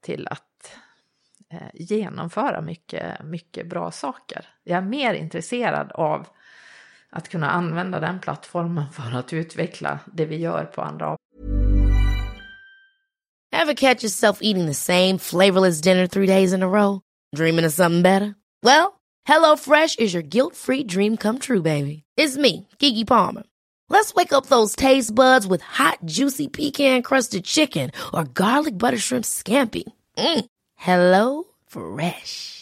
till 0.00 0.28
att 0.28 0.78
eh, 1.52 1.68
genomföra 1.74 2.60
mycket, 2.60 3.24
mycket 3.24 3.66
bra 3.66 3.90
saker. 3.90 4.48
Jag 4.64 4.78
är 4.78 4.82
mer 4.82 5.14
intresserad 5.14 5.92
av 5.92 6.26
att 7.12 7.28
kunna 7.28 7.50
använda 7.50 8.00
den 8.00 8.20
plattformen 8.20 8.84
för 8.92 9.18
att 9.18 9.32
utveckla 9.32 9.98
det 10.12 10.24
vi 10.24 10.36
gör 10.36 10.64
på 10.64 10.82
andra 10.82 11.16
Have 13.52 13.74
catch 13.74 14.02
yourself 14.02 14.38
eating 14.40 14.66
the 14.66 14.74
same 14.74 15.18
flavorless 15.18 15.80
dinner 15.80 16.06
three 16.06 16.26
days 16.26 16.52
in 16.52 16.62
a 16.62 16.68
row? 16.68 17.00
Dreaming 17.36 17.66
of 17.66 17.72
something 17.72 18.02
better? 18.02 18.34
Well, 18.62 19.00
hello 19.28 19.56
fresh 19.56 19.98
is 19.98 20.14
your 20.14 20.22
guilt 20.22 20.56
free 20.56 20.84
dream 20.84 21.16
come 21.16 21.38
true 21.38 21.60
baby. 21.60 22.02
It's 22.16 22.36
me, 22.36 22.66
Gigi 22.78 23.04
Palmer. 23.04 23.42
Let's 23.90 24.14
wake 24.14 24.32
up 24.32 24.46
those 24.46 24.74
taste 24.74 25.14
buds 25.14 25.46
with 25.46 25.60
hot 25.60 25.98
juicy 26.04 26.48
pecan 26.48 27.02
crusted 27.02 27.44
chicken 27.44 27.90
or 28.14 28.24
garlic 28.24 28.78
butter 28.78 28.98
shrimp 28.98 29.24
scampi. 29.24 29.84
Mm. 30.16 30.46
Hello 30.76 31.44
fresh. 31.66 32.61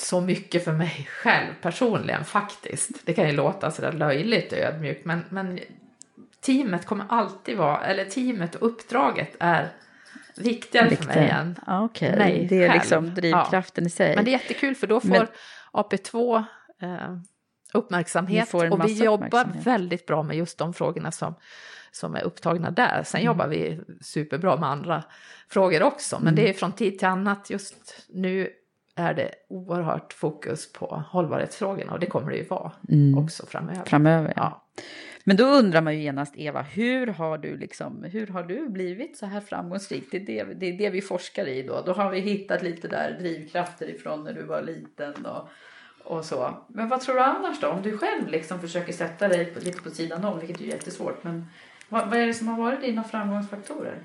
så 0.00 0.20
mycket 0.20 0.64
för 0.64 0.72
mig 0.72 1.08
själv 1.10 1.52
personligen 1.62 2.24
faktiskt. 2.24 2.90
Det 3.06 3.12
kan 3.12 3.26
ju 3.26 3.32
låta 3.32 3.70
sådär 3.70 3.92
löjligt 3.92 4.52
ödmjukt 4.52 5.04
men, 5.04 5.24
men 5.28 5.58
teamet 6.40 6.86
kommer 6.86 7.04
alltid 7.08 7.56
vara, 7.56 7.84
eller 7.86 8.04
teamet 8.04 8.54
och 8.54 8.66
uppdraget 8.66 9.36
är 9.40 9.68
viktigare 10.36 10.88
Viktig. 10.88 11.06
för 11.08 11.14
mig 11.20 11.28
än 11.30 11.58
Ja, 11.66 11.84
okej. 11.84 12.16
mig 12.18 12.46
Det 12.50 12.56
är 12.64 12.68
själv. 12.68 12.80
liksom 12.80 13.14
drivkraften 13.14 13.86
i 13.86 13.90
sig. 13.90 14.16
Men 14.16 14.24
det 14.24 14.30
är 14.30 14.32
jättekul 14.32 14.74
för 14.74 14.86
då 14.86 15.00
får 15.00 15.08
Men- 15.08 15.26
AP2 15.72 16.44
eh, 16.82 17.16
uppmärksamhet 17.74 18.54
en 18.54 18.72
och 18.72 18.84
vi 18.86 19.04
jobbar 19.04 19.46
väldigt 19.64 20.06
bra 20.06 20.22
med 20.22 20.36
just 20.36 20.58
de 20.58 20.74
frågorna 20.74 21.10
som, 21.12 21.34
som 21.90 22.14
är 22.14 22.22
upptagna 22.22 22.70
där. 22.70 23.02
Sen 23.06 23.20
Mm. 23.20 23.26
jobbar 23.26 23.46
vi 23.48 23.80
superbra 24.00 24.56
med 24.56 24.68
andra 24.68 25.02
frågor 25.48 25.82
också, 25.82 26.16
men 26.18 26.28
Mm. 26.28 26.34
det 26.34 26.48
är 26.48 26.52
från 26.52 26.72
tid 26.72 26.98
till 26.98 27.08
annat. 27.08 27.50
Just 27.50 28.06
nu 28.08 28.50
är 28.94 29.14
det 29.14 29.34
oerhört 29.48 30.12
fokus 30.12 30.72
på 30.72 31.02
hållbarhetsfrågorna 31.08 31.92
och 31.92 32.00
det 32.00 32.06
kommer 32.06 32.30
det 32.30 32.36
ju 32.36 32.44
vara 32.44 32.72
Mm. 32.88 33.18
också 33.18 33.46
framöver. 33.46 33.84
Framöver, 33.84 34.32
ja. 34.36 34.62
Ja. 34.76 34.82
Men 35.24 35.36
då 35.36 35.44
undrar 35.44 35.80
man 35.80 35.94
ju 35.94 36.02
genast, 36.02 36.34
Eva, 36.36 36.62
hur 36.62 37.06
har 37.06 37.38
du, 37.38 37.56
liksom, 37.56 38.04
hur 38.04 38.26
har 38.26 38.42
du 38.42 38.68
blivit 38.68 39.16
så 39.16 39.26
här 39.26 39.40
framgångsrik? 39.40 40.04
Det 40.10 40.16
är 40.16 40.44
det, 40.44 40.54
det 40.54 40.66
är 40.66 40.78
det 40.78 40.90
vi 40.90 41.00
forskar 41.00 41.48
i 41.48 41.62
då. 41.62 41.82
Då 41.86 41.92
har 41.92 42.10
vi 42.10 42.20
hittat 42.20 42.62
lite 42.62 42.88
där 42.88 43.16
drivkrafter 43.20 43.90
ifrån 43.90 44.24
när 44.24 44.32
du 44.32 44.42
var 44.42 44.62
liten 44.62 45.26
och, 45.26 45.48
och 46.04 46.24
så. 46.24 46.54
Men 46.68 46.88
vad 46.88 47.00
tror 47.00 47.14
du 47.14 47.20
annars 47.20 47.60
då? 47.60 47.68
Om 47.68 47.82
du 47.82 47.98
själv 47.98 48.28
liksom 48.28 48.60
försöker 48.60 48.92
sätta 48.92 49.28
dig 49.28 49.44
på, 49.44 49.60
lite 49.60 49.82
på 49.82 49.90
sidan 49.90 50.24
om, 50.24 50.38
vilket 50.38 50.60
är 50.60 50.64
jättesvårt. 50.64 51.24
Men 51.24 51.46
vad, 51.88 52.10
vad 52.10 52.18
är 52.18 52.26
det 52.26 52.34
som 52.34 52.48
har 52.48 52.58
varit 52.58 52.80
dina 52.80 53.04
framgångsfaktorer? 53.04 53.98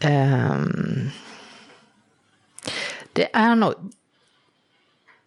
Ehm, 0.00 1.10
det 3.12 3.36
är 3.36 3.54
nog... 3.54 3.74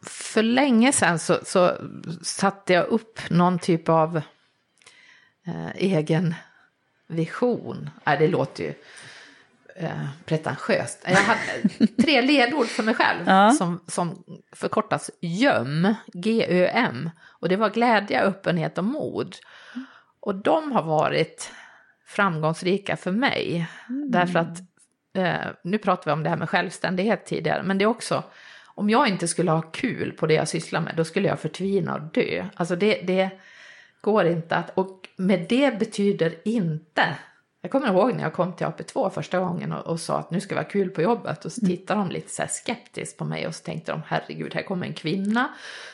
För 0.07 0.43
länge 0.43 0.91
sedan 0.91 1.19
så, 1.19 1.39
så 1.45 1.77
satte 2.21 2.73
jag 2.73 2.87
upp 2.87 3.19
någon 3.29 3.59
typ 3.59 3.89
av 3.89 4.17
eh, 5.47 5.75
egen 5.75 6.35
vision. 7.07 7.89
Nej, 8.03 8.17
det 8.19 8.27
låter 8.27 8.63
ju 8.63 8.73
eh, 9.75 10.07
pretentiöst. 10.25 10.99
Jag 11.05 11.15
hade 11.15 11.87
tre 12.03 12.21
ledord 12.21 12.67
för 12.67 12.83
mig 12.83 12.95
själv 12.95 13.23
Ja. 13.27 13.51
som, 13.51 13.79
som 13.87 14.23
förkortas 14.51 15.11
GÖM, 15.21 15.93
G-Ö-M. 16.13 17.09
Och 17.23 17.49
det 17.49 17.55
var 17.55 17.69
glädje, 17.69 18.21
öppenhet 18.21 18.77
och 18.77 18.83
mod. 18.83 19.35
Och 20.19 20.35
de 20.35 20.71
har 20.71 20.83
varit 20.83 21.51
framgångsrika 22.05 22.97
för 22.97 23.11
mig. 23.11 23.67
Därför 24.09 24.39
att, 24.39 24.57
eh, 25.17 25.51
nu 25.61 25.77
pratar 25.77 26.05
vi 26.05 26.11
om 26.11 26.23
det 26.23 26.29
här 26.29 26.37
med 26.37 26.49
självständighet 26.49 27.25
tidigare, 27.25 27.63
men 27.63 27.77
det 27.77 27.83
är 27.85 27.87
också, 27.87 28.23
om 28.65 28.89
jag 28.89 29.07
inte 29.07 29.27
skulle 29.27 29.51
ha 29.51 29.61
kul 29.61 30.11
på 30.11 30.27
det 30.27 30.33
jag 30.33 30.47
sysslar 30.47 30.81
med, 30.81 30.93
då 30.97 31.03
skulle 31.03 31.27
jag 31.27 31.39
förtvina 31.39 31.95
och 31.95 32.01
dö. 32.01 32.45
Alltså 32.55 32.75
det, 32.75 33.01
det 33.01 33.29
går 34.01 34.25
inte 34.25 34.55
att, 34.55 34.77
och 34.77 35.07
med 35.15 35.45
det 35.49 35.79
betyder 35.79 36.35
inte, 36.43 37.15
jag 37.65 37.71
kommer 37.71 37.87
ihåg 37.87 38.13
när 38.13 38.23
jag 38.23 38.33
kom 38.33 38.53
till 38.53 38.65
AP2 38.65 39.09
första 39.09 39.39
gången 39.39 39.71
och, 39.71 39.87
och 39.87 39.99
sa 39.99 40.19
att 40.19 40.31
nu 40.31 40.41
ska 40.41 40.55
vi 40.55 40.61
ha 40.61 40.69
kul 40.69 40.89
på 40.89 41.01
jobbet 41.01 41.45
och 41.45 41.51
så 41.51 41.65
tittade 41.65 41.99
de 41.99 42.09
lite 42.09 42.29
så 42.29 42.43
skeptiskt 42.47 43.17
på 43.17 43.25
mig 43.25 43.47
och 43.47 43.55
så 43.55 43.63
tänkte 43.63 43.91
de 43.91 44.01
herregud, 44.07 44.53
här 44.53 44.63
kommer 44.63 44.87
en 44.87 44.93
kvinna 44.93 45.49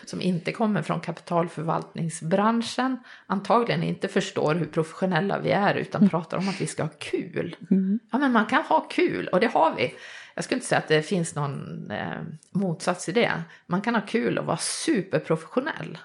som 0.06 0.22
inte 0.22 0.52
kommer 0.52 0.82
från 0.82 1.00
kapitalförvaltningsbranschen, 1.00 2.98
antagligen 3.26 3.84
inte 3.84 4.08
förstår 4.08 4.56
hur 4.56 4.66
professionella 4.66 5.40
vi 5.40 5.52
är 5.52 5.76
utan 5.76 6.10
pratar 6.10 6.38
om 6.38 6.50
att 6.50 6.62
vi 6.62 6.68
ska 6.68 6.84
ha 6.84 6.90
kul. 7.00 7.56
Ja 8.12 8.18
men 8.18 8.32
man 8.32 8.46
kan 8.46 8.64
ha 8.64 8.80
kul 8.80 9.28
och 9.28 9.40
det 9.40 9.48
har 9.48 9.76
vi. 9.76 9.94
Jag 10.36 10.44
skulle 10.44 10.56
inte 10.56 10.68
säga 10.68 10.80
att 10.80 10.88
det 10.88 11.02
finns 11.02 11.36
någon 11.36 11.92
eh, 11.92 12.22
motsats 12.52 13.10
i 13.10 13.12
det. 13.12 13.32
Man 13.66 13.82
kan 13.82 13.96
ha 13.96 14.02
kul 14.02 14.38
och 14.38 14.46
vara 14.46 14.58
superprofessionell. 14.58 15.98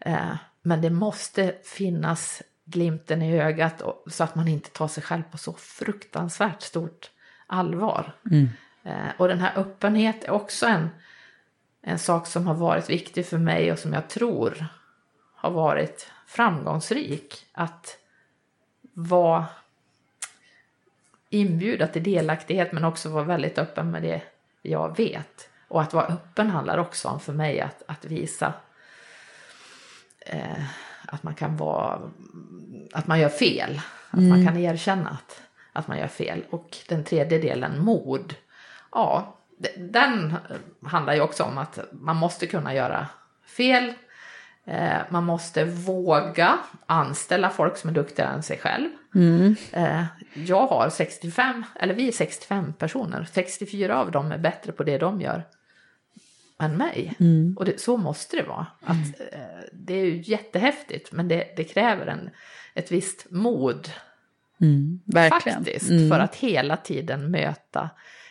Eh, 0.00 0.36
men 0.62 0.82
det 0.82 0.90
måste 0.90 1.54
finnas 1.64 2.42
glimten 2.64 3.22
i 3.22 3.40
ögat 3.40 3.80
och, 3.80 4.04
så 4.06 4.24
att 4.24 4.34
man 4.34 4.48
inte 4.48 4.70
tar 4.70 4.88
sig 4.88 5.02
själv 5.02 5.22
på 5.22 5.38
så 5.38 5.52
fruktansvärt 5.52 6.62
stort 6.62 7.10
allvar. 7.46 8.12
Eh, 8.82 9.10
och 9.16 9.28
den 9.28 9.40
här 9.40 9.52
öppenhet 9.56 10.24
är 10.24 10.30
också 10.30 10.66
en, 10.66 10.90
en 11.82 11.98
sak 11.98 12.26
som 12.26 12.46
har 12.46 12.54
varit 12.54 12.90
viktig 12.90 13.26
för 13.26 13.38
mig 13.38 13.72
och 13.72 13.78
som 13.78 13.92
jag 13.92 14.08
tror 14.08 14.66
har 15.34 15.50
varit 15.50 16.10
framgångsrik. 16.26 17.46
Att 17.52 17.98
vara 18.94 19.46
inbjuda 21.30 21.86
till 21.86 22.02
delaktighet 22.02 22.72
men 22.72 22.84
också 22.84 23.08
vara 23.08 23.24
väldigt 23.24 23.58
öppen 23.58 23.90
med 23.90 24.02
det 24.02 24.22
jag 24.62 24.96
vet. 24.96 25.50
Och 25.68 25.82
att 25.82 25.92
vara 25.92 26.06
öppen 26.06 26.50
handlar 26.50 26.78
också 26.78 27.08
om 27.08 27.20
för 27.20 27.32
mig 27.32 27.60
att, 27.60 27.82
att 27.86 28.04
visa 28.04 28.52
eh, 30.20 30.64
att 31.12 31.22
man 31.22 31.34
kan 31.34 31.56
vara, 31.56 32.00
att 32.92 33.06
man 33.06 33.20
gör 33.20 33.28
fel. 33.28 33.80
Att 34.10 34.20
man 34.22 34.46
kan 34.46 34.56
erkänna 34.56 35.10
att, 35.10 35.42
att 35.72 35.88
man 35.88 35.98
gör 35.98 36.06
fel. 36.06 36.44
Och 36.50 36.76
den 36.88 37.04
tredje 37.04 37.38
delen, 37.38 37.84
mod. 37.84 38.34
Ja, 38.92 39.36
de- 39.58 39.76
den 39.76 40.34
handlar 40.86 41.14
ju 41.14 41.20
också 41.20 41.44
om 41.44 41.58
att 41.58 41.78
man 41.92 42.16
måste 42.16 42.46
kunna 42.46 42.74
göra 42.74 43.06
fel. 43.46 43.92
Eh, 44.64 44.96
man 45.08 45.24
måste 45.24 45.64
våga 45.64 46.58
anställa 46.86 47.50
folk 47.50 47.76
som 47.76 47.90
är 47.90 47.94
duktigare 47.94 48.30
än 48.30 48.42
sig 48.42 48.58
själv. 48.58 48.88
Eh, 49.72 50.04
jag 50.34 50.66
har 50.66 50.90
65, 50.90 51.64
eller 51.74 51.94
vi 51.94 52.08
är 52.08 52.12
65 52.12 52.72
personer. 52.72 53.28
64 53.32 53.98
av 53.98 54.10
dem 54.10 54.32
är 54.32 54.38
bättre 54.38 54.72
på 54.72 54.82
det 54.84 54.98
de 54.98 55.20
gör 55.20 55.44
än 56.62 56.76
mig. 56.76 57.14
Och 57.56 57.64
det, 57.64 57.80
så 57.80 57.96
måste 57.96 58.36
det 58.36 58.42
vara. 58.42 58.66
Att, 58.84 59.20
eh, 59.32 59.40
det 59.72 59.94
är 59.94 60.04
ju 60.04 60.22
jättehäftigt 60.24 61.12
men 61.12 61.28
det, 61.28 61.52
det 61.56 61.64
kräver 61.64 62.06
en, 62.06 62.30
ett 62.74 62.92
visst 62.92 63.26
mod 63.30 63.88
Verkligen. 65.04 65.56
faktiskt 65.64 65.90
Mm. 65.90 66.08
för 66.10 66.18
att 66.18 66.34
hela 66.34 66.76
tiden 66.76 67.30
möta 67.30 67.90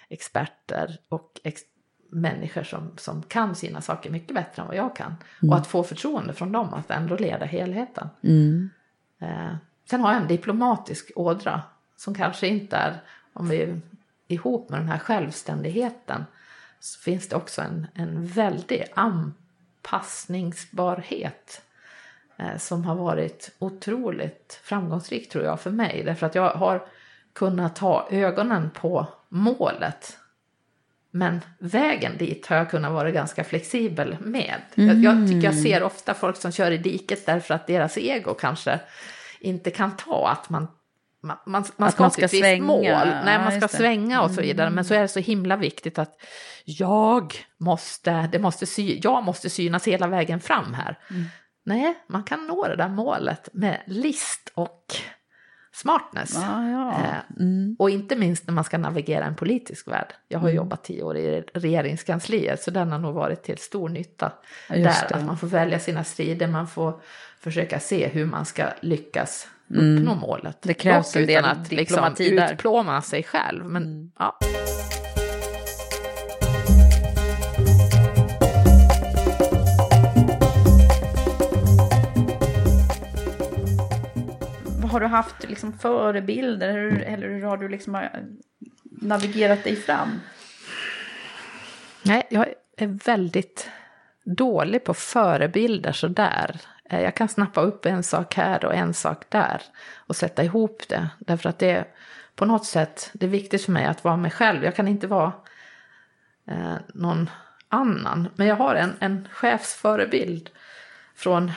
experter 0.10 0.98
och 1.10 1.40
ex- 1.44 1.62
människor 2.14 2.64
som, 2.64 2.92
som 2.98 3.24
kan 3.24 3.56
sina 3.56 3.82
saker 3.82 4.10
mycket 4.10 4.36
bättre 4.36 4.62
än 4.62 4.68
vad 4.68 4.78
jag 4.78 4.96
kan. 4.96 5.16
Och 5.50 5.56
att 5.56 5.68
få 5.68 5.84
förtroende 5.84 6.34
från 6.34 6.52
dem 6.52 6.74
att 6.74 6.92
ändå 6.92 7.16
leda 7.16 7.46
helheten. 7.46 8.08
Eh, 9.22 9.56
sen 9.90 10.02
har 10.02 10.14
jag 10.14 10.22
en 10.22 10.28
diplomatisk 10.28 11.12
ådra 11.16 11.62
som 11.98 12.16
kanske 12.16 12.48
inte 12.48 12.76
är, 12.76 13.02
om 13.34 13.50
vi 13.50 13.62
är 13.62 13.82
ihop 14.28 14.70
med 14.70 14.80
den 14.80 14.88
här 14.90 14.98
självständigheten, 14.98 16.24
så 16.82 17.00
finns 17.00 17.28
det 17.28 17.36
också 17.36 17.62
en, 17.62 17.88
en 17.94 18.26
väldig 18.26 18.86
anpassningsbarhet 18.94 21.62
eh, 22.38 22.58
som 22.58 22.86
har 22.86 22.96
varit 22.96 23.56
otroligt 23.60 24.60
framgångsrik 24.64 25.30
tror 25.30 25.44
jag 25.44 25.60
för 25.60 25.72
mig. 25.72 26.04
Därför 26.06 26.26
att 26.26 26.36
jag 26.36 26.50
har 26.50 26.88
kunnat 27.34 27.78
ha 27.78 28.08
ögonen 28.12 28.70
på 28.74 29.08
målet. 29.30 30.18
Men 31.12 31.42
vägen 31.60 32.18
dit 32.18 32.48
har 32.48 32.58
jag 32.58 32.70
kunnat 32.70 32.92
vara 32.92 33.12
ganska 33.12 33.44
flexibel 33.44 34.18
med. 34.20 34.62
Jag, 34.76 35.04
jag 35.04 35.28
tycker 35.28 35.44
jag 35.44 35.56
ser 35.56 35.84
ofta 35.84 36.14
folk 36.14 36.38
som 36.38 36.52
kör 36.52 36.72
i 36.72 36.78
diket 36.78 37.26
därför 37.26 37.54
att 37.54 37.68
deras 37.68 37.98
ego 37.98 38.34
kanske 38.34 38.80
inte 39.40 39.72
kan 39.72 39.98
ta 39.98 40.28
att 40.28 40.50
man 40.50 40.68
man, 41.24 41.38
man, 41.46 41.64
man 41.78 41.92
ska, 41.92 42.04
man 42.04 42.12
ska 42.12 42.26
ett 42.26 42.34
visst 42.34 42.44
svänga. 42.44 42.64
mål. 42.64 42.82
Nej, 43.26 43.40
man 43.40 43.52
ska 43.62 43.68
svänga 43.68 44.22
och 44.22 44.32
så 44.32 44.42
vidare. 44.42 44.68
Mm. 44.68 44.76
Men 44.76 44.86
så 44.86 44.94
är 44.94 45.02
det 45.02 45.08
så 45.08 45.20
himla 45.20 45.58
viktigt 45.58 46.00
att 46.00 46.22
jag 46.66 47.36
måste, 47.58 48.30
det 48.32 48.40
måste 48.40 48.66
sy, 48.66 49.00
jag 49.04 49.24
måste 49.24 49.50
synas 49.50 49.88
hela 49.88 50.08
vägen 50.08 50.40
fram 50.40 50.74
här. 50.74 51.00
Mm. 51.10 51.24
Nej, 51.66 51.94
man 52.10 52.24
kan 52.24 52.48
nå 52.48 52.68
det 52.68 52.76
där 52.76 52.90
målet 52.90 53.50
med 53.54 53.82
list 53.86 54.52
och 54.54 54.86
smartness. 55.74 56.34
Ja, 56.36 56.70
ja. 56.70 56.92
Eh, 56.92 57.16
Mm. 57.40 57.76
Och 57.80 57.90
inte 57.90 58.16
minst 58.16 58.48
när 58.48 58.54
man 58.54 58.64
ska 58.64 58.78
navigera 58.78 59.26
en 59.26 59.36
politisk 59.36 59.88
värld. 59.88 60.14
Jag 60.28 60.40
har 60.40 60.48
Mm. 60.48 60.56
jobbat 60.58 60.84
tio 60.84 61.04
år 61.04 61.18
i 61.18 61.42
regeringskansliet 61.54 62.64
så 62.64 62.72
den 62.72 62.92
har 62.92 63.00
nog 63.00 63.14
varit 63.16 63.44
till 63.44 63.58
stor 63.58 63.90
nytta. 63.90 64.32
Ja, 64.70 64.76
där 64.76 64.84
det. 65.10 65.16
att 65.16 65.26
man 65.26 65.38
får 65.38 65.48
välja 65.48 65.80
sina 65.80 66.04
strider, 66.04 66.48
man 66.48 66.68
får 66.68 67.02
försöka 67.40 67.80
se 67.80 68.08
hur 68.08 68.26
man 68.26 68.46
ska 68.46 68.66
lyckas 68.82 69.48
Mm. 69.48 69.61
Uppnå 69.74 70.16
målet. 70.16 70.58
Det 70.62 70.74
krävs 70.74 71.14
Dock 71.14 71.22
en 71.22 71.28
del 71.28 71.46
att 71.46 71.72
liksom 71.72 72.14
där. 72.18 72.32
Mm. 72.32 72.54
utplåna 72.54 73.02
sig 73.02 73.24
själv. 73.24 73.66
Men, 73.66 74.12
ja. 74.20 74.38
Vad 84.82 84.92
har 84.92 85.00
du 85.00 85.08
haft 85.08 85.50
liksom 85.50 85.74
förebilder 85.74 86.70
eller, 86.70 87.00
eller 87.00 87.30
hur 87.30 87.44
har 87.44 87.58
du 87.58 87.70
liksom 87.70 87.96
eh, 87.96 88.02
navigerat 89.02 89.64
dig 89.64 89.76
fram? 89.76 90.20
Nej, 92.04 92.28
jag 92.30 92.46
är 92.78 92.88
väldigt 92.88 93.70
dålig 94.24 94.84
på 94.84 94.94
förebilder 94.94 95.92
sådär. 95.92 96.62
Eh, 96.92 97.02
Jag 97.02 97.16
kan 97.16 97.28
snappa 97.28 97.62
upp 97.62 97.86
en 97.86 98.04
sak 98.04 98.36
här 98.36 98.66
och 98.66 98.76
en 98.76 98.94
sak 98.94 99.24
där 99.30 99.62
och 99.96 100.16
sätta 100.16 100.44
ihop 100.44 100.84
det. 100.89 101.10
Därför 101.20 101.50
att 101.50 101.60
det 101.60 101.72
är 101.72 101.86
på 102.36 102.46
något 102.46 102.66
sätt, 102.66 103.10
det 103.14 103.26
är 103.26 103.30
viktigt 103.30 103.66
för 103.66 103.72
mig 103.72 103.86
att 103.86 104.04
vara 104.04 104.18
mig 104.18 104.32
själv. 104.32 104.64
Jag 104.64 104.76
kan 104.76 104.88
inte 104.88 105.08
vara 105.08 105.32
eh, 106.48 106.76
någon 106.94 107.30
annan. 107.70 108.28
Men 108.36 108.48
jag 108.48 108.56
har 108.56 108.76
en, 108.76 108.94
en 109.00 109.28
chefsförebild 109.32 110.50
från 111.16 111.52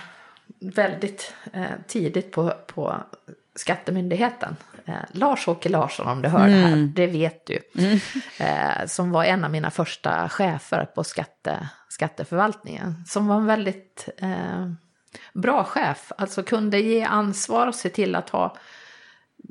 väldigt 0.61 1.35
eh, 1.53 1.64
tidigt 1.87 2.32
på, 2.32 2.53
på 2.66 2.97
Skattemyndigheten. 3.57 4.57
Eh, 4.85 4.95
Lars-Åke 5.12 5.68
Larsson, 5.68 6.07
om 6.09 6.22
du 6.22 6.28
hör 6.28 6.47
det 6.49 6.55
här, 6.55 6.76
det 6.95 7.07
vet 7.07 7.47
du. 7.47 7.59
Eh, 8.39 8.87
som 8.87 9.11
var 9.11 9.24
en 9.24 9.45
av 9.45 9.51
mina 9.51 9.70
första 9.70 10.28
chefer 10.28 10.85
på 10.85 11.05
skatte, 11.05 11.68
skatteförvaltningen. 11.89 13.05
Som 13.07 13.26
var 13.26 13.37
en 13.37 13.47
väldigt 13.47 14.09
eh, 14.18 14.70
bra 15.33 15.65
chef, 15.65 16.12
alltså 16.19 16.43
kunde 16.43 16.81
ge 16.81 17.03
ansvar 17.03 17.67
och 17.67 17.75
se 17.75 17.89
till 17.89 18.15
att 18.15 18.31
ha, 18.31 18.57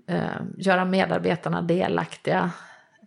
eh, 0.08 0.42
göra 0.58 0.86
medarbetarna 0.86 1.62
delaktiga. 1.62 2.52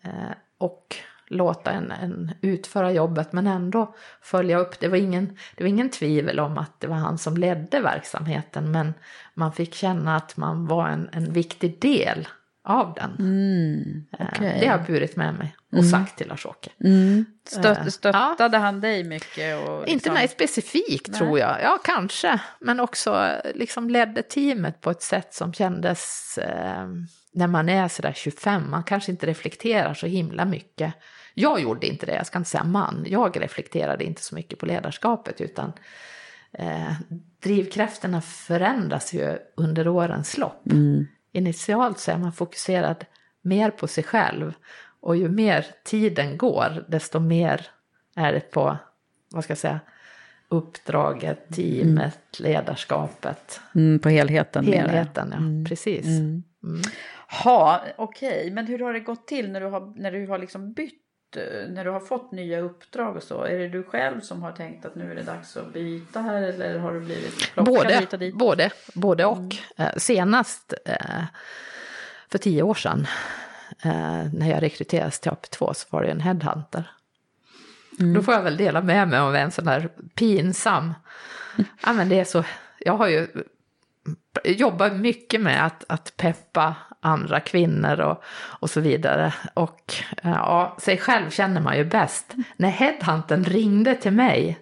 Eh, 0.02 0.36
och 0.58 0.96
låta 1.28 1.70
en, 1.70 1.90
en 1.90 2.30
utföra 2.40 2.92
jobbet 2.92 3.32
men 3.32 3.46
ändå 3.46 3.94
följa 4.20 4.58
upp. 4.58 4.80
Det 4.80 4.88
var, 4.88 4.96
ingen, 4.96 5.38
det 5.54 5.64
var 5.64 5.68
ingen 5.68 5.90
tvivel 5.90 6.40
om 6.40 6.58
att 6.58 6.80
det 6.80 6.86
var 6.86 6.96
han 6.96 7.18
som 7.18 7.36
ledde 7.36 7.80
verksamheten 7.80 8.70
men 8.70 8.94
man 9.34 9.52
fick 9.52 9.74
känna 9.74 10.16
att 10.16 10.36
man 10.36 10.66
var 10.66 10.88
en, 10.88 11.08
en 11.12 11.32
viktig 11.32 11.80
del 11.80 12.28
av 12.66 12.94
den. 12.94 14.06
Eh, 14.18 14.26
okej. 14.32 14.56
Det 14.60 14.66
har 14.66 14.76
jag 14.78 14.86
burit 14.86 15.16
med 15.16 15.34
mig 15.34 15.56
och 15.72 15.84
sagt 15.84 16.18
till 16.18 16.28
Lars-Åke. 16.28 16.70
Stöt, 17.48 17.78
Eh, 17.78 17.86
stöttade 17.86 18.58
han 18.58 18.80
dig 18.80 19.04
mycket? 19.04 19.68
Och 19.68 19.78
Inte 19.80 19.92
liksom- 19.92 20.14
mig 20.14 20.28
specifikt 20.28 21.08
Nej. 21.08 21.18
tror 21.18 21.38
jag, 21.38 21.56
ja 21.62 21.78
kanske, 21.84 22.40
men 22.60 22.80
också 22.80 23.10
eh, 23.14 23.50
liksom 23.54 23.90
ledde 23.90 24.22
teamet 24.22 24.80
på 24.80 24.90
ett 24.90 25.02
sätt 25.02 25.34
som 25.34 25.52
kändes 25.52 26.38
eh, 26.38 26.86
när 27.32 27.46
man 27.46 27.68
är 27.68 27.88
sådär 27.88 28.12
25, 28.16 28.70
man 28.70 28.82
kanske 28.82 29.10
inte 29.12 29.26
reflekterar 29.26 29.94
så 29.94 30.06
himla 30.06 30.44
mycket. 30.44 30.94
Jag 31.34 31.60
gjorde 31.60 31.86
inte 31.86 32.06
det, 32.06 32.14
jag 32.14 32.26
ska 32.26 32.38
inte 32.38 32.50
säga 32.50 32.64
man, 32.64 33.04
jag 33.08 33.40
reflekterade 33.42 34.04
inte 34.04 34.22
så 34.22 34.34
mycket 34.34 34.58
på 34.58 34.66
ledarskapet 34.66 35.40
utan 35.40 35.72
eh, 36.52 36.92
drivkrafterna 37.42 38.20
förändras 38.20 39.12
ju 39.14 39.38
under 39.56 39.88
årens 39.88 40.38
lopp. 40.38 40.62
Initialt 41.36 41.98
så 41.98 42.10
är 42.10 42.18
man 42.18 42.32
fokuserad 42.32 43.04
mer 43.42 43.70
på 43.70 43.88
sig 43.88 44.04
själv 44.04 44.52
och 45.00 45.16
ju 45.16 45.28
mer 45.28 45.66
tiden 45.84 46.38
går 46.38 46.84
desto 46.88 47.18
mer 47.20 47.66
är 48.16 48.32
det 48.32 48.50
på, 48.50 48.76
vad 49.30 49.44
ska 49.44 49.50
jag 49.50 49.58
säga, 49.58 49.80
uppdraget, 50.48 51.48
teamet, 51.54 52.40
ledarskapet, 52.40 53.60
Mm, 53.74 53.98
på 53.98 54.08
helheten. 54.08 54.64
helheten. 54.64 55.28
Ja, 55.32 55.68
precis. 55.68 56.06
Mm. 56.06 56.42
Ha, 57.44 57.82
okej, 57.96 58.50
men 58.50 58.66
hur 58.66 58.78
har 58.78 58.92
det 58.92 59.00
gått 59.00 59.26
till 59.26 59.52
när 59.52 59.60
du 59.60 59.66
har, 59.66 59.92
när 59.96 60.12
du 60.12 60.26
har 60.26 60.38
liksom 60.38 60.72
bytt, 60.72 61.02
när 61.68 61.84
du 61.84 61.90
har 61.90 62.00
fått 62.00 62.32
nya 62.32 62.60
uppdrag 62.60 63.16
och 63.16 63.22
så? 63.22 63.42
Är 63.42 63.58
det 63.58 63.68
du 63.68 63.82
själv 63.82 64.20
som 64.20 64.42
har 64.42 64.52
tänkt 64.52 64.84
att 64.86 64.94
nu 64.94 65.10
är 65.10 65.14
det 65.14 65.22
dags 65.22 65.56
att 65.56 65.72
byta 65.72 66.20
här 66.20 66.42
eller 66.42 66.78
har 66.78 66.92
du 66.92 67.00
blivit 67.00 67.52
plockad 67.52 67.74
Både, 67.74 68.06
och 68.12 68.18
dit? 68.18 68.34
både, 68.34 68.70
både 68.94 69.24
och. 69.24 69.56
Eh, 69.76 69.96
senast 69.96 70.74
eh, 70.84 71.24
för 72.28 72.38
tio 72.38 72.62
år 72.62 72.74
sedan 72.74 73.06
eh, 73.84 74.24
när 74.34 74.50
jag 74.50 74.62
rekryterades 74.62 75.20
till 75.20 75.32
AP2 75.32 75.72
så 75.72 75.86
var 75.90 76.02
det 76.02 76.10
en 76.10 76.20
headhunter. 76.20 76.90
Då 78.14 78.22
får 78.22 78.34
jag 78.34 78.42
väl 78.42 78.56
dela 78.56 78.82
med 78.82 79.08
mig 79.08 79.18
av 79.18 79.36
en 79.36 79.50
sån 79.50 79.68
här 79.68 79.88
pinsam, 80.14 80.94
ja 81.82 81.92
men 81.92 82.08
det 82.08 82.20
är 82.20 82.24
så, 82.24 82.44
jag 82.78 82.96
har 82.96 83.08
ju 83.08 83.28
jobbat 84.44 84.96
mycket 84.96 85.40
med 85.40 85.66
att, 85.66 85.84
att 85.88 86.16
peppa 86.16 86.74
andra 87.06 87.40
kvinnor 87.40 88.00
och, 88.00 88.22
och 88.60 88.70
så 88.70 88.80
vidare. 88.80 89.32
Och 89.54 89.94
ja, 90.22 90.76
sig 90.80 90.98
själv 90.98 91.30
känner 91.30 91.60
man 91.60 91.76
ju 91.76 91.84
bäst. 91.84 92.34
När 92.56 92.68
headhuntern 92.68 93.44
ringde 93.44 93.94
till 93.94 94.12
mig 94.12 94.58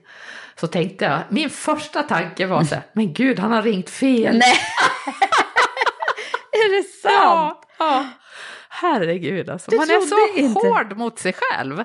så 0.61 0.67
tänkte 0.67 1.05
jag, 1.05 1.19
min 1.29 1.51
första 1.51 2.03
tanke 2.03 2.47
var 2.47 2.65
så 2.65 2.75
här, 2.75 2.85
men 2.93 3.13
gud 3.15 3.39
han 3.39 3.53
har 3.53 3.63
ringt 3.63 3.91
fel. 3.91 4.39
Nej! 4.39 4.55
är 6.53 6.77
det 6.77 6.83
sant? 6.89 7.15
Ja, 7.23 7.61
ja. 7.79 8.07
Herregud 8.69 9.51
alltså, 9.51 9.71
Du 9.71 9.77
man 9.77 9.91
är 9.91 10.01
så 10.01 10.39
inte. 10.41 10.67
hård 10.69 10.97
mot 10.97 11.19
sig 11.19 11.35
själv. 11.37 11.85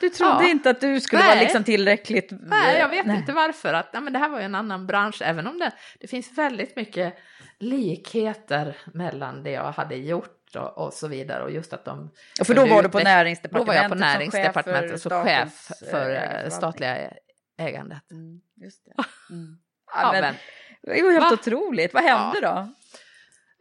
Du 0.00 0.08
trodde 0.08 0.42
Ja. 0.44 0.48
inte 0.48 0.70
att 0.70 0.80
du 0.80 1.00
skulle 1.00 1.22
Nej. 1.22 1.28
vara 1.28 1.40
liksom 1.40 1.64
tillräckligt... 1.64 2.28
Nej, 2.30 2.78
jag 2.78 2.88
vet 2.88 3.06
Nej. 3.06 3.16
inte 3.16 3.32
varför. 3.32 3.74
Att, 3.74 3.92
nej, 3.92 4.02
men 4.02 4.12
det 4.12 4.18
här 4.18 4.28
var 4.28 4.38
ju 4.38 4.44
en 4.44 4.54
annan 4.54 4.86
bransch, 4.86 5.22
även 5.22 5.46
om 5.46 5.58
det, 5.58 5.70
det 6.00 6.08
finns 6.08 6.38
väldigt 6.38 6.76
mycket 6.76 7.18
likheter 7.60 8.76
mellan 8.86 9.42
det 9.42 9.50
jag 9.50 9.72
hade 9.72 9.96
gjort 9.96 10.56
och, 10.56 10.78
och 10.86 10.92
så 10.92 11.08
vidare. 11.08 11.42
Och 11.44 11.50
just 11.50 11.72
att 11.72 11.84
de... 11.84 12.10
Ja, 12.38 12.44
för 12.44 12.54
då 12.54 12.66
var 12.66 12.82
du 12.82 12.88
på 12.88 12.98
näringsdepartementet 12.98 13.66
Då 13.66 13.72
var 13.72 13.74
jag 13.74 13.90
på 13.90 13.98
som 13.98 13.98
chef 13.98 14.14
näringsdepartementet 14.14 15.02
för 15.02 15.10
som 15.10 15.24
chef 15.24 15.70
för 15.90 16.10
eh, 16.10 16.16
eh, 16.16 16.22
ägarförvaltning. 16.22 16.50
statliga 16.50 17.10
ägandet. 17.58 18.10
Mm, 18.10 18.40
just 18.56 18.84
det. 18.84 18.92
Mm. 19.30 19.58
Ja, 19.94 20.14
Ja, 20.16 20.20
men, 20.20 20.34
det 20.82 21.02
var 21.02 21.12
helt 21.12 21.24
Va? 21.24 21.32
otroligt. 21.32 21.94
Vad 21.94 22.02
hände 22.02 22.40
då? 22.40 22.68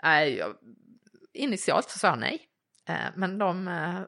Nej, 0.04 0.38
jag, 0.38 0.56
initialt 1.34 1.90
så 1.90 2.00
sa 2.00 2.08
jag 2.08 2.20
nej. 2.20 2.42
Eh, 2.90 2.96
Men 3.16 3.38
de 3.38 3.68
eh, 3.68 4.00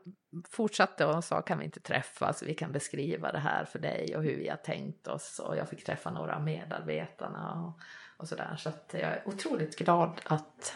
fortsatte 0.50 1.06
och 1.06 1.24
sa 1.24 1.42
kan 1.42 1.60
vi 1.60 1.66
inte 1.66 1.80
träffas, 1.80 2.44
vi 2.44 2.54
kan 2.54 2.72
beskriva 2.72 3.32
det 3.32 3.40
här 3.40 3.66
för 3.66 3.80
dig 3.80 4.16
och 4.16 4.24
hur 4.24 4.38
vi 4.38 4.50
har 4.50 4.58
tänkt 4.58 5.08
oss. 5.08 5.40
Och 5.40 5.58
jag 5.58 5.70
fick 5.70 5.86
träffa 5.86 6.12
några 6.12 6.36
av 6.36 6.44
medarbetarna 6.44 7.62
och, 7.62 7.80
och 8.18 8.28
sådär. 8.28 8.56
Så 8.58 8.70
att 8.70 8.90
jag 8.92 9.02
är 9.02 9.22
otroligt 9.26 9.78
glad 9.78 10.22
att 10.26 10.76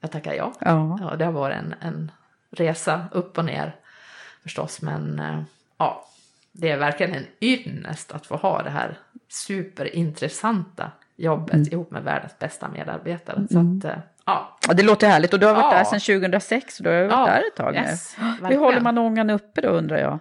jag 0.00 0.10
tackar 0.10 0.34
ja. 0.34 0.52
Ja. 0.60 0.98
Ja, 1.00 1.16
det 1.16 1.24
har 1.24 1.32
varit 1.32 1.56
en, 1.56 1.74
en 1.80 2.12
resa 2.50 3.08
upp 3.12 3.38
och 3.38 3.44
ner 3.44 3.76
förstås. 4.42 4.82
Men 4.82 5.18
eh, 5.18 5.42
ja, 5.76 6.08
det 6.52 6.70
är 6.70 6.78
verkligen 6.78 7.14
en 7.14 7.26
ynnest 7.40 8.12
att 8.12 8.26
få 8.26 8.36
ha 8.36 8.62
det 8.62 8.70
här 8.70 8.98
superintressanta 9.28 10.92
jobbet 11.24 11.54
Mm. 11.54 11.68
ihop 11.72 11.90
med 11.90 12.02
världens 12.02 12.38
bästa 12.38 12.68
medarbetare. 12.68 13.46
Så 13.50 13.58
att, 13.58 13.84
eh, 13.84 14.02
ja. 14.24 14.58
Ja, 14.68 14.74
det 14.74 14.82
låter 14.82 15.08
härligt. 15.08 15.32
Och 15.34 15.40
du 15.40 15.46
har 15.46 15.54
varit 15.54 15.72
Ja. 15.72 15.78
där 15.78 15.84
sedan 15.84 16.00
2006, 16.00 16.76
så 16.76 16.82
du 16.82 16.88
har 16.90 16.96
varit 17.02 17.10
Ja, 17.12 17.26
där 17.26 17.42
ett 17.48 17.56
tag 17.56 17.74
yes, 17.74 18.16
nu. 18.40 18.48
Hur 18.48 18.58
håller 18.58 18.80
man 18.80 18.98
ångan 18.98 19.30
uppe 19.30 19.60
då 19.60 19.68
undrar 19.68 19.96
jag? 19.98 20.18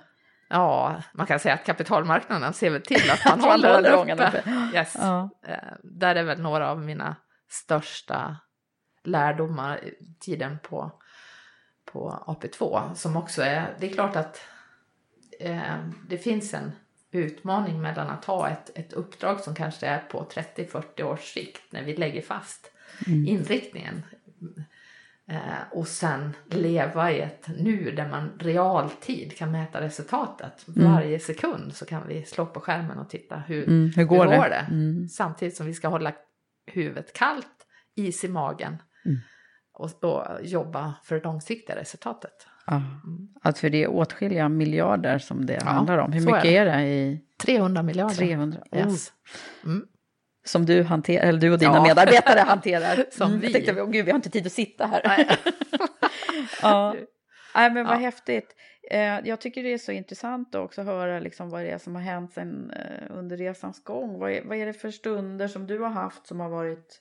Ja, 0.50 0.96
man 1.14 1.26
kan 1.28 1.40
säga 1.40 1.54
att 1.54 1.66
kapitalmarknaden 1.66 2.54
ser 2.54 2.70
väl 2.70 2.82
till 2.82 3.12
att 3.12 3.26
man 3.26 3.40
håller 3.52 3.96
ångan 3.96 4.20
uppe. 4.20 4.28
uppe. 4.40 4.44
Yes. 4.74 4.96
Ja. 5.00 5.30
Eh, 5.48 5.56
Där 5.84 6.16
är 6.16 6.24
väl 6.24 6.42
några 6.42 6.70
av 6.72 6.80
mina 6.82 7.16
största 7.50 8.38
lärdomar 9.04 9.84
i 9.84 10.16
tiden 10.20 10.58
på, 10.64 10.92
på 11.92 12.24
AP2 12.28 12.94
som 12.94 13.18
också 13.18 13.42
är, 13.42 13.76
det 13.80 13.90
är 13.90 13.94
klart 13.94 14.16
att 14.16 14.42
eh, 15.40 15.62
det 16.10 16.18
finns 16.18 16.54
en 16.54 16.72
utmaning 17.12 17.82
mellan 17.82 18.10
att 18.10 18.26
ha 18.26 18.50
ett, 18.50 18.78
ett 18.78 18.94
uppdrag 18.94 19.40
som 19.40 19.56
kanske 19.56 19.88
är 19.88 20.00
på 20.00 20.28
30-40 20.56 21.04
års 21.04 21.34
sikt 21.34 21.62
när 21.70 21.84
vi 21.84 21.96
lägger 21.96 22.22
fast 22.22 22.72
inriktningen 23.08 24.04
eh, 25.28 25.40
och 25.72 25.88
sen 25.88 26.36
leva 26.46 27.12
i 27.12 27.20
ett 27.20 27.48
nu 27.58 27.92
där 27.92 28.10
man 28.10 28.32
realtid 28.40 29.38
kan 29.38 29.52
mäta 29.52 29.82
resultatet. 29.82 30.64
Varje 30.66 31.20
sekund 31.20 31.76
så 31.76 31.86
kan 31.86 32.08
vi 32.08 32.24
slå 32.24 32.46
på 32.46 32.60
skärmen 32.60 32.98
och 32.98 33.10
titta 33.10 33.38
hur, 33.38 33.68
Mm, 33.68 33.92
hur 33.96 34.06
går 34.06 34.26
det? 34.50 34.66
Mm. 34.70 35.08
Samtidigt 35.08 35.56
som 35.56 35.66
vi 35.66 35.74
ska 35.74 35.88
hålla 35.88 36.14
huvudet 36.66 37.14
kallt, 37.14 37.66
is 37.96 38.24
i 38.24 38.28
magen 38.28 38.78
och, 39.74 40.04
och 40.04 40.24
jobba 40.42 40.94
för 41.04 41.16
det 41.16 41.24
långsiktiga 41.24 41.76
resultatet. 41.76 42.48
Ja. 42.66 42.82
Att 43.42 43.60
för 43.60 43.70
det 43.70 43.84
är 43.84 43.88
åtskilliga 43.88 44.50
miljarder 44.50 45.18
som 45.20 45.46
det 45.46 45.54
Ja, 45.62 45.66
handlar 45.70 45.98
om. 45.98 46.12
Hur 46.12 46.22
mycket 46.22 46.46
är 46.46 46.66
är 46.66 46.66
det. 46.66 46.72
det 46.72 46.88
i 46.88 47.22
300 47.44 47.84
miljarder. 47.84 48.16
300? 48.16 48.60
Yes. 48.76 49.12
Oh. 49.64 49.70
Mm. 49.72 49.86
Som 50.46 50.66
du, 50.66 50.84
hanterar, 50.84 51.24
eller 51.28 51.40
du 51.40 51.52
och 51.54 51.60
dina 51.60 51.76
Ja. 51.76 51.84
medarbetare 51.84 52.40
hanterar. 52.40 53.06
Som 53.12 53.28
Mm, 53.28 53.40
vi. 53.40 53.46
Jag 53.48 53.54
tänkte, 53.66 53.82
åh 53.82 53.90
gud, 53.90 54.06
vi 54.06 54.12
har 54.12 54.16
inte 54.16 54.30
tid 54.30 54.46
att 54.46 54.52
sitta 54.52 54.86
här. 54.88 55.02
ja. 56.62 56.96
Nej, 57.56 57.72
men 57.72 57.86
vad 57.86 57.96
Ja. 57.96 58.00
häftigt. 58.00 58.56
Eh, 58.92 59.00
jag 59.24 59.42
tycker 59.42 59.64
det 59.64 59.74
är 59.74 59.78
så 59.78 59.92
intressant 59.92 60.56
att 60.56 60.62
också 60.62 60.82
höra 60.84 61.20
liksom 61.20 61.50
vad 61.50 61.62
det 61.62 61.70
är 61.70 61.78
som 61.78 61.96
har 61.96 62.02
hänt 62.02 62.34
sen, 62.34 62.72
eh, 62.72 63.18
under 63.18 63.38
resans 63.38 63.84
gång. 63.84 64.20
Vad 64.20 64.32
är, 64.32 64.44
vad 64.46 64.58
är 64.58 64.66
det 64.66 64.74
för 64.74 64.92
stunder 64.92 65.48
som 65.48 65.68
du 65.68 65.80
har 65.80 65.90
haft 65.90 66.28
som 66.28 66.40
har 66.40 66.50
varit 66.50 67.00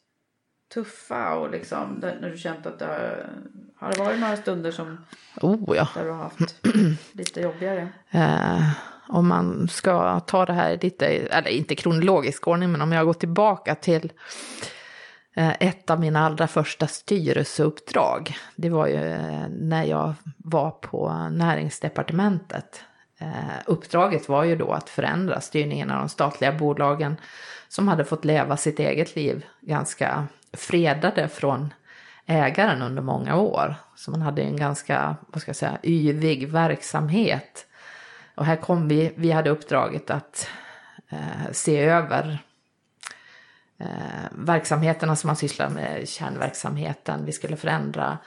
tuffa 0.74 1.34
och 1.34 1.50
liksom 1.50 1.98
när 2.20 2.30
du 2.30 2.36
känt 2.38 2.66
att 2.66 2.78
det 2.78 2.84
har, 2.84 3.30
har 3.76 3.92
det 3.92 3.98
varit 3.98 4.20
några 4.20 4.36
stunder 4.36 4.70
som 4.70 5.04
Oh 5.40 5.76
ja. 5.76 5.88
där 5.94 6.04
du 6.04 6.10
har 6.10 6.18
haft 6.18 6.66
lite 7.12 7.40
jobbigare? 7.40 7.88
Eh, 8.10 8.70
om 9.08 9.28
man 9.28 9.68
ska 9.68 10.20
ta 10.20 10.46
det 10.46 10.52
här 10.52 10.78
lite, 10.82 11.06
eller 11.06 11.50
inte 11.50 11.74
kronologisk 11.74 12.48
ordning, 12.48 12.72
men 12.72 12.82
om 12.82 12.92
jag 12.92 13.06
går 13.06 13.12
tillbaka 13.12 13.74
till 13.74 14.12
eh, 15.34 15.52
ett 15.60 15.90
av 15.90 16.00
mina 16.00 16.26
allra 16.26 16.46
första 16.46 16.86
styrelseuppdrag. 16.86 18.36
Det 18.56 18.68
var 18.68 18.86
ju 18.86 19.12
eh, 19.12 19.48
när 19.48 19.84
jag 19.84 20.14
var 20.36 20.70
på 20.70 21.28
näringsdepartementet. 21.32 22.82
Eh, 23.18 23.58
uppdraget 23.66 24.28
var 24.28 24.44
ju 24.44 24.56
då 24.56 24.72
att 24.72 24.88
förändra 24.88 25.40
styrningen 25.40 25.90
av 25.90 25.98
de 25.98 26.08
statliga 26.08 26.52
bolagen 26.52 27.16
som 27.68 27.88
hade 27.88 28.04
fått 28.04 28.24
leva 28.24 28.56
sitt 28.56 28.78
eget 28.78 29.16
liv 29.16 29.44
ganska 29.60 30.26
fredade 30.52 31.28
från 31.28 31.72
ägaren 32.26 32.82
under 32.82 33.02
många 33.02 33.36
år. 33.36 33.74
Så 33.96 34.10
man 34.10 34.22
hade 34.22 34.42
en 34.42 34.56
ganska, 34.56 35.16
vad 35.26 35.42
ska 35.42 35.48
jag 35.48 35.56
säga, 35.56 35.78
yvig 35.82 36.48
verksamhet. 36.48 37.66
Och 38.34 38.44
här 38.44 38.56
kom 38.56 38.88
vi, 38.88 39.12
vi 39.16 39.30
hade 39.30 39.50
uppdraget 39.50 40.10
att 40.10 40.48
eh, 41.08 41.52
se 41.52 41.78
över 41.78 42.38
eh, 43.78 43.86
verksamheterna 44.30 45.16
som 45.16 45.28
man 45.28 45.36
sysslar 45.36 45.68
med, 45.70 46.08
kärnverksamheten. 46.08 47.24
Vi 47.24 47.32
skulle 47.32 47.56
förändra 47.56 48.18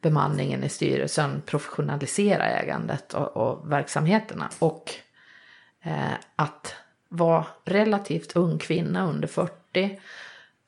bemanningen 0.00 0.64
i 0.64 0.68
styrelsen, 0.68 1.42
professionalisera 1.46 2.46
ägandet 2.46 3.14
och, 3.14 3.36
och 3.36 3.72
verksamheterna. 3.72 4.48
Och 4.58 4.90
eh, 5.82 6.12
att 6.36 6.74
vara 7.08 7.46
relativt 7.64 8.36
ung 8.36 8.58
kvinna 8.58 9.06
under 9.06 9.28
40, 9.28 10.00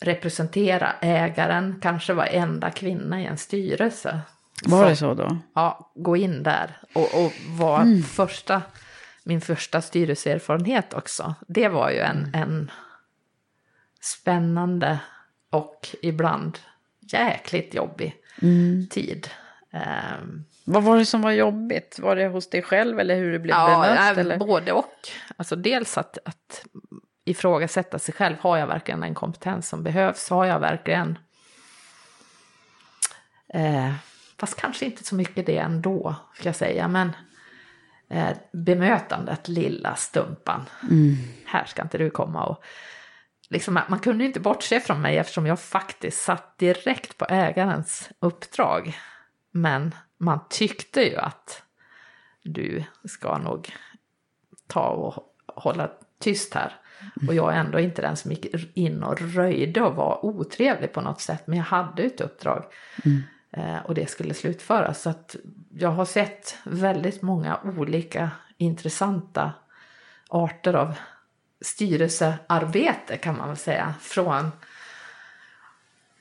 representera 0.05 0.93
ägaren, 1.01 1.79
kanske 1.83 2.13
vara 2.13 2.27
enda 2.27 2.71
kvinna 2.71 3.21
i 3.23 3.27
en 3.27 3.39
styrelse. 3.39 4.21
Var 4.65 4.89
det 4.89 4.97
så 4.97 5.15
då? 5.15 5.39
Ja, 5.55 5.93
gå 5.95 6.17
in 6.17 6.43
där 6.43 6.77
och, 6.95 7.25
och 7.25 7.33
vara 7.59 7.83
Mm. 7.83 8.03
första, 8.03 8.63
min 9.25 9.41
första 9.41 9.81
styrelseerfarenhet 9.83 10.95
också. 10.95 11.35
Det 11.49 11.69
var 11.69 11.91
ju 11.91 11.99
en, 11.99 12.17
Mm. 12.35 12.35
en 12.43 12.71
spännande 14.01 14.99
och 15.51 15.89
ibland 16.03 16.59
jäkligt 17.01 17.75
jobbig 17.75 18.17
Mm. 18.43 18.87
tid. 18.91 19.29
Ehm, 19.73 20.45
Vad 20.65 20.83
var 20.83 20.99
det 20.99 21.07
som 21.07 21.23
var 21.23 21.31
jobbigt? 21.31 21.99
Var 21.99 22.17
det 22.17 22.27
hos 22.27 22.51
dig 22.51 22.63
själv 22.63 23.01
eller 23.01 23.17
hur 23.17 23.33
det 23.33 23.39
blev 23.39 23.57
ja, 23.57 23.83
bemött? 23.83 24.19
Eller? 24.19 24.39
både 24.39 24.73
och. 24.73 24.95
Alltså 25.37 25.57
dels 25.57 25.99
att, 25.99 26.19
att 26.25 26.65
ifrågasätta 27.25 27.99
sig 27.99 28.15
själv. 28.15 28.37
Har 28.41 28.57
jag 28.57 28.67
verkligen 28.67 29.01
den 29.01 29.15
kompetens 29.15 29.69
som 29.69 29.83
behövs? 29.83 30.31
Har 30.31 30.45
jag 30.45 30.61
verkligen... 30.61 31.19
Eh, 33.49 33.93
fast 34.39 34.61
kanske 34.61 34.85
inte 34.85 35.05
så 35.05 35.15
mycket 35.15 35.47
det 35.47 35.59
ändå, 35.59 36.17
ska 36.35 36.49
jag 36.49 36.57
säga. 36.57 36.89
Men 36.89 37.13
eh, 38.09 38.31
bemötandet, 38.53 39.49
lilla 39.49 39.95
stumpan. 39.97 40.65
Mm. 40.91 41.17
Här 41.47 41.65
ska 41.65 41.83
inte 41.83 41.99
du 41.99 42.11
komma 42.11 42.45
och... 42.45 42.65
Liksom, 43.49 43.81
man 43.89 43.99
kunde 43.99 44.25
inte 44.25 44.41
bortse 44.41 44.81
från 44.81 45.03
mig 45.03 45.19
eftersom 45.19 45.47
jag 45.47 45.61
faktiskt 45.61 46.23
satt 46.23 46.59
direkt 46.59 47.19
på 47.19 47.27
ägarens 47.29 48.11
uppdrag. 48.19 48.99
Men 49.51 49.95
man 50.19 50.41
tyckte 50.51 51.03
ju 51.03 51.17
att 51.17 51.63
du 52.43 52.85
ska 53.05 53.39
nog 53.39 53.75
ta 54.67 54.89
och 54.89 55.35
hålla 55.47 55.91
tyst 56.19 56.55
här. 56.55 56.81
Och 57.29 57.35
jag 57.35 57.55
är 57.55 57.59
ändå 57.59 57.81
inte 57.81 58.03
den 58.03 58.17
som 58.17 58.31
gick 58.31 58.55
in 58.75 59.03
och 59.03 59.21
röjde 59.21 59.81
och 59.81 59.97
var 59.97 60.25
otrevlig 60.25 60.93
på 60.93 61.01
något 61.01 61.21
sätt. 61.21 61.47
Men 61.47 61.59
jag 61.59 61.65
hade 61.65 62.03
ett 62.03 62.21
uppdrag. 62.21 62.65
Eh, 63.57 63.79
och 63.85 63.95
det 63.95 64.11
skulle 64.11 64.35
slutföras. 64.35 65.03
Så 65.03 65.11
att 65.11 65.37
jag 65.79 65.91
har 65.91 66.05
sett 66.05 66.59
väldigt 66.65 67.23
många 67.23 67.59
olika 67.79 68.31
intressanta 68.59 69.53
arter 70.29 70.75
av 70.75 70.95
styrelsearbete 71.61 73.17
kan 73.17 73.37
man 73.37 73.49
väl 73.49 73.57
säga. 73.57 73.95
Från 74.01 74.51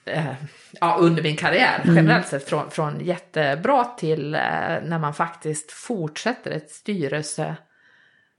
eh, 0.05 0.33
ja, 0.71 0.97
under 0.99 1.23
min 1.23 1.37
karriär 1.37 1.81
generellt 1.85 2.27
sett 2.27 2.49
från, 2.49 2.71
från 2.71 2.99
jättebra 2.99 3.83
till 3.83 4.35
eh, 4.35 4.41
när 4.83 4.99
man 4.99 5.13
faktiskt 5.13 5.71
fortsätter 5.71 6.51
ett 6.51 6.71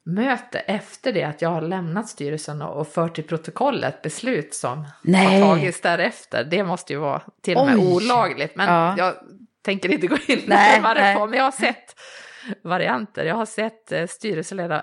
styrelsemöte 0.05 0.59
efter 0.59 1.13
det 1.13 1.25
att 1.25 1.43
jag 1.43 1.49
har 1.49 1.61
lämnat 1.63 2.09
styrelsen 2.09 2.63
och, 2.63 2.89
fört 2.89 3.15
till 3.15 3.25
protokollet 3.25 4.03
beslut 4.03 4.55
som 4.55 4.87
Nej. 5.03 5.41
har 5.41 5.55
tagits 5.57 5.81
därefter. 5.81 6.45
Det 6.45 6.65
måste 6.65 6.93
ju 6.93 6.99
vara 6.99 7.23
till 7.43 7.57
och 7.57 7.67
med 7.67 7.77
Oj. 7.77 7.95
olagligt. 7.95 8.57
Men 8.57 8.69
Ja. 8.69 8.95
jag 8.99 9.15
tänker 9.63 9.93
inte 9.93 10.07
gå 10.07 10.17
in 10.27 10.43
Nej, 10.47 10.81
på. 11.17 11.27
Men 11.27 11.39
jag 11.39 11.45
har 11.45 11.51
sett 11.51 11.95
varianter. 12.63 13.25
Jag 13.25 13.35
har 13.35 13.47
sett 13.47 13.93
eh, 13.93 14.07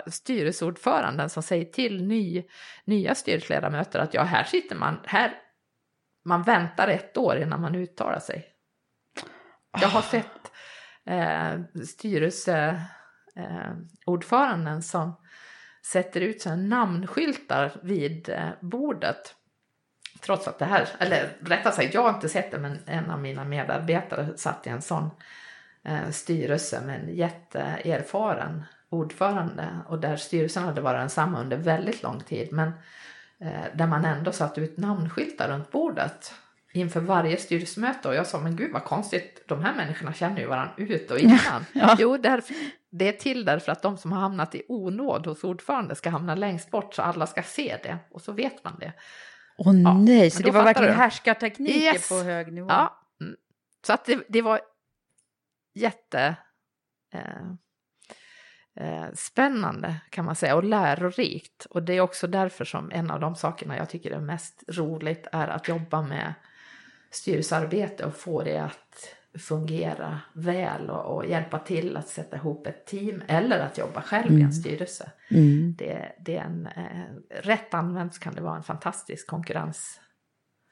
styrelseordföranden 0.08 1.30
som 1.30 1.44
säger 1.44 1.66
till 1.66 2.04
ny, 2.08 2.44
nya 2.86 3.16
styrelseledamöter 3.16 4.00
att 4.00 4.14
ja, 4.14 4.24
här 4.24 4.44
sitter 4.44 4.76
man, 4.76 5.00
här, 5.06 5.32
man 6.26 6.44
väntar 6.44 6.88
ett 6.88 7.18
år 7.18 7.38
innan 7.38 7.62
man 7.62 7.76
uttalar 7.76 8.20
sig. 8.20 8.46
Jag 9.82 9.88
har 9.88 10.02
sett 10.02 10.52
eh, 11.06 11.84
styrelseordföranden 11.86 13.01
eh, 13.36 13.74
ordföranden 14.06 14.82
som 14.82 15.14
sätter 15.86 16.22
ut 16.22 16.42
såna 16.42 16.56
namnskyltar 16.56 17.72
vid 17.84 18.30
eh, 18.30 18.50
bordet. 18.60 19.36
Trots 20.22 20.48
att 20.48 20.60
det 20.60 20.66
här, 20.66 20.90
eller 21.00 21.30
rättare 21.42 21.74
sagt, 21.74 21.94
jag 21.94 22.04
har 22.04 22.10
inte 22.10 22.30
sett 22.30 22.52
det, 22.52 22.60
men 22.60 22.80
en 22.86 23.12
av 23.12 23.20
mina 23.20 23.44
medarbetare 23.44 24.38
satt 24.38 24.68
i 24.68 24.70
en 24.70 24.82
sån 24.82 25.10
eh, 25.84 26.10
styrelse 26.10 26.82
med 26.86 27.00
en 27.00 27.16
jätteerfaren 27.16 28.64
ordförande 28.90 29.68
och 29.88 30.00
där 30.00 30.16
styrelsen 30.16 30.64
hade 30.64 30.82
varit 30.82 31.00
densamma 31.00 31.40
under 31.40 31.58
väldigt 31.58 32.04
lång 32.04 32.20
tid. 32.20 32.48
Men 32.52 32.72
eh, 33.40 33.66
där 33.74 33.88
man 33.88 34.06
ändå 34.06 34.32
satt 34.32 34.58
ut 34.58 34.78
namnskyltar 34.78 35.48
runt 35.48 35.72
bordet 35.72 36.34
inför 36.74 37.00
varje 37.00 37.38
styrelsemöte 37.38 38.08
och 38.08 38.16
jag 38.16 38.28
sa 38.28 38.40
men 38.40 38.56
gud 38.56 38.72
vad 38.72 38.84
konstigt, 38.84 39.44
de 39.48 39.64
här 39.64 39.76
människorna 39.76 40.14
känner 40.14 40.40
ju 40.40 40.48
varandra 40.48 40.74
ut 40.78 41.12
och 41.12 41.20
innan. 41.20 41.66
Ja. 41.74 41.96
Jo, 42.00 42.18
därför, 42.18 42.56
det 42.90 43.08
är 43.08 43.12
till 43.12 43.46
därför 43.46 43.72
att 43.72 43.82
de 43.82 43.98
som 43.98 44.12
har 44.12 44.20
hamnat 44.20 44.56
i 44.56 44.64
onåd 44.68 45.28
hos 45.28 45.44
ordförande 45.44 45.96
ska 45.96 46.10
hamna 46.10 46.36
längst 46.36 46.72
bort 46.72 46.94
så 46.94 47.02
alla 47.02 47.28
ska 47.28 47.44
se 47.44 47.78
det 47.84 47.98
och 48.12 48.22
så 48.22 48.32
vet 48.32 48.64
man 48.64 48.80
det. 48.80 48.94
Åh 49.58 49.76
Ja, 49.82 49.94
nej, 49.94 50.32
så 50.32 50.44
det 50.44 50.52
var 50.52 50.64
verkligen 50.64 50.96
härskartekniker 50.96 51.80
Yes. 51.80 52.10
på 52.10 52.16
hög 52.16 52.54
nivå. 52.54 52.68
Ja, 52.70 53.00
mm. 53.22 53.36
så 53.86 53.94
att 53.94 54.06
det, 54.06 54.24
det 54.30 54.42
var 54.42 54.62
jätte 55.74 56.36
eh, 57.14 57.48
eh, 58.86 59.14
spännande 59.14 59.96
kan 60.10 60.26
man 60.26 60.36
säga 60.36 60.56
och 60.56 60.64
lärorikt. 60.64 61.66
Och 61.70 61.84
det 61.84 61.94
är 61.94 62.02
också 62.02 62.28
därför 62.28 62.66
som 62.66 62.92
en 62.92 63.12
av 63.12 63.20
de 63.20 63.36
sakerna 63.36 63.78
jag 63.78 63.90
tycker 63.90 64.12
är 64.12 64.20
mest 64.20 64.64
roligt 64.68 65.28
är 65.32 65.48
att 65.48 65.68
jobba 65.68 66.02
med 66.02 66.34
styrelsearbete 67.12 68.05
och 68.05 68.16
få 68.16 68.43
det 68.43 68.57
att 68.57 69.16
fungera 69.39 70.20
väl 70.34 70.89
och, 70.89 71.16
och 71.16 71.26
hjälpa 71.26 71.59
till 71.59 71.97
att 71.97 72.07
sätta 72.07 72.36
ihop 72.36 72.68
ett 72.68 72.86
team 72.86 73.24
eller 73.28 73.59
att 73.59 73.78
jobba 73.78 74.01
själv 74.01 74.39
i 74.39 74.41
en 74.41 74.53
styrelse. 74.53 75.12
Mm. 75.32 75.76
Det, 75.78 76.16
det 76.26 76.38
är 76.38 76.43
en, 76.43 76.68
eh, 76.68 77.41
rätt 77.41 77.74
använt 77.74 78.20
kan 78.20 78.36
det 78.36 78.41
vara 78.41 78.57
en 78.57 78.64
fantastisk 78.64 79.28
konkurrens. 79.28 79.99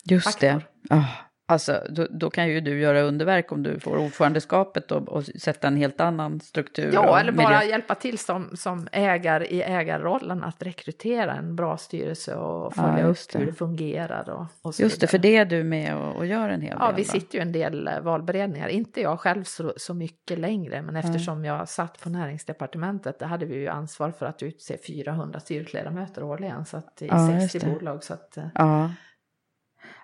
Just 0.04 0.40
det. 0.40 0.52
faktor. 0.52 1.29
Alltså, 1.50 1.84
då, 1.90 2.08
då 2.10 2.30
kan 2.30 2.48
ju 2.50 2.62
du 2.62 2.80
göra 2.80 3.02
underverk 3.02 3.52
om 3.52 3.64
du 3.64 3.80
får 3.80 3.98
ordförandeskapet 3.98 4.92
och, 4.92 5.08
och 5.10 5.24
sätta 5.26 5.68
en 5.68 5.76
helt 5.78 6.02
annan 6.02 6.40
struktur. 6.40 6.92
Ja, 6.94 7.20
eller 7.20 7.32
bara 7.32 7.50
miljö. 7.50 7.64
hjälpa 7.72 7.96
till 7.96 8.18
som, 8.18 8.50
som 8.58 8.88
ägare 8.92 9.46
i 9.46 9.62
ägarrollen 9.62 10.44
att 10.44 10.64
rekrytera 10.64 11.34
en 11.34 11.56
bra 11.56 11.78
styrelse 11.78 12.36
och 12.36 12.74
Ja, 12.78 12.84
följa 12.84 13.08
just 13.08 13.36
upp 13.36 13.42
hur 13.42 13.46
det. 13.46 13.54
fungerar. 13.54 14.30
Och, 14.30 14.46
och 14.62 14.74
Just 14.80 15.02
det, 15.02 15.08
för 15.08 15.18
det 15.18 15.36
är 15.36 15.46
du 15.46 15.64
med 15.64 15.96
och, 15.98 16.16
och 16.16 16.26
gör 16.26 16.50
en 16.50 16.62
hel 16.62 16.78
Ja, 16.80 16.86
del. 16.88 16.96
vi 16.96 17.04
va? 17.04 17.08
sitter 17.12 17.36
ju 17.38 17.42
en 17.42 17.52
del 17.52 17.88
eh, 17.88 18.00
valberedningar, 18.02 18.68
inte 18.68 19.02
jag 19.02 19.20
själv 19.20 19.44
så, 19.44 19.74
så 19.78 19.94
mycket 19.94 20.40
längre, 20.40 20.82
men 20.82 20.96
eftersom 20.96 21.46
jag 21.46 21.70
satt 21.70 22.02
på 22.02 22.10
näringsdepartementet, 22.10 23.20
där 23.20 23.26
hade 23.28 23.46
vi 23.46 23.56
ju 23.56 23.68
ansvar 23.68 24.12
för 24.12 24.26
att 24.26 24.44
utse 24.44 24.78
400 24.88 25.40
styrelseledamöter 25.40 26.24
årligen, 26.24 26.66
så 26.66 26.78
att 26.78 27.02
i 27.02 27.08
Ja, 27.08 27.32
just 27.32 27.52
60 27.52 27.60
det. 27.70 27.74
bolag. 27.80 28.04
Så 28.04 28.14
att, 28.14 28.38
eh, 28.38 28.44
Ja. 28.56 28.90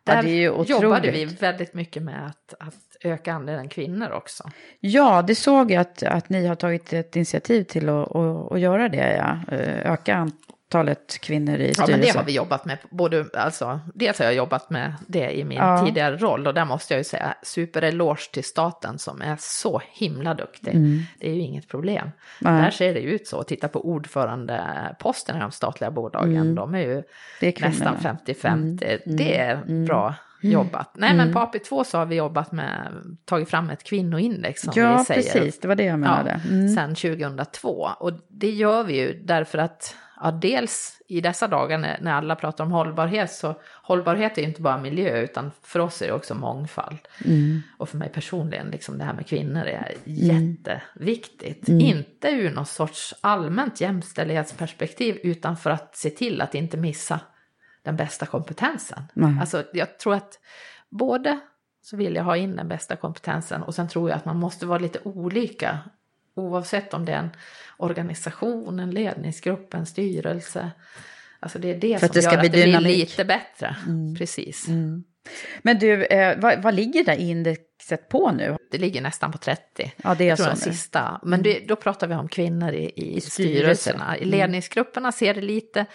Där 0.06 0.50
otroligt. 0.50 0.70
jobbade 0.70 1.12
vi 1.12 1.26
väldigt 1.26 1.74
mycket 1.74 2.04
med 2.04 2.28
att, 2.28 2.54
att 2.60 2.76
öka 3.02 3.34
andelen 3.34 3.70
kvinnor 3.70 4.12
också. 4.12 4.44
Ja, 4.80 5.22
det 5.22 5.36
såg 5.36 5.72
jag 5.72 5.82
att, 5.82 6.04
att 6.04 6.30
ni 6.30 6.48
har 6.48 6.56
tagit 6.56 6.94
ett 6.94 7.16
initiativ 7.16 7.64
till 7.64 7.90
att, 7.90 8.16
att, 8.16 8.52
att 8.52 8.60
göra 8.60 8.90
det, 8.90 9.16
ja. 9.16 9.56
Öka 9.84 10.28
antalet 10.80 11.18
kvinnor 11.22 11.56
i 11.58 11.68
Ja, 11.68 11.74
styrelsen. 11.74 11.92
men 12.00 12.02
det 12.02 12.18
har 12.18 12.24
vi 12.26 12.36
jobbat 12.36 12.66
med. 12.66 12.78
Både, 12.90 13.26
alltså, 13.34 13.80
dels 13.94 14.20
har 14.20 14.26
jag 14.26 14.36
jobbat 14.36 14.70
med 14.70 14.94
det 15.08 15.32
i 15.40 15.44
min 15.44 15.58
Ja. 15.58 15.86
tidigare 15.86 16.18
roll 16.18 16.48
och 16.48 16.54
där 16.54 16.66
måste 16.66 16.94
jag 16.94 17.00
ju 17.00 17.04
säga 17.04 17.36
supereloge 17.44 18.32
till 18.34 18.44
staten 18.44 19.00
som 19.00 19.22
är 19.22 19.36
så 19.40 19.82
himla 19.92 20.34
duktig. 20.34 20.76
Mm. 20.76 21.00
Det 21.20 21.30
är 21.30 21.34
ju 21.34 21.42
inget 21.42 21.68
problem. 21.68 22.10
Nej. 22.42 22.62
Där 22.62 22.72
ser 22.72 22.94
det 22.94 23.00
ju 23.00 23.10
ut 23.10 23.28
så. 23.28 23.44
Titta 23.44 23.68
på 23.68 23.86
ordförandeposterna 23.90 25.40
i 25.40 25.42
de 25.42 25.52
statliga 25.52 25.92
bolagen. 25.92 26.38
Mm. 26.38 26.56
De 26.56 26.76
är 26.76 26.80
ju 26.80 27.04
är 27.40 27.62
nästan 27.62 27.96
50-50. 27.98 28.48
Mm. 29.06 29.18
Det 29.18 29.38
är 29.38 29.54
Mm. 29.56 29.86
bra 29.86 30.16
Mm. 30.44 30.54
jobbat. 30.54 30.90
Nej, 30.94 31.10
men 31.14 31.20
Mm. 31.30 31.34
på 31.34 31.40
AP2 31.40 31.84
så 31.84 31.98
har 31.98 32.06
vi 32.06 32.16
jobbat 32.16 32.52
med, 32.52 32.92
tagit 33.26 33.50
fram 33.50 33.70
ett 33.70 33.84
kvinnoindex 33.84 34.62
som 34.62 34.74
Ja, 34.76 34.98
vi 34.98 35.06
säger. 35.06 35.22
precis. 35.22 35.60
Det 35.60 35.68
var 35.68 35.76
det 35.76 35.84
jag 35.84 36.00
menade. 36.00 36.42
Ja, 36.44 36.50
Mm. 36.50 36.70
Sen 36.70 36.96
2002. 36.96 37.90
Och 38.00 38.12
det 38.28 38.50
gör 38.50 38.84
vi 38.84 38.98
ju 39.00 39.22
därför 39.24 39.58
att 39.58 39.96
ja, 40.22 40.32
dels 40.32 41.02
i 41.08 41.22
dessa 41.22 41.48
dagar 41.48 41.78
när, 41.78 42.12
alla 42.12 42.36
pratar 42.36 42.64
om 42.64 42.72
hållbarhet 42.72 43.32
så 43.32 43.56
hållbarhet 43.84 44.38
är 44.38 44.42
ju 44.42 44.48
inte 44.48 44.62
bara 44.62 44.78
miljö 44.78 45.22
utan 45.22 45.52
för 45.62 45.80
oss 45.80 46.02
är 46.02 46.08
det 46.08 46.14
också 46.14 46.36
mångfald. 46.36 46.98
Mm. 47.26 47.62
Och 47.78 47.90
för 47.90 47.98
mig 47.98 48.10
personligen, 48.10 48.68
liksom 48.68 48.98
det 48.98 49.04
här 49.04 49.14
med 49.14 49.28
kvinnor 49.28 49.64
är 49.64 49.96
Mm. 50.06 50.18
jätteviktigt. 50.18 51.70
Mm. 51.70 51.80
Inte 51.82 52.28
ur 52.28 52.52
någon 52.52 52.66
sorts 52.66 53.14
allmänt 53.22 53.82
jämställdhetsperspektiv 53.82 55.20
utan 55.24 55.58
för 55.58 55.70
att 55.70 55.96
se 55.96 56.10
till 56.10 56.42
att 56.42 56.56
inte 56.56 56.78
missa 56.78 57.20
den 57.84 57.96
bästa 57.96 58.26
kompetensen. 58.26 59.04
Nej. 59.14 59.38
Alltså 59.40 59.64
jag 59.74 60.00
tror 60.00 60.14
att 60.16 60.40
både 60.90 61.40
så 61.82 61.98
vill 61.98 62.16
jag 62.16 62.24
ha 62.24 62.38
in 62.38 62.56
den 62.56 62.68
bästa 62.68 62.96
kompetensen 62.96 63.64
och 63.64 63.76
sen 63.76 63.88
tror 63.88 64.10
jag 64.10 64.18
att 64.18 64.26
man 64.26 64.38
måste 64.38 64.66
vara 64.66 64.80
lite 64.80 65.00
olika 65.04 65.80
oavsett 66.36 66.94
om 66.94 67.06
det 67.06 67.12
är 67.12 67.18
en 67.18 67.30
organisation, 67.78 68.80
en 68.80 68.92
ledningsgrupp, 68.92 69.74
en 69.74 69.86
styrelse. 69.86 70.72
Alltså 71.40 71.60
det 71.60 71.68
är 71.72 71.76
det 71.80 72.00
För 72.00 72.06
att 72.06 72.14
som 72.14 72.22
det 72.22 72.26
gör 72.26 72.40
bli 72.40 72.48
att 72.48 72.54
det 72.54 72.80
blir 72.80 72.80
lite 72.98 73.26
bättre. 73.26 73.76
Mm. 73.88 74.16
Precis. 74.16 74.68
Mm. 74.68 75.04
Men 75.62 75.80
du, 75.80 76.06
eh, 76.06 76.40
vad, 76.40 76.62
vad 76.64 76.74
ligger 76.74 77.04
det 77.06 77.18
indexet 77.22 78.10
på 78.10 78.32
nu? 78.32 78.58
Det 78.72 78.78
ligger 78.78 79.02
nästan 79.02 79.32
på 79.32 79.38
30. 79.38 79.94
Ja, 80.04 80.16
det 80.16 80.24
är 80.24 80.28
jag 80.28 80.38
tror 80.38 80.46
så 80.48 80.52
den 80.52 80.60
nu. 80.66 80.72
sista. 80.74 81.20
Men 81.24 81.42
det, 81.44 81.60
då 81.68 81.76
pratar 81.76 82.08
vi 82.08 82.16
om 82.16 82.28
kvinnor 82.28 82.72
i, 82.72 82.92
i, 82.96 83.22
styrelserna. 83.22 83.30
styrelserna. 83.30 84.18
I 84.18 84.24
Mm. 84.24 84.30
ledningsgrupperna 84.32 85.12
ser 85.12 85.34
det 85.34 85.42
lite, 85.42 85.86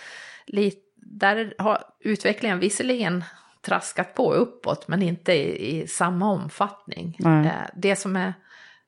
lite... 0.46 0.80
Där 0.96 1.54
har 1.58 1.82
utvecklingen 2.00 2.58
visserligen 2.58 3.24
traskat 3.62 4.14
på 4.14 4.32
uppåt, 4.34 4.88
men 4.88 5.02
inte 5.02 5.32
i, 5.32 5.80
i 5.82 5.86
samma 5.86 6.30
omfattning. 6.32 7.16
Eh, 7.24 7.46
Det 7.74 7.96
som 7.96 8.16
är 8.16 8.34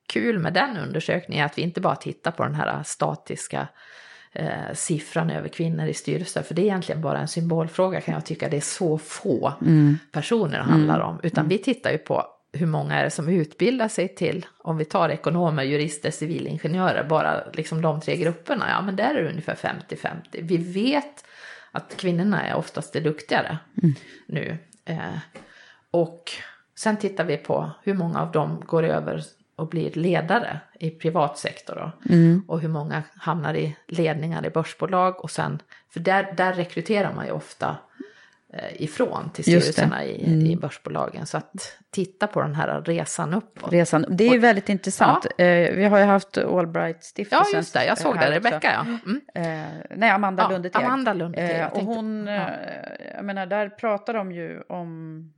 kul 0.07 0.39
med 0.39 0.53
den 0.53 0.77
undersökningen 0.77 1.43
är 1.43 1.45
att 1.45 1.57
vi 1.57 1.61
inte 1.61 1.81
bara 1.81 1.95
tittar 1.95 2.31
på 2.31 2.43
den 2.43 2.55
här 2.55 2.83
statiska 2.83 3.67
eh, 4.31 4.73
siffran 4.73 5.29
över 5.29 5.47
kvinnor 5.49 5.85
i 5.85 5.93
styrelser, 5.93 6.41
för 6.41 6.55
det 6.55 6.61
är 6.61 6.63
egentligen 6.63 7.01
bara 7.01 7.19
en 7.19 7.27
symbolfråga 7.27 8.01
kan 8.01 8.13
jag 8.13 8.25
tycka. 8.25 8.49
Det 8.49 8.57
är 8.57 8.61
så 8.61 8.97
få 8.97 9.53
Mm. 9.61 9.97
personer 10.11 10.57
det 10.57 10.63
handlar 10.63 10.99
om, 10.99 11.19
utan 11.23 11.47
vi 11.47 11.57
tittar 11.57 11.91
ju 11.91 11.97
på 11.97 12.25
hur 12.53 12.65
många 12.67 12.95
är 12.95 13.03
det 13.03 13.09
som 13.09 13.29
utbildar 13.29 13.87
sig 13.87 14.15
till, 14.15 14.45
om 14.57 14.77
vi 14.77 14.85
tar 14.85 15.09
ekonomer, 15.09 15.63
jurister, 15.63 16.11
civilingenjörer, 16.11 17.03
bara 17.03 17.43
liksom 17.53 17.81
de 17.81 18.01
tre 18.01 18.17
grupperna, 18.17 18.65
ja 18.69 18.81
men 18.81 18.95
där 18.95 19.15
är 19.15 19.23
det 19.23 19.29
ungefär 19.29 19.55
50-50. 19.55 20.15
Vi 20.31 20.57
vet 20.57 21.25
att 21.71 21.97
kvinnorna 21.97 22.47
är 22.47 22.55
oftast 22.55 22.93
det 22.93 22.99
duktigare 22.99 23.57
nu. 24.27 24.57
Eh, 24.85 24.97
och 25.91 26.31
sen 26.75 26.97
tittar 26.97 27.23
vi 27.23 27.37
på 27.37 27.71
hur 27.83 27.93
många 27.93 28.21
av 28.21 28.31
dem 28.31 28.63
går 28.65 28.83
över 28.83 29.23
och 29.55 29.67
blir 29.69 29.91
ledare 29.91 30.59
i 30.79 30.89
privat 30.89 31.37
sektor 31.37 31.75
då. 31.75 32.13
Mm. 32.13 32.43
Och 32.47 32.59
hur 32.59 32.69
många 32.69 33.03
hamnar 33.17 33.53
i 33.53 33.75
ledningar 33.87 34.45
i 34.45 34.49
börsbolag 34.49 35.23
och 35.23 35.31
sen, 35.31 35.61
för 35.93 35.99
där, 35.99 36.33
där 36.37 36.53
rekryterar 36.53 37.13
man 37.13 37.25
ju 37.25 37.31
ofta 37.31 37.77
eh, 38.53 38.81
ifrån 38.81 39.29
till 39.33 39.43
styrelserna 39.43 40.03
i, 40.05 40.25
Mm. 40.27 40.45
i 40.45 40.55
börsbolagen. 40.55 41.25
Så 41.25 41.37
att 41.37 41.77
titta 41.91 42.27
på 42.27 42.41
den 42.41 42.55
här 42.55 42.81
resan 42.81 43.33
uppåt. 43.33 43.73
Resan. 43.73 44.05
Det 44.09 44.23
är 44.27 44.31
ju 44.33 44.39
väldigt 44.39 44.69
intressant. 44.69 45.25
Eh, 45.37 45.45
vi 45.75 45.85
har 45.85 45.97
ju 45.99 46.05
haft 46.05 46.37
Allbright-stiftelsen. 46.37 47.45
Ja, 47.51 47.57
just 47.57 47.73
det. 47.73 47.85
Jag 47.85 47.97
såg 47.97 48.19
det. 48.19 48.31
Rebecka, 48.31 48.71
ja. 48.73 48.81
Mm. 49.05 49.21
Eh, 49.35 49.73
nej, 49.95 50.09
Amanda 50.09 50.43
Ja, 50.43 50.49
Lundeteg. 50.49 50.83
Amanda 50.85 51.13
Lundeteg, 51.13 51.65
och 51.71 51.81
hon, 51.81 52.27
ja. 52.27 52.49
jag 53.15 53.25
menar, 53.25 53.45
där 53.45 53.69
pratar 53.69 54.13
de 54.13 54.31
ju 54.31 54.61
om, 54.61 55.33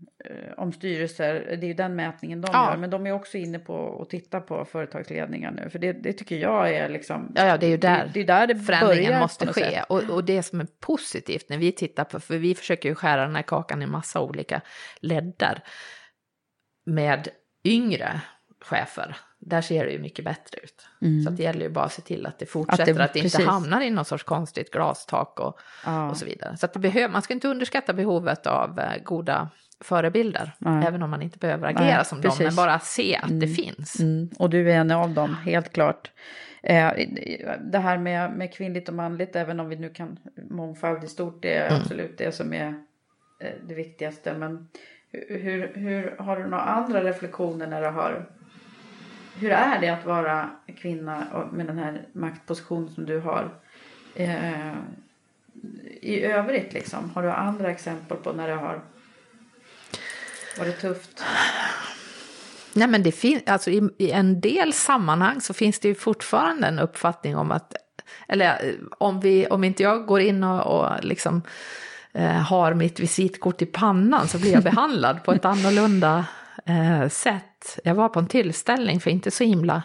om 0.58 0.74
styrelser. 0.74 1.34
Det 1.34 1.66
är 1.66 1.68
ju 1.68 1.74
den 1.74 1.96
mätningen 1.96 2.42
de 2.42 2.50
Ja. 2.54 2.70
gör. 2.72 2.78
Men 2.78 2.90
de 2.90 3.08
är 3.08 3.12
också 3.12 3.38
inne 3.38 3.60
på 3.60 4.02
att 4.02 4.10
titta 4.10 4.42
på 4.42 4.66
företagsledningar 4.66 5.52
nu. 5.52 5.70
För 5.70 5.80
det, 5.80 5.94
det 5.94 6.14
tycker 6.14 6.36
jag 6.38 6.74
är 6.74 6.90
liksom... 6.90 7.32
Ja, 7.36 7.46
ja, 7.46 7.58
det 7.58 7.66
är 7.66 7.70
ju 7.70 7.78
där, 7.78 8.06
det, 8.06 8.12
det 8.14 8.20
är 8.20 8.26
där 8.26 8.48
det 8.48 8.56
förändringen 8.56 9.20
måste 9.20 9.54
ske. 9.54 9.82
Och, 9.90 10.04
och 10.04 10.24
det 10.24 10.44
som 10.44 10.60
är 10.60 10.68
positivt 10.80 11.50
när 11.50 11.58
vi 11.58 11.72
tittar 11.72 12.04
på, 12.04 12.20
för 12.20 12.38
vi 12.38 12.56
försöker 12.56 12.90
ju 12.90 12.96
skära 12.96 13.22
den 13.26 13.36
här 13.36 13.44
kakan 13.44 13.82
i 13.82 13.86
massa 13.86 14.22
olika 14.22 14.62
leddar 15.00 15.64
med 16.86 17.28
yngre 17.64 18.22
chefer. 18.62 19.18
Där 19.40 19.62
ser 19.62 19.86
det 19.86 19.92
ju 19.92 20.00
mycket 20.00 20.26
bättre 20.26 20.60
ut. 20.64 20.88
Mm. 21.02 21.24
Så 21.24 21.30
att 21.30 21.38
det 21.38 21.44
gäller 21.44 21.62
ju 21.62 21.70
bara 21.70 21.86
att 21.86 21.94
se 21.94 22.02
till 22.02 22.26
att 22.26 22.40
det 22.40 22.46
fortsätter, 22.46 23.00
att 23.00 23.14
det, 23.14 23.20
inte 23.20 23.30
precis. 23.30 23.46
hamnar 23.46 23.82
i 23.82 23.90
någon 23.90 24.06
sorts 24.06 24.24
konstigt 24.24 24.72
glastak 24.72 25.40
och, 25.40 25.60
Ja. 25.86 26.10
och 26.10 26.18
så 26.18 26.26
vidare. 26.26 26.58
Så 26.58 26.66
att 26.66 26.74
det 26.74 26.80
behöver, 26.80 27.10
man 27.10 27.22
ska 27.22 27.34
inte 27.34 27.48
underskatta 27.48 27.94
behovet 27.94 28.48
av 28.48 28.80
eh, 28.80 29.04
goda 29.04 29.50
förebilder, 29.84 30.56
Nej. 30.58 30.88
även 30.88 31.04
om 31.04 31.10
man 31.10 31.22
inte 31.22 31.38
behöver 31.38 31.68
agera 31.68 31.96
Nej, 31.96 32.06
som 32.06 32.22
precis. 32.22 32.38
dem, 32.40 32.46
men 32.48 32.56
bara 32.56 32.80
se 32.80 33.16
att 33.24 33.40
det 33.40 33.48
finns. 33.48 34.00
Mm, 34.00 34.30
och 34.40 34.50
du 34.50 34.72
är 34.72 34.76
en 34.76 34.92
av 34.92 35.10
dem, 35.10 35.36
helt 35.36 35.74
klart. 35.74 36.12
Eh, 36.64 36.92
det 37.62 37.80
här 37.80 37.98
med, 37.98 38.32
med 38.32 38.54
kvinnligt 38.54 38.90
och 38.90 38.96
manligt, 38.96 39.36
även 39.36 39.60
om 39.60 39.70
vi 39.70 39.76
nu 39.76 39.90
kan 39.90 40.20
mångfald 40.50 41.04
i 41.04 41.08
stort, 41.08 41.42
det 41.42 41.54
är 41.54 41.68
Mm. 41.70 41.82
absolut 41.82 42.18
det 42.18 42.32
som 42.32 42.54
är 42.54 42.68
eh, 43.40 43.50
det 43.68 43.74
viktigaste. 43.74 44.34
Men 44.34 44.68
hur, 45.12 45.72
hur, 45.76 46.16
har 46.20 46.38
du 46.38 46.44
några 46.44 46.64
andra 46.64 47.04
reflektioner 47.04 47.68
när 47.68 47.82
du 47.82 47.88
har 47.88 48.26
hur 49.40 49.52
är 49.52 49.82
det 49.82 49.90
att 49.90 50.06
vara 50.06 50.50
kvinna 50.78 51.48
med 51.52 51.66
den 51.66 51.78
här 51.78 52.02
maktpositionen 52.14 52.90
som 52.90 53.06
du 53.06 53.20
har? 53.20 53.50
Eh, 54.16 54.74
I 56.02 56.22
övrigt 56.24 56.74
liksom, 56.74 57.10
har 57.10 57.24
du 57.24 57.32
andra 57.32 57.72
exempel 57.72 58.18
på 58.18 58.34
när 58.34 58.48
det 58.48 58.54
har 58.54 58.82
varit 60.60 60.82
tufft? 60.82 61.24
Nej, 62.74 62.88
men 62.88 63.04
det 63.04 63.12
finns, 63.12 63.44
alltså 63.46 63.72
i, 63.72 63.90
i 63.98 64.12
en 64.12 64.42
del 64.42 64.74
sammanhang 64.74 65.42
så 65.42 65.54
finns 65.54 65.80
det 65.80 65.88
ju 65.88 65.96
fortfarande 65.96 66.68
en 66.68 66.80
uppfattning 66.80 67.38
om 67.38 67.52
att, 67.52 67.74
eller 68.28 68.46
eh, 68.46 68.74
om, 68.98 69.20
vi, 69.20 69.48
om 69.48 69.64
inte 69.64 69.84
jag 69.84 70.06
går 70.06 70.20
in 70.20 70.44
och, 70.44 70.80
och 70.80 71.04
liksom 71.04 71.42
eh, 72.14 72.32
har 72.32 72.74
mitt 72.74 73.00
visitkort 73.00 73.62
i 73.62 73.66
pannan 73.66 74.28
så 74.28 74.38
blir 74.38 74.52
jag 74.54 74.64
behandlad 74.74 75.24
på 75.24 75.34
ett 75.34 75.46
annorlunda 75.46 76.26
eh, 76.66 77.10
sätt. 77.10 77.80
Jag 77.84 77.96
var 77.96 78.10
på 78.10 78.20
en 78.20 78.28
tillställning 78.28 79.00
för 79.00 79.12
inte 79.12 79.32
så 79.32 79.44
himla 79.44 79.84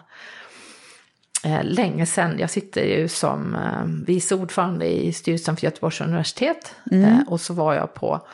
eh, 1.45 1.65
länge 1.65 2.07
sedan. 2.07 2.39
Jag 2.39 2.51
sitter 2.51 2.85
ju 2.85 3.09
som 3.09 3.55
eh, 3.55 3.85
vice 4.07 4.35
ordförande 4.35 4.87
i 4.87 5.13
styrelsen 5.13 5.57
för 5.57 5.65
Göteborgs 5.65 6.01
universitet 6.01 6.75
Mm. 6.91 7.05
eh, 7.05 7.21
och 7.27 7.41
så 7.41 7.55
var 7.55 7.75
jag 7.75 7.95
på, 7.95 8.27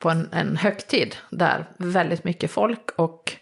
på 0.00 0.10
en, 0.10 0.28
en 0.32 0.56
högtid 0.56 1.16
där, 1.30 1.64
väldigt 1.76 2.24
mycket 2.24 2.50
folk 2.50 2.90
och 2.96 3.32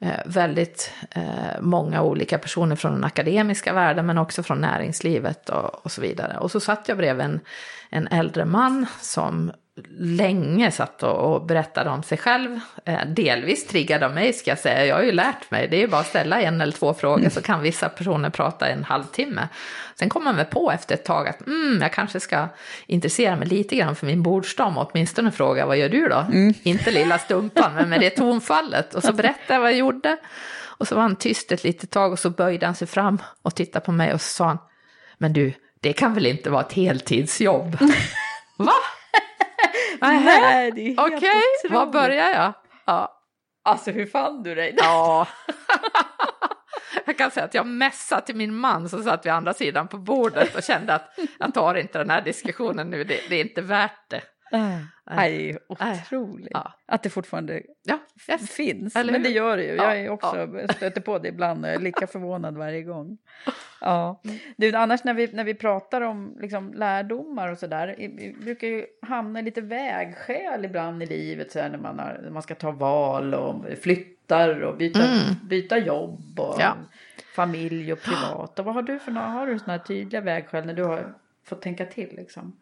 eh, 0.00 0.20
väldigt 0.26 0.92
eh, 1.10 1.60
många 1.60 2.02
olika 2.02 2.38
personer 2.38 2.76
från 2.76 2.92
den 2.92 3.04
akademiska 3.04 3.72
världen 3.72 4.06
men 4.06 4.18
också 4.18 4.42
från 4.42 4.60
näringslivet 4.60 5.48
och, 5.48 5.84
och 5.84 5.92
så 5.92 6.00
vidare. 6.00 6.38
Och 6.38 6.50
så 6.50 6.60
satt 6.60 6.88
jag 6.88 6.98
bredvid 6.98 7.24
en, 7.24 7.40
en 7.90 8.06
äldre 8.06 8.44
man 8.44 8.86
som 9.00 9.52
länge 9.98 10.70
satt 10.70 11.02
och, 11.02 11.34
och 11.34 11.46
berättade 11.46 11.90
om 11.90 12.02
sig 12.02 12.18
själv. 12.18 12.60
Eh, 12.84 13.06
delvis 13.06 13.66
triggad 13.66 14.02
av 14.02 14.14
mig 14.14 14.32
ska 14.32 14.50
jag 14.50 14.58
säga, 14.58 14.86
jag 14.86 14.96
har 14.96 15.02
ju 15.02 15.12
lärt 15.12 15.50
mig, 15.50 15.68
det 15.68 15.76
är 15.76 15.80
ju 15.80 15.86
bara 15.86 16.00
att 16.00 16.06
ställa 16.06 16.40
en 16.40 16.60
eller 16.60 16.72
två 16.72 16.94
frågor 16.94 17.28
så 17.28 17.42
kan 17.42 17.62
vissa 17.62 17.88
personer 17.88 18.30
prata 18.30 18.68
en 18.68 18.84
halvtimme. 18.84 19.48
Sen 19.94 20.08
kommer 20.08 20.24
man 20.24 20.36
väl 20.36 20.44
på 20.44 20.72
efter 20.72 20.94
ett 20.94 21.04
tag 21.04 21.28
att 21.28 21.46
mm, 21.46 21.78
jag 21.82 21.92
kanske 21.92 22.20
ska 22.20 22.48
intressera 22.86 23.36
mig 23.36 23.48
lite 23.48 23.76
grann 23.76 23.96
för 23.96 24.06
min 24.06 24.22
bordsdam 24.22 24.78
och 24.78 24.90
åtminstone 24.90 25.30
fråga 25.30 25.66
vad 25.66 25.76
gör 25.76 25.88
du 25.88 26.08
då? 26.08 26.26
Inte 26.62 26.90
lilla 26.90 27.18
stumpan 27.18 27.74
men 27.74 27.88
med 27.88 28.00
det 28.00 28.10
tonfallet. 28.10 28.94
Och 28.94 29.02
så 29.02 29.12
berättade 29.12 29.54
jag 29.54 29.60
vad 29.60 29.70
jag 29.70 29.78
gjorde. 29.78 30.16
Och 30.78 30.88
så 30.88 30.94
var 30.94 31.02
han 31.02 31.16
tyst 31.16 31.52
ett 31.52 31.64
litet 31.64 31.90
tag 31.90 32.12
och 32.12 32.18
så 32.18 32.30
böjde 32.30 32.66
han 32.66 32.74
sig 32.74 32.86
fram 32.88 33.22
och 33.42 33.54
tittade 33.54 33.84
på 33.84 33.92
mig 33.92 34.12
och 34.14 34.20
så 34.20 34.28
sa 34.28 34.44
han, 34.44 34.58
men 35.18 35.32
du, 35.32 35.52
det 35.80 35.92
kan 35.92 36.14
väl 36.14 36.26
inte 36.26 36.50
vara 36.50 36.62
ett 36.62 36.72
heltidsjobb? 36.72 37.78
Va? 38.56 38.72
Nej, 40.00 40.72
det 40.72 40.80
är 40.80 40.86
helt 40.86 40.98
Okej, 40.98 41.30
var 41.70 41.76
otroligt. 41.76 41.92
börjar 41.92 42.30
jag? 42.30 42.52
Ja. 42.84 43.12
Alltså 43.64 43.90
hur 43.90 44.06
fann 44.06 44.42
du 44.42 44.54
dig? 44.54 44.74
ja. 44.78 45.28
Jag 47.06 47.18
kan 47.18 47.30
säga 47.30 47.46
att 47.46 47.54
jag 47.54 47.66
mässade 47.66 48.22
till 48.26 48.36
min 48.36 48.54
man 48.56 48.88
som 48.88 49.02
satt 49.02 49.26
vid 49.26 49.32
andra 49.32 49.54
sidan 49.54 49.88
på 49.88 49.98
bordet 49.98 50.54
och 50.56 50.62
kände 50.62 50.94
att 50.94 51.18
jag 51.38 51.54
tar 51.54 51.74
inte 51.74 51.98
den 51.98 52.10
här 52.10 52.22
diskussionen 52.22 52.90
nu, 52.90 53.04
det, 53.04 53.20
det 53.28 53.36
är 53.36 53.40
inte 53.40 53.60
värt 53.62 54.10
det. 54.10 54.20
Nej, 55.10 55.58
otroligt. 55.68 56.48
Ja. 56.50 56.72
Att 56.86 57.02
det 57.02 57.10
fortfarande 57.10 57.62
ja, 57.82 57.98
yes. 58.28 58.50
finns. 58.50 58.94
Men 58.94 59.22
det 59.22 59.28
gör 59.28 59.56
det 59.56 59.62
ju. 59.62 59.74
Jag 59.74 60.00
är 60.00 60.10
också, 60.10 60.36
ja. 60.36 60.68
stöter 60.74 61.00
på 61.00 61.18
det 61.18 61.28
ibland 61.28 61.64
och 61.64 61.70
är 61.70 61.78
lika 61.78 62.06
förvånad 62.16 62.56
varje 62.56 62.82
gång. 62.82 63.18
Ja. 63.80 64.20
Du, 64.56 64.72
annars 64.72 65.04
när 65.04 65.14
vi, 65.14 65.32
när 65.32 65.44
vi 65.44 65.54
pratar 65.54 66.00
om 66.00 66.36
liksom, 66.40 66.72
lärdomar 66.74 67.52
och 67.52 67.58
sådär, 67.58 67.94
vi 67.98 68.36
brukar 68.40 68.66
ju 68.66 68.86
hamna 69.02 69.40
i 69.40 69.42
lite 69.42 69.60
vägskäl 69.60 70.64
ibland 70.64 71.02
i 71.02 71.06
livet 71.06 71.52
så 71.52 71.60
här, 71.60 71.68
när, 71.68 71.78
man 71.78 71.98
har, 71.98 72.20
när 72.22 72.30
man 72.30 72.42
ska 72.42 72.54
ta 72.54 72.70
val 72.70 73.34
och 73.34 73.64
flyttar 73.82 74.60
och 74.60 74.76
byta, 74.76 75.04
mm. 75.04 75.34
byta 75.42 75.78
jobb 75.78 76.40
och 76.40 76.56
ja. 76.58 76.76
familj 77.34 77.92
och 77.92 78.02
privat. 78.02 78.58
Och 78.58 78.64
vad 78.64 78.74
har 78.74 78.82
du 78.82 78.98
för 78.98 79.12
några, 79.12 79.26
har 79.26 79.46
du 79.46 79.58
sådana 79.58 79.78
tydliga 79.78 80.20
vägskäl 80.20 80.66
när 80.66 80.74
du 80.74 80.84
har 80.84 81.14
fått 81.44 81.62
tänka 81.62 81.86
till 81.86 82.16
liksom? 82.16 82.56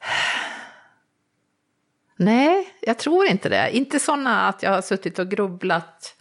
Nej, 2.20 2.68
jag 2.80 2.98
tror 2.98 3.26
inte 3.26 3.48
det. 3.48 3.76
Inte 3.76 3.98
sådana 3.98 4.48
att 4.48 4.62
jag 4.62 4.70
har 4.70 4.82
suttit 4.82 5.18
och 5.18 5.28
grubblat 5.28 6.16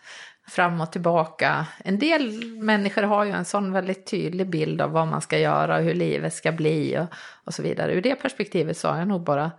fram 0.48 0.82
och 0.82 0.92
tillbaka. 0.92 1.68
En 1.84 2.00
del 2.00 2.46
människor 2.46 3.02
har 3.02 3.26
ju 3.26 3.32
en 3.32 3.46
sån 3.46 3.72
väldigt 3.72 4.08
tydlig 4.08 4.50
bild 4.50 4.82
av 4.82 4.92
vad 4.92 5.08
man 5.08 5.22
ska 5.22 5.38
göra 5.38 5.78
och 5.78 5.84
hur 5.84 5.94
livet 5.94 6.34
ska 6.34 6.52
bli 6.52 6.98
och, 7.00 7.06
och 7.44 7.54
så 7.54 7.62
vidare. 7.62 7.94
Ur 7.94 8.02
det 8.02 8.16
perspektivet 8.16 8.78
så 8.78 8.88
har 8.88 8.98
jag 8.98 9.08
nog 9.08 9.22
bara 9.24 9.52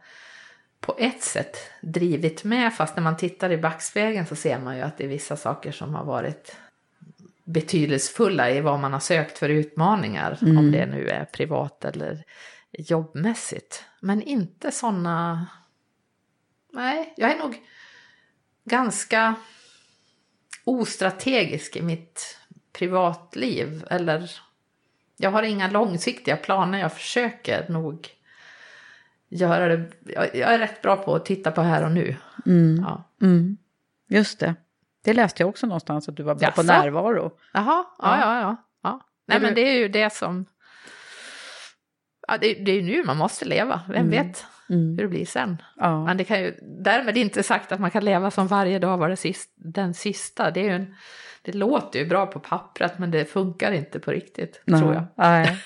på 0.80 0.94
ett 0.98 1.22
sätt 1.22 1.56
drivit 1.80 2.44
med, 2.44 2.74
fast 2.74 2.96
när 2.96 3.02
man 3.02 3.16
tittar 3.16 3.52
i 3.52 3.56
backspegeln 3.56 4.26
så 4.26 4.36
ser 4.36 4.58
man 4.58 4.76
ju 4.76 4.82
att 4.82 4.98
det 4.98 5.04
är 5.04 5.08
vissa 5.08 5.36
saker 5.36 5.72
som 5.72 5.94
har 5.94 6.04
varit 6.04 6.56
betydelsefulla 7.44 8.50
i 8.50 8.60
vad 8.60 8.80
man 8.80 8.92
har 8.92 9.00
sökt 9.00 9.38
för 9.38 9.48
utmaningar, 9.48 10.38
mm. 10.42 10.58
om 10.58 10.72
det 10.72 10.86
nu 10.86 11.08
är 11.08 11.24
privat 11.24 11.84
eller 11.84 12.24
jobbmässigt. 12.72 13.84
Men 14.00 14.22
inte 14.22 14.70
sådana 14.70 15.46
nej, 16.72 17.14
jag 17.16 17.30
är 17.30 17.38
nog 17.38 17.62
ganska 18.64 19.34
ostrategisk 20.64 21.76
i 21.76 21.82
mitt 21.82 22.38
privatliv. 22.72 23.84
Eller 23.90 24.30
jag 25.16 25.30
har 25.30 25.42
inga 25.42 25.70
långsiktiga 25.70 26.36
planer, 26.36 26.78
jag 26.78 26.92
försöker 26.92 27.68
nog 27.68 28.08
göra 29.28 29.76
det. 29.76 29.90
Jag 30.14 30.54
är 30.54 30.58
rätt 30.58 30.82
bra 30.82 30.96
på 30.96 31.14
att 31.14 31.24
titta 31.24 31.50
på 31.50 31.60
här 31.60 31.84
och 31.84 31.92
nu. 31.92 32.16
Mm. 32.46 32.84
Ja. 32.86 33.04
Mm. 33.22 33.56
Just 34.08 34.40
det. 34.40 34.54
Det 35.04 35.12
läste 35.12 35.42
jag 35.42 35.48
också 35.48 35.66
någonstans 35.66 36.08
att 36.08 36.16
du 36.16 36.22
var 36.22 36.34
bra 36.34 36.48
Jaså? 36.48 36.56
på 36.56 36.62
närvaro. 36.62 37.32
Jaha, 37.52 37.84
ja, 37.98 38.20
ja, 38.20 38.40
ja. 38.40 38.56
ja. 38.82 39.00
Nej, 39.26 39.40
men 39.40 39.54
det 39.54 39.60
är 39.60 39.78
ju 39.78 39.88
det 39.88 40.12
som... 40.12 40.46
Ja, 42.28 42.38
det, 42.40 42.54
det 42.54 42.72
är 42.72 42.76
ju 42.76 42.82
nu 42.82 43.04
man 43.04 43.16
måste 43.16 43.44
leva, 43.44 43.80
vem 43.88 43.96
mm. 43.96 44.10
vet? 44.10 44.46
Mm. 44.70 44.90
hur 44.90 45.02
det 45.02 45.08
blir 45.08 45.26
sen. 45.26 45.62
Ja. 45.76 46.04
Men 46.04 46.16
det 46.16 46.24
kan 46.24 46.40
ju 46.40 46.54
därmed 46.62 47.16
inte 47.16 47.42
sagt 47.42 47.72
att 47.72 47.80
man 47.80 47.90
kan 47.90 48.04
leva 48.04 48.30
som 48.30 48.46
varje 48.46 48.78
dag 48.78 48.98
var 48.98 49.08
det 49.08 49.16
sist, 49.16 49.52
den 49.56 49.94
sista. 49.94 50.50
Det, 50.50 50.68
är 50.68 50.70
en, 50.70 50.94
det 51.42 51.52
låter 51.52 51.98
ju 51.98 52.06
bra 52.06 52.26
på 52.26 52.40
pappret 52.40 52.98
men 52.98 53.10
det 53.10 53.24
funkar 53.24 53.72
inte 53.72 54.00
på 54.00 54.10
riktigt, 54.10 54.62
Nej. 54.64 54.80
tror 54.80 54.94
jag. 54.94 55.04
Nej. 55.14 55.56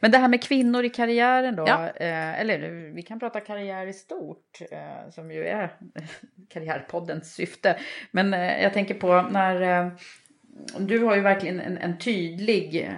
Men 0.00 0.10
det 0.10 0.18
här 0.18 0.28
med 0.28 0.42
kvinnor 0.42 0.84
i 0.84 0.88
karriären 0.88 1.56
då, 1.56 1.64
ja. 1.66 1.86
eh, 1.86 2.40
eller 2.40 2.58
vi 2.94 3.02
kan 3.02 3.20
prata 3.20 3.40
karriär 3.40 3.86
i 3.86 3.92
stort, 3.92 4.60
eh, 4.70 5.10
som 5.10 5.30
ju 5.30 5.46
är 5.46 5.72
Karriärpoddens 6.48 7.34
syfte. 7.34 7.78
Men 8.10 8.34
eh, 8.34 8.62
jag 8.62 8.72
tänker 8.72 8.94
på 8.94 9.22
när, 9.22 9.60
eh, 9.60 9.92
du 10.78 10.98
har 10.98 11.16
ju 11.16 11.20
verkligen 11.20 11.60
en, 11.60 11.78
en 11.78 11.98
tydlig 11.98 12.82
eh, 12.82 12.92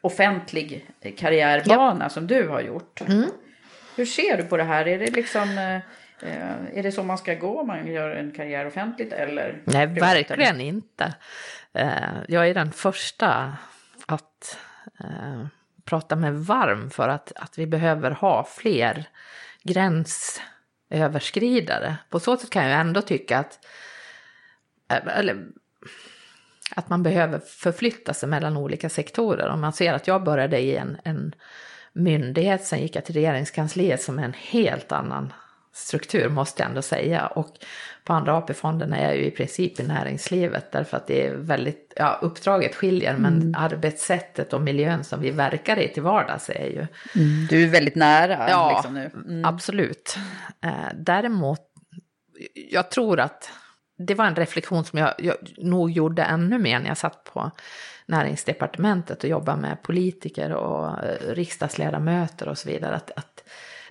offentlig 0.00 0.86
karriärbana 1.16 2.04
ja. 2.04 2.08
som 2.08 2.26
du 2.26 2.48
har 2.48 2.60
gjort. 2.60 3.00
Mm. 3.00 3.30
Hur 3.96 4.06
ser 4.06 4.36
du 4.36 4.44
på 4.44 4.56
det 4.56 4.64
här? 4.64 4.88
Är 4.88 4.98
det 4.98 5.10
liksom... 5.10 5.80
Eh, 6.22 6.78
är 6.78 6.82
det 6.82 6.92
så 6.92 7.02
man 7.02 7.18
ska 7.18 7.34
gå 7.34 7.60
om 7.60 7.66
man 7.66 7.86
gör 7.86 8.10
en 8.10 8.32
karriär 8.32 8.66
offentligt 8.66 9.12
eller? 9.12 9.62
Nej, 9.64 9.86
verkligen 9.86 10.60
inte. 10.60 11.14
Eh, 11.72 12.14
jag 12.28 12.48
är 12.48 12.54
den 12.54 12.72
första 12.72 13.56
att 14.06 14.58
eh, 15.00 15.46
prata 15.84 16.16
med 16.16 16.34
varm 16.34 16.90
för 16.90 17.08
att, 17.08 17.32
att 17.36 17.58
vi 17.58 17.66
behöver 17.66 18.10
ha 18.10 18.44
fler 18.44 19.04
gränsöverskridare. 19.62 21.96
På 22.10 22.20
så 22.20 22.36
sätt 22.36 22.50
kan 22.50 22.68
jag 22.68 22.80
ändå 22.80 23.02
tycka 23.02 23.38
att, 23.38 23.58
eller, 24.88 25.46
att 26.76 26.88
man 26.88 27.02
behöver 27.02 27.38
förflytta 27.38 28.14
sig 28.14 28.28
mellan 28.28 28.56
olika 28.56 28.88
sektorer. 28.88 29.48
Om 29.48 29.60
man 29.60 29.72
ser 29.72 29.94
att 29.94 30.06
jag 30.06 30.24
började 30.24 30.58
i 30.58 30.76
en, 30.76 30.96
en 31.04 31.34
myndighet, 31.96 32.64
sen 32.64 32.80
gick 32.80 32.96
jag 32.96 33.04
till 33.04 33.14
regeringskansliet 33.14 34.02
som 34.02 34.18
är 34.18 34.24
en 34.24 34.34
helt 34.34 34.92
annan 34.92 35.32
struktur 35.76 36.28
måste 36.28 36.62
jag 36.62 36.68
ändå 36.68 36.82
säga. 36.82 37.26
Och 37.26 37.48
på 38.04 38.12
andra 38.12 38.36
AP-fonden 38.36 38.92
är 38.92 39.04
jag 39.04 39.16
ju 39.16 39.24
i 39.24 39.30
princip 39.30 39.80
i 39.80 39.82
näringslivet 39.82 40.72
därför 40.72 40.96
att 40.96 41.06
det 41.06 41.26
är 41.26 41.34
väldigt, 41.34 41.92
ja 41.96 42.18
uppdraget 42.22 42.74
skiljer 42.74 43.14
mm. 43.14 43.22
men 43.22 43.54
arbetssättet 43.54 44.52
och 44.52 44.60
miljön 44.60 45.04
som 45.04 45.20
vi 45.20 45.30
verkar 45.30 45.78
i 45.78 45.88
till 45.88 46.02
vardags 46.02 46.50
är 46.50 46.66
ju... 46.66 46.86
Mm. 47.14 47.46
Du 47.50 47.62
är 47.62 47.68
väldigt 47.68 47.94
nära 47.94 48.50
ja, 48.50 48.72
liksom 48.72 48.94
nu. 48.94 49.10
Mm. 49.14 49.44
absolut. 49.44 50.16
Eh, 50.64 50.70
däremot, 50.94 51.60
jag 52.70 52.90
tror 52.90 53.20
att 53.20 53.50
det 53.98 54.14
var 54.14 54.26
en 54.26 54.36
reflektion 54.36 54.84
som 54.84 54.98
jag, 54.98 55.14
jag 55.18 55.36
nog 55.56 55.90
gjorde 55.90 56.22
ännu 56.22 56.58
mer 56.58 56.80
när 56.80 56.88
jag 56.88 56.98
satt 56.98 57.24
på 57.24 57.50
näringsdepartementet 58.06 59.24
och 59.24 59.30
jobbar 59.30 59.56
med 59.56 59.82
politiker 59.82 60.52
och 60.52 61.04
eh, 61.04 61.34
riksdagsledamöter 61.34 62.48
och 62.48 62.58
så 62.58 62.68
vidare. 62.68 62.96
Att, 62.96 63.10
att 63.16 63.42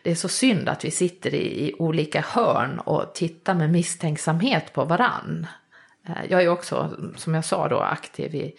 det 0.03 0.11
är 0.11 0.15
så 0.15 0.29
synd 0.29 0.69
att 0.69 0.85
vi 0.85 0.91
sitter 0.91 1.33
i, 1.33 1.67
i, 1.67 1.73
olika 1.79 2.21
hörn 2.27 2.79
och 2.79 3.15
tittar 3.15 3.53
med 3.53 3.69
misstänksamhet 3.69 4.73
på 4.73 4.85
varann. 4.85 5.47
Eh, 6.07 6.25
jag 6.29 6.43
är 6.43 6.47
också, 6.47 6.97
som 7.15 7.33
jag 7.33 7.45
sa 7.45 7.67
då, 7.67 7.79
aktiv 7.79 8.35
i 8.35 8.55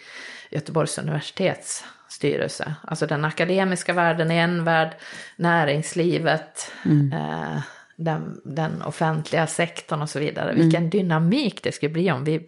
Göteborgs 0.49 0.97
universitets 0.97 1.85
styrelse. 2.09 2.75
Alltså 2.81 3.07
den 3.07 3.25
akademiska 3.25 3.93
världen 3.93 4.31
är 4.31 4.43
en 4.43 4.63
värld, 4.63 4.95
näringslivet, 5.35 6.71
mm. 6.85 7.13
eh, 7.13 7.61
den, 7.95 8.41
den, 8.45 8.81
offentliga 8.81 9.47
sektorn 9.47 10.01
och 10.01 10.09
så 10.09 10.19
vidare. 10.19 10.49
Mm. 10.51 10.61
Vilken 10.61 10.89
dynamik 10.89 11.63
det 11.63 11.71
skulle 11.71 11.93
bli 11.93 12.11
om 12.11 12.23
vi 12.23 12.47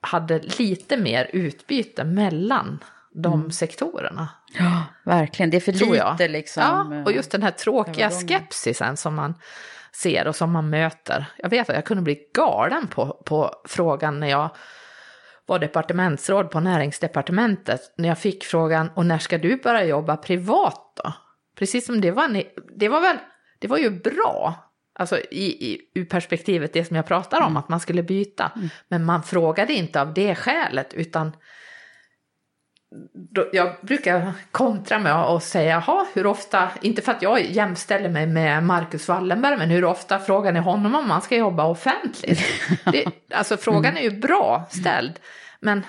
hade 0.00 0.38
lite 0.38 0.96
mer 0.96 1.30
utbyte 1.32 2.04
mellan 2.04 2.84
de 3.12 3.32
mm. 3.34 3.50
sektorerna. 3.50 4.28
Ja, 4.58 4.84
verkligen. 5.04 5.50
Det 5.50 5.56
är 5.56 5.60
för 5.60 5.72
Tror 5.72 5.92
lite 5.92 6.22
jag. 6.22 6.30
liksom. 6.30 6.62
Ja, 6.62 7.02
och 7.04 7.12
just 7.12 7.30
den 7.30 7.42
här 7.42 7.50
tråkiga 7.50 8.10
skepsisen 8.10 8.96
som 8.96 9.14
man 9.14 9.34
ser 9.92 10.28
och 10.28 10.36
som 10.36 10.52
man 10.52 10.70
möter. 10.70 11.26
Jag 11.36 11.50
vet 11.50 11.70
att 11.70 11.76
jag 11.76 11.84
kunde 11.84 12.02
bli 12.02 12.20
galen 12.34 12.86
på, 12.86 13.22
på 13.24 13.54
frågan 13.64 14.20
när 14.20 14.26
jag 14.26 14.50
var 15.46 15.58
departementsråd 15.58 16.50
på 16.50 16.60
näringsdepartementet. 16.60 17.80
När 17.96 18.08
jag 18.08 18.18
fick 18.18 18.44
frågan, 18.44 18.90
och 18.94 19.06
när 19.06 19.18
ska 19.18 19.38
du 19.38 19.56
börja 19.56 19.84
jobba 19.84 20.16
privat 20.16 20.92
då? 21.04 21.12
Precis 21.58 21.86
som 21.86 22.00
det 22.00 22.10
var, 22.10 22.42
det 22.76 22.88
var 22.88 23.00
väl, 23.00 23.16
det 23.58 23.68
var 23.68 23.78
ju 23.78 23.90
bra 23.90 24.69
Alltså 25.00 25.18
i, 25.18 25.72
i, 25.72 25.80
ur 25.94 26.04
perspektivet 26.04 26.72
det 26.72 26.84
som 26.84 26.96
jag 26.96 27.06
pratar 27.06 27.40
om, 27.40 27.46
mm. 27.46 27.56
att 27.56 27.68
man 27.68 27.80
skulle 27.80 28.02
byta. 28.02 28.52
Mm. 28.56 28.68
Men 28.88 29.04
man 29.04 29.22
frågade 29.22 29.72
inte 29.72 30.00
av 30.00 30.14
det 30.14 30.34
skälet, 30.34 30.94
utan 30.94 31.32
då, 33.14 33.48
jag 33.52 33.76
brukar 33.82 34.32
kontra 34.50 34.98
med 34.98 35.14
att 35.14 35.42
säga, 35.44 35.82
jaha, 35.86 36.06
hur 36.14 36.26
ofta, 36.26 36.70
inte 36.80 37.02
för 37.02 37.12
att 37.12 37.22
jag 37.22 37.50
jämställer 37.50 38.08
mig 38.08 38.26
med 38.26 38.64
Marcus 38.64 39.08
Wallenberg, 39.08 39.56
men 39.56 39.70
hur 39.70 39.84
ofta 39.84 40.18
frågar 40.18 40.52
ni 40.52 40.60
honom 40.60 40.94
om 40.94 41.08
man 41.08 41.22
ska 41.22 41.36
jobba 41.36 41.64
offentligt? 41.64 42.40
Det, 42.92 43.06
alltså 43.34 43.56
frågan 43.56 43.96
är 43.96 44.02
ju 44.02 44.10
bra 44.10 44.66
ställd, 44.70 45.20
men 45.60 45.84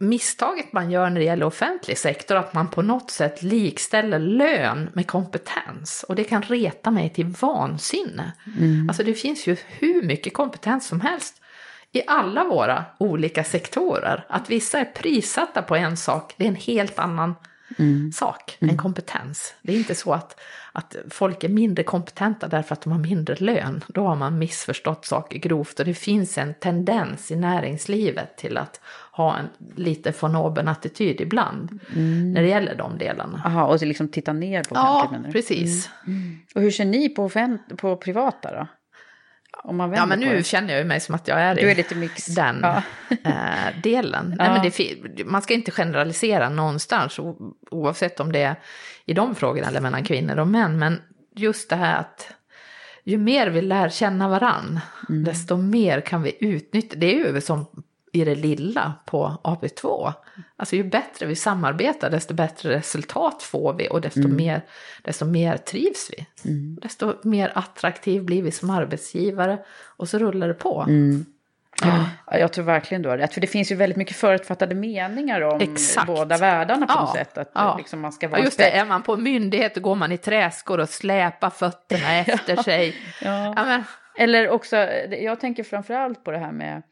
misstaget 0.00 0.72
man 0.72 0.90
gör 0.90 1.10
när 1.10 1.20
det 1.20 1.26
gäller 1.26 1.46
offentlig 1.46 1.98
sektor, 1.98 2.36
att 2.36 2.54
man 2.54 2.70
på 2.70 2.82
något 2.82 3.10
sätt 3.10 3.42
likställer 3.42 4.18
lön 4.18 4.90
med 4.94 5.06
kompetens. 5.06 6.04
Och 6.08 6.14
det 6.14 6.24
kan 6.24 6.42
reta 6.42 6.90
mig 6.90 7.10
till 7.10 7.26
vansinne. 7.26 8.32
Mm. 8.58 8.88
Alltså 8.88 9.02
det 9.02 9.14
finns 9.14 9.46
ju 9.46 9.56
hur 9.66 10.02
mycket 10.02 10.34
kompetens 10.34 10.86
som 10.86 11.00
helst 11.00 11.40
i 11.92 12.02
alla 12.06 12.44
våra 12.44 12.84
olika 12.98 13.44
sektorer. 13.44 14.26
Att 14.28 14.50
vissa 14.50 14.78
är 14.78 14.84
prissatta 14.84 15.62
på 15.62 15.76
en 15.76 15.96
sak, 15.96 16.34
det 16.36 16.44
är 16.44 16.48
en 16.48 16.54
helt 16.54 16.98
annan 16.98 17.34
mm. 17.80 18.12
sak 18.12 18.56
än 18.60 18.68
mm. 18.68 18.78
kompetens. 18.78 19.54
Det 19.62 19.72
är 19.72 19.76
inte 19.76 19.94
så 19.94 20.12
att, 20.12 20.40
att 20.72 20.96
folk 21.10 21.44
är 21.44 21.48
mindre 21.48 21.84
kompetenta 21.84 22.48
därför 22.48 22.72
att 22.72 22.80
de 22.80 22.92
har 22.92 22.98
mindre 22.98 23.36
lön. 23.36 23.84
Då 23.88 24.06
har 24.06 24.16
man 24.16 24.38
missförstått 24.38 25.04
saker 25.04 25.38
grovt 25.38 25.80
och 25.80 25.86
det 25.86 25.94
finns 25.94 26.38
en 26.38 26.54
tendens 26.54 27.30
i 27.30 27.36
näringslivet 27.36 28.36
till 28.36 28.56
att 28.56 28.80
ha 29.12 29.38
en 29.38 29.48
lite 29.76 30.12
von 30.20 30.36
oben 30.36 30.68
attityd 30.68 31.20
ibland 31.20 31.80
mm. 31.96 32.32
när 32.32 32.42
det 32.42 32.48
gäller 32.48 32.74
de 32.74 32.98
delarna. 32.98 33.42
Jaha, 33.44 33.66
och 33.66 33.82
liksom 33.82 34.08
titta 34.08 34.32
ner 34.32 34.64
på 34.64 34.74
offentligt? 34.74 35.26
Ja, 35.26 35.32
precis. 35.32 35.90
Mm. 36.06 36.38
Och 36.54 36.60
hur 36.60 36.70
ser 36.70 36.84
ni 36.84 37.08
på, 37.08 37.28
offent- 37.28 37.76
på 37.76 37.96
privata 37.96 38.52
då? 38.52 38.66
Om 39.64 39.76
man 39.76 39.92
ja, 39.92 40.06
men 40.06 40.20
nu 40.20 40.36
det. 40.36 40.42
känner 40.42 40.76
jag 40.76 40.86
mig 40.86 41.00
som 41.00 41.14
att 41.14 41.28
jag 41.28 41.40
är, 41.40 41.54
du 41.54 41.70
är 41.70 41.74
lite 41.74 41.94
mix. 41.94 42.26
den 42.26 42.60
ja. 42.62 42.82
äh, 43.24 43.80
delen. 43.82 44.36
Ja. 44.38 44.44
Nej, 44.60 44.72
men 44.72 45.14
det, 45.16 45.24
man 45.24 45.42
ska 45.42 45.54
inte 45.54 45.70
generalisera 45.70 46.48
någonstans, 46.48 47.18
oavsett 47.70 48.20
om 48.20 48.32
det 48.32 48.42
är 48.42 48.56
i 49.06 49.14
de 49.14 49.34
frågorna 49.34 49.68
eller 49.68 49.80
mellan 49.80 50.04
kvinnor 50.04 50.38
och 50.38 50.48
män. 50.48 50.78
Men 50.78 51.02
just 51.36 51.70
det 51.70 51.76
här 51.76 51.98
att 52.00 52.32
ju 53.04 53.18
mer 53.18 53.46
vi 53.46 53.62
lär 53.62 53.88
känna 53.88 54.28
varann, 54.28 54.80
Mm. 55.08 55.24
desto 55.24 55.56
mer 55.56 56.00
kan 56.00 56.22
vi 56.22 56.36
utnyttja. 56.40 56.96
Det 56.98 57.06
är 57.06 57.34
ju 57.34 57.40
som 57.40 57.66
i 58.12 58.24
det 58.24 58.34
lilla 58.34 58.92
på 59.06 59.36
AP2. 59.44 60.12
Alltså 60.56 60.76
ju 60.76 60.84
bättre 60.84 61.26
vi 61.26 61.36
samarbetar, 61.36 62.10
desto 62.10 62.34
bättre 62.34 62.70
resultat 62.76 63.42
får 63.42 63.74
vi 63.74 63.88
och 63.88 64.00
desto, 64.00 64.20
Mm. 64.20 64.36
mer, 64.36 64.62
desto 65.02 65.24
mer 65.24 65.56
trivs 65.56 66.10
vi. 66.16 66.26
Desto 66.82 67.14
mer 67.22 67.52
attraktiv 67.54 68.24
blir 68.24 68.42
vi 68.42 68.50
som 68.50 68.70
arbetsgivare 68.70 69.58
och 69.96 70.08
så 70.08 70.18
rullar 70.18 70.48
det 70.48 70.54
på. 70.54 70.84
Mm. 70.88 71.24
Ja, 71.82 72.38
jag 72.38 72.52
tror 72.52 72.64
verkligen 72.64 73.02
du 73.02 73.08
har 73.08 73.18
rätt. 73.18 73.34
För 73.34 73.40
det 73.40 73.46
finns 73.46 73.72
ju 73.72 73.76
väldigt 73.76 73.96
mycket 73.96 74.16
förutfattade 74.16 74.74
meningar 74.74 75.40
om 75.40 75.60
Exakt. 75.60 76.06
båda 76.06 76.36
världarna 76.38 76.86
på 76.86 76.92
Ja, 76.92 77.00
något 77.00 77.14
sätt. 77.16 77.38
Att 77.38 77.50
ja. 77.54 77.76
liksom 77.78 78.00
man 78.00 78.12
ska 78.12 78.26
Ja, 78.26 78.30
vara 78.30 78.40
just 78.40 78.58
det, 78.58 78.70
är 78.70 78.84
man 78.84 79.02
på 79.02 79.14
en 79.14 79.22
myndighet 79.22 79.74
då 79.74 79.80
går 79.80 79.94
man 79.94 80.12
i 80.12 80.18
träskor 80.18 80.80
och 80.80 80.88
släpar 80.88 81.50
fötterna 81.50 82.14
efter 82.18 82.62
sig. 82.62 82.96
Ja. 83.22 83.54
Ja, 83.56 83.82
Eller 84.18 84.48
också, 84.48 84.76
jag 85.20 85.40
tänker 85.40 85.64
framförallt 85.64 86.24
på 86.24 86.30
det 86.30 86.38
här 86.38 86.52
med 86.52 86.82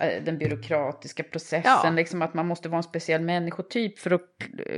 den 0.00 0.38
byråkratiska 0.38 1.22
processen, 1.22 1.72
Ja. 1.84 1.90
liksom 1.90 2.22
att 2.22 2.34
man 2.34 2.46
måste 2.46 2.68
vara 2.68 2.76
en 2.76 2.82
speciell 2.82 3.20
människotyp 3.22 3.98
för 3.98 4.10
att 4.10 4.20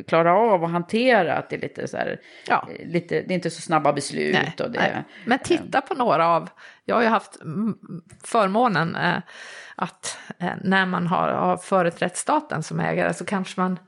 klara 0.06 0.34
av 0.34 0.62
och 0.62 0.68
hantera 0.70 1.34
att 1.36 1.50
det 1.50 1.56
är 1.56 1.60
lite 1.60 1.88
så 1.88 1.96
här, 1.96 2.20
Ja. 2.48 2.68
eh, 2.78 2.88
lite, 2.88 3.14
det 3.14 3.32
är 3.32 3.34
inte 3.34 3.50
så 3.50 3.60
snabba 3.60 3.92
beslut 3.92 4.34
Nej, 4.34 4.54
och 4.66 4.70
det, 4.70 4.78
nej. 4.78 5.04
Men 5.24 5.38
titta 5.38 5.80
på 5.80 5.94
några 5.94 6.28
av, 6.28 6.50
jag 6.84 6.94
har 6.94 7.02
ju 7.02 7.08
haft 7.08 7.40
mm, 7.40 7.76
förmånen 8.24 8.96
eh, 8.96 9.18
att 9.76 10.18
eh, 10.38 10.52
när 10.62 10.86
man 10.86 11.06
har, 11.06 11.28
har 11.28 11.56
företrätt 11.56 12.16
staten 12.16 12.62
som 12.62 12.80
ägare 12.80 13.14
så 13.14 13.24
kanske 13.24 13.60
man, 13.60 13.78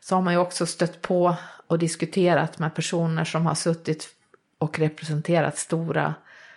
så 0.00 0.14
har 0.14 0.22
man 0.22 0.34
ju 0.34 0.40
också 0.40 0.66
stött 0.66 1.02
på 1.02 1.34
och 1.66 1.78
diskuterat 1.78 2.58
med 2.58 2.74
personer 2.74 3.24
som 3.24 3.46
har 3.46 3.54
suttit 3.54 4.08
och 4.58 4.78
representerat 4.78 5.58
stora 5.58 6.14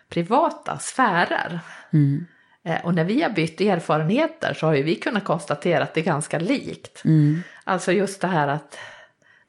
privata 0.09 0.78
sfärer. 0.78 1.59
Eh, 1.91 1.99
Och 2.84 2.95
när 2.95 3.03
vi 3.03 3.22
har 3.22 3.30
bytt 3.30 3.62
erfarenheter 3.62 4.53
så 4.53 4.66
har 4.66 4.74
ju 4.74 4.84
vi 4.84 4.95
kunnat 4.95 5.24
konstatera 5.24 5.84
att 5.84 5.93
det 5.93 6.01
är 6.01 6.05
ganska 6.05 6.39
likt. 6.39 7.01
Alltså 7.64 7.91
just 7.91 8.22
det 8.22 8.28
här 8.28 8.47
att 8.47 8.78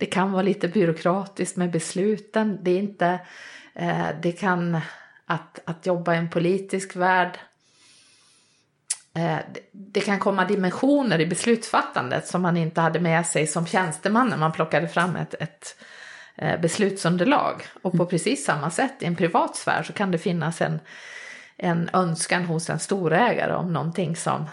det 0.02 0.06
kan 0.06 0.32
vara 0.32 0.42
lite 0.42 0.68
byråkratiskt 0.68 1.56
med 1.56 1.70
besluten. 1.70 2.58
Det 2.62 2.70
är 2.70 2.78
inte, 2.78 3.20
eh, 3.74 4.06
det 4.22 4.32
kan, 4.32 4.80
att, 5.26 5.60
att 5.64 5.86
jobba 5.86 6.14
i 6.14 6.18
en 6.18 6.30
politisk 6.30 6.96
värld. 6.96 7.38
Eh, 9.14 9.38
det, 9.54 9.60
det 9.72 10.00
kan 10.00 10.18
komma 10.18 10.44
dimensioner 10.44 11.20
i 11.20 11.26
beslutsfattandet 11.26 12.26
som 12.26 12.42
man 12.42 12.56
inte 12.56 12.80
hade 12.80 13.00
med 13.00 13.26
sig 13.26 13.46
som 13.46 13.66
tjänsteman 13.66 14.28
när 14.28 14.36
man 14.36 14.52
plockade 14.52 14.88
fram 14.88 15.16
ett, 15.16 15.34
ett 15.34 15.76
eh, 16.36 16.60
beslutsunderlag. 16.60 17.62
Och 17.82 17.92
på 17.92 18.06
precis 18.06 18.44
samma 18.44 18.70
sätt 18.70 18.94
i 19.00 19.04
en 19.04 19.16
privat 19.16 19.56
sfär 19.56 19.82
så 19.82 19.92
kan 19.92 20.10
det 20.10 20.18
finnas 20.18 20.60
en, 20.60 20.80
en 21.62 21.90
önskan 21.92 22.44
hos 22.44 22.70
en 22.70 22.78
storägare 22.78 23.54
om 23.54 23.72
någonting 23.72 24.16
som 24.16 24.44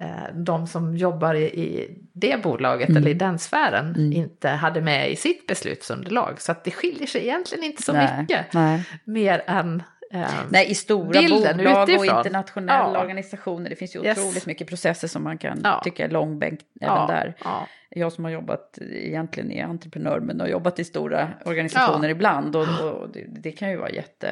eh, 0.00 0.34
de 0.34 0.66
som 0.66 0.96
jobbar 0.96 1.34
i, 1.34 1.90
det 2.12 2.42
bolaget 2.42 2.88
eller 2.88 3.08
i 3.10 3.14
den 3.14 3.38
sfären 3.38 4.12
inte 4.12 4.48
hade 4.48 4.80
med 4.80 5.10
i 5.10 5.16
sitt 5.16 5.46
beslutsunderlag. 5.46 6.40
Så 6.40 6.52
att 6.52 6.64
det 6.64 6.70
skiljer 6.70 7.06
sig 7.06 7.22
egentligen 7.22 7.64
inte 7.64 7.82
så 7.82 7.92
Nej, 7.92 8.20
mycket 8.20 8.52
nej. 8.52 8.84
mer 9.04 9.42
än 9.46 9.82
eh, 10.12 10.28
Nej, 10.50 10.70
i 10.70 10.74
stora 10.74 11.20
bolag 11.22 11.82
och 11.82 11.88
utifrån. 11.88 12.16
internationella 12.18 12.90
Ja. 12.94 13.00
organisationer. 13.02 13.70
Det 13.70 13.76
finns 13.76 13.96
ju 13.96 14.04
Yes. 14.04 14.18
otroligt 14.18 14.46
mycket 14.46 14.68
processer 14.68 15.08
som 15.08 15.24
man 15.24 15.38
kan 15.38 15.60
Ja. 15.64 15.80
tycka 15.84 16.04
är 16.04 16.08
långbänk 16.08 16.60
även 16.80 16.94
Ja, 16.96 17.06
där. 17.06 17.34
ja. 17.44 17.66
Jag 17.90 18.12
som 18.12 18.24
har 18.24 18.30
jobbat, 18.30 18.78
egentligen 18.92 19.52
är 19.52 19.64
entreprenör, 19.64 20.20
men 20.20 20.40
har 20.40 20.46
jobbat 20.46 20.78
i 20.78 20.84
stora 20.84 21.28
organisationer 21.44 22.08
ibland. 22.08 22.56
Och, 22.56 22.62
och 22.80 23.08
det, 23.12 23.24
det 23.28 23.52
kan 23.52 23.70
ju 23.70 23.76
vara 23.76 23.90
jätte, 23.90 24.26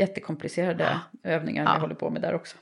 Ja. 0.00 0.06
jättekomplicerade 0.06 1.00
övningar 1.24 1.64
Ja. 1.64 1.72
jag 1.74 1.80
håller 1.80 1.94
på 1.94 2.10
med 2.10 2.22
där 2.22 2.34
också. 2.34 2.56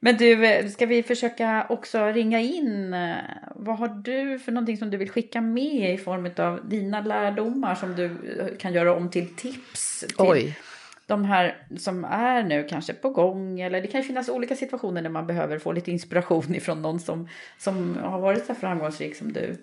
Men 0.00 0.16
du, 0.16 0.46
eh, 0.46 0.68
ska 0.68 0.86
vi 0.86 1.02
försöka 1.02 1.66
också 1.68 2.04
ringa 2.06 2.40
in, 2.40 2.94
eh, 2.94 3.16
vad 3.54 3.78
har 3.78 3.88
du 3.88 4.38
för 4.38 4.52
någonting 4.52 4.76
som 4.76 4.90
du 4.90 4.96
vill 4.96 5.10
skicka 5.10 5.40
med 5.40 5.94
i 5.94 5.98
form 5.98 6.30
av 6.36 6.68
dina 6.68 7.00
lärdomar 7.00 7.74
som 7.74 7.96
du 7.96 8.04
eh, 8.04 8.56
kan 8.58 8.72
göra 8.72 8.94
om 8.94 9.10
till 9.10 9.36
tips? 9.36 10.00
Till 10.00 10.16
Oj. 10.18 10.58
De 11.06 11.24
här 11.24 11.66
som 11.78 12.04
är 12.04 12.42
nu 12.42 12.66
kanske 12.70 12.92
på 12.92 13.10
gång 13.10 13.60
eller 13.60 13.80
det 13.80 13.86
kan 13.86 14.00
ju 14.00 14.06
finnas 14.06 14.28
olika 14.28 14.56
situationer 14.56 15.02
där 15.02 15.10
man 15.10 15.26
behöver 15.26 15.58
få 15.58 15.72
lite 15.72 15.90
inspiration 15.90 16.54
ifrån 16.54 16.82
någon 16.82 17.00
som, 17.00 17.28
som 17.58 17.96
har 18.02 18.20
varit 18.20 18.46
så 18.46 18.54
framgångsrik 18.54 19.16
som 19.16 19.32
du. 19.32 19.56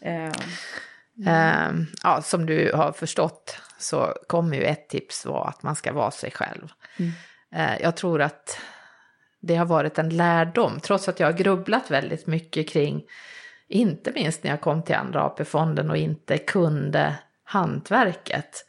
Eh, 0.00 0.32
Eh, 1.26 1.70
ja, 2.02 2.22
som 2.22 2.46
du 2.46 2.72
har 2.74 2.92
förstått 2.92 3.60
så 3.78 4.14
kommer 4.26 4.56
ju 4.56 4.64
ett 4.64 4.88
tips 4.88 5.26
vara 5.26 5.48
att 5.48 5.62
man 5.62 5.76
ska 5.76 5.92
vara 5.92 6.10
sig 6.10 6.30
själv. 6.30 6.68
Eh, 7.54 7.82
jag 7.82 7.96
tror 7.96 8.22
att 8.22 8.60
det 9.40 9.56
har 9.56 9.66
varit 9.66 9.98
en 9.98 10.08
lärdom, 10.08 10.80
trots 10.80 11.08
att 11.08 11.20
jag 11.20 11.26
har 11.26 11.32
grubblat 11.32 11.90
väldigt 11.90 12.26
mycket 12.26 12.68
kring, 12.68 13.04
inte 13.68 14.12
minst 14.12 14.44
när 14.44 14.50
jag 14.50 14.60
kom 14.60 14.82
till 14.82 14.94
Andra 14.94 15.24
AP-fonden 15.24 15.90
och 15.90 15.96
inte 15.96 16.38
kunde 16.38 17.14
hantverket, 17.44 18.66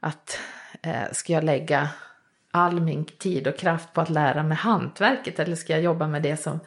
att 0.00 0.38
eh, 0.82 1.12
ska 1.12 1.32
jag 1.32 1.44
lägga 1.44 1.88
all 2.50 2.80
min 2.80 3.04
tid 3.04 3.46
och 3.46 3.58
kraft 3.58 3.92
på 3.92 4.00
att 4.00 4.10
lära 4.10 4.42
mig 4.42 4.56
hantverket 4.56 5.38
eller 5.38 5.56
ska 5.56 5.72
jag 5.72 5.82
jobba 5.82 6.06
med 6.06 6.22
det 6.22 6.36
som, 6.36 6.60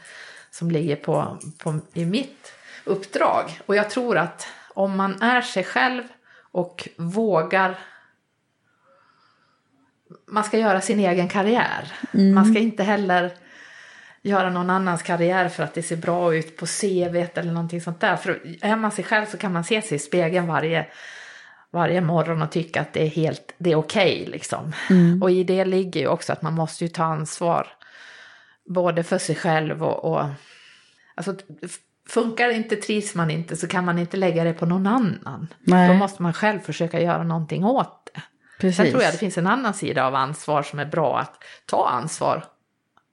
som 0.51 0.71
ligger 0.71 0.95
på, 0.95 1.37
på, 1.57 1.79
i 1.93 2.05
mitt 2.05 2.53
uppdrag? 2.83 3.59
Och 3.65 3.75
jag 3.75 3.89
tror 3.89 4.17
att 4.17 4.47
om 4.73 4.97
man 4.97 5.21
är 5.21 5.41
sig 5.41 5.63
själv 5.63 6.03
och 6.51 6.89
vågar 6.97 7.79
man 10.27 10.43
ska 10.43 10.57
göra 10.57 10.81
sin 10.81 10.99
egen 10.99 11.29
karriär. 11.29 11.93
Man 12.33 12.45
ska 12.45 12.59
inte 12.59 12.83
heller 12.83 13.31
göra 14.21 14.49
någon 14.49 14.69
annans 14.69 15.03
karriär 15.03 15.49
för 15.49 15.63
att 15.63 15.73
det 15.73 15.83
ser 15.83 15.95
bra 15.95 16.35
ut 16.35 16.57
på 16.57 16.65
CV 16.65 17.15
eller 17.33 17.51
någonting 17.51 17.81
sånt 17.81 17.99
där. 17.99 18.15
För 18.15 18.41
är 18.61 18.75
man 18.75 18.91
sig 18.91 19.03
själv 19.03 19.25
så 19.25 19.37
kan 19.37 19.53
man 19.53 19.63
se 19.63 19.81
sig 19.81 19.95
i 19.95 19.99
spegeln 19.99 20.47
varje, 20.47 20.87
varje 21.71 22.01
morgon 22.01 22.41
och 22.41 22.51
tycka 22.51 22.81
att 22.81 22.93
det 22.93 23.03
är 23.03 23.09
helt, 23.09 23.53
det 23.57 23.71
är 23.71 23.75
okej 23.75 24.25
liksom. 24.27 24.73
Och 25.21 25.31
i 25.31 25.43
det 25.43 25.65
ligger 25.65 25.99
ju 25.99 26.07
också 26.07 26.33
att 26.33 26.41
man 26.41 26.53
måste 26.53 26.83
ju 26.83 26.87
ta 26.87 27.03
ansvar 27.03 27.67
både 28.65 29.03
för 29.03 29.17
sig 29.17 29.35
själv 29.35 29.83
och, 29.83 30.11
och 30.11 30.25
alltså 31.15 31.35
funkar 32.11 32.47
det 32.47 32.53
inte, 32.53 32.75
trivs 32.75 33.15
man 33.15 33.31
inte 33.31 33.55
så 33.55 33.67
kan 33.67 33.85
man 33.85 33.99
inte 33.99 34.17
lägga 34.17 34.43
det 34.43 34.53
på 34.53 34.65
någon 34.65 34.87
annan. 34.87 35.47
Nej. 35.59 35.87
Då 35.87 35.93
måste 35.93 36.21
man 36.21 36.33
själv 36.33 36.59
försöka 36.59 37.01
göra 37.01 37.23
någonting 37.23 37.65
åt 37.65 38.09
det. 38.13 38.21
Sen 38.21 38.69
Precis. 38.69 38.91
tror 38.91 39.03
jag 39.03 39.13
det 39.13 39.17
finns 39.17 39.37
en 39.37 39.47
annan 39.47 39.73
sida 39.73 40.05
av 40.05 40.15
ansvar 40.15 40.63
som 40.63 40.79
är 40.79 40.85
bra 40.85 41.19
att 41.19 41.43
ta 41.65 41.87
ansvar 41.87 42.45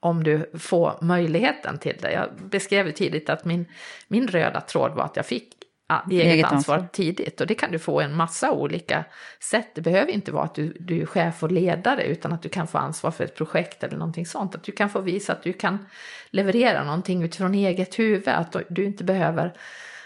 om 0.00 0.24
du 0.24 0.50
får 0.58 0.98
möjligheten 1.00 1.78
till 1.78 1.96
det. 2.00 2.12
Jag 2.12 2.28
beskrev 2.50 2.86
ju 2.86 2.92
tidigt 2.92 3.30
att 3.30 3.44
min, 3.44 3.66
min 4.08 4.28
röda 4.28 4.60
tråd 4.60 4.92
var 4.92 5.04
att 5.04 5.16
jag 5.16 5.26
fick 5.26 5.48
ja, 5.88 6.02
eget, 6.10 6.26
Eget 6.26 6.46
ansvar, 6.46 6.74
ansvar. 6.74 6.88
tidigt. 6.92 7.40
Och 7.40 7.46
det 7.46 7.54
kan 7.54 7.72
du 7.72 7.78
få 7.78 8.00
en 8.00 8.16
massa 8.16 8.52
olika 8.52 9.04
sätt. 9.40 9.68
Det 9.74 9.80
behöver 9.80 10.12
inte 10.12 10.32
vara 10.32 10.44
att 10.44 10.54
du, 10.54 10.76
du 10.80 11.02
är 11.02 11.06
chef 11.06 11.42
och 11.42 11.52
ledare 11.52 12.02
utan 12.04 12.32
att 12.32 12.42
du 12.42 12.48
kan 12.48 12.66
få 12.66 12.78
ansvar 12.78 13.10
för 13.10 13.24
ett 13.24 13.36
projekt 13.36 13.82
eller 13.84 13.96
någonting 13.96 14.26
sånt. 14.26 14.54
Att 14.54 14.62
du 14.62 14.72
kan 14.72 14.90
få 14.90 15.00
visa 15.00 15.32
att 15.32 15.42
du 15.42 15.52
kan 15.52 15.86
leverera 16.30 16.84
någonting 16.84 17.22
utifrån 17.22 17.54
eget 17.54 17.98
huvud. 17.98 18.28
Att 18.28 18.56
du 18.68 18.84
inte 18.84 19.04
behöver 19.04 19.52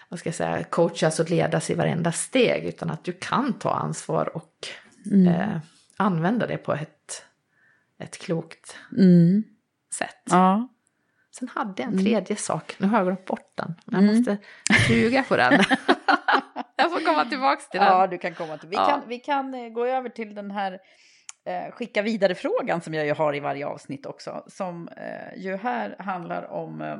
vad 0.08 0.18
ska 0.18 0.28
jag 0.28 0.34
säga, 0.34 0.64
coachas 0.64 1.20
och 1.20 1.30
ledas 1.30 1.70
i 1.70 1.74
varenda 1.74 2.12
steg 2.12 2.64
utan 2.64 2.90
att 2.90 3.04
du 3.04 3.12
kan 3.12 3.52
ta 3.52 3.70
ansvar 3.70 4.36
och 4.36 4.68
eh, 5.28 5.56
använda 5.96 6.46
det 6.46 6.56
på 6.56 6.72
ett, 6.72 7.24
ett 7.98 8.18
klokt 8.18 8.76
Mm. 8.98 9.42
sätt. 9.98 10.22
Ja. 10.30 10.68
Sen 11.38 11.48
hade 11.48 11.82
jag 11.82 11.92
en 11.92 11.98
tredje 12.04 12.36
sak, 12.36 12.74
nu 12.78 12.86
har 12.86 12.98
jag 12.98 13.06
glömt 13.06 13.24
bort 13.24 13.52
den, 13.54 13.74
jag 13.86 14.04
måste 14.04 14.36
suga 14.88 15.22
på 15.22 15.36
den. 15.36 15.52
jag 16.76 16.92
får 16.92 17.06
komma 17.06 17.24
tillbaka 17.24 17.60
till 17.70 17.80
den. 17.80 17.88
ja, 17.88 18.06
du 18.06 18.18
kan 18.18 18.34
komma 18.34 18.58
till. 18.58 18.68
Vi, 18.68 18.76
Ja. 18.76 18.86
kan, 18.86 19.02
vi 19.08 19.18
kan 19.18 19.54
eh, 19.54 19.68
gå 19.68 19.86
över 19.86 20.08
till 20.08 20.34
den 20.34 20.50
här 20.50 20.72
eh, 21.46 21.72
skicka 21.72 22.02
vidare-frågan 22.02 22.80
som 22.80 22.94
jag 22.94 23.06
ju 23.06 23.14
har 23.14 23.36
i 23.36 23.40
varje 23.40 23.66
avsnitt 23.66 24.06
också. 24.06 24.44
Som 24.46 24.88
eh, 24.88 25.42
ju 25.42 25.56
här 25.56 25.96
handlar 25.98 26.50
om 26.52 26.80
eh, 26.82 26.96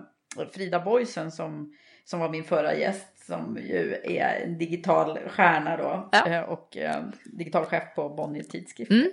Frida 0.55 0.81
Boysen 0.81 1.31
som, 1.31 1.73
som 2.05 2.21
var 2.21 2.29
min 2.29 2.45
förra 2.45 2.75
gäst. 2.75 3.27
Som 3.27 3.59
ju 3.63 3.95
är 4.05 4.41
en 4.45 4.59
digital 4.59 5.19
stjärna 5.29 5.77
då. 5.77 6.09
Ja. 6.13 6.27
Eh, 6.27 6.41
och 6.43 6.77
eh, 6.77 7.03
digital 7.25 7.65
chef 7.65 7.83
på 7.95 8.09
Bonnier 8.09 8.43
Tidskrift. 8.45 8.91
Mm. 8.91 9.11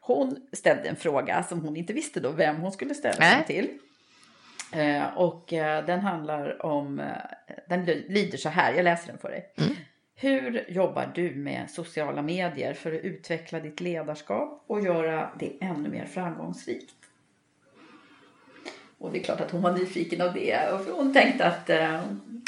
Hon 0.00 0.36
ställde 0.52 0.88
en 0.88 0.96
fråga 0.96 1.42
som 1.42 1.60
hon 1.60 1.76
inte 1.76 1.92
visste 1.92 2.20
då 2.20 2.30
vem 2.30 2.56
hon 2.56 2.72
skulle 2.72 2.94
ställa 2.94 3.16
den 3.20 3.44
till. 3.44 3.68
Eh, 4.72 5.16
och 5.16 5.52
eh, 5.52 5.84
den 5.84 6.00
handlar 6.00 6.66
om, 6.66 7.00
eh, 7.00 7.06
den 7.68 7.84
lyder 7.84 8.38
så 8.38 8.48
här, 8.48 8.72
jag 8.74 8.84
läser 8.84 9.06
den 9.06 9.18
för 9.18 9.28
dig. 9.28 9.52
Hur 10.16 10.64
jobbar 10.68 11.12
du 11.14 11.34
med 11.34 11.70
sociala 11.70 12.22
medier 12.22 12.74
för 12.74 12.92
att 12.92 13.00
utveckla 13.00 13.60
ditt 13.60 13.80
ledarskap 13.80 14.64
och 14.66 14.80
göra 14.80 15.30
det 15.38 15.52
ännu 15.60 15.88
mer 15.88 16.04
framgångsrikt? 16.04 16.90
Och 18.98 19.12
det 19.12 19.18
är 19.18 19.22
klart 19.22 19.40
att 19.40 19.50
hon 19.50 19.62
var 19.62 19.72
nyfiken 19.72 20.20
av 20.20 20.34
det 20.34 20.68
och 20.72 20.96
hon 20.96 21.12
tänkte 21.12 21.46
att, 21.46 21.70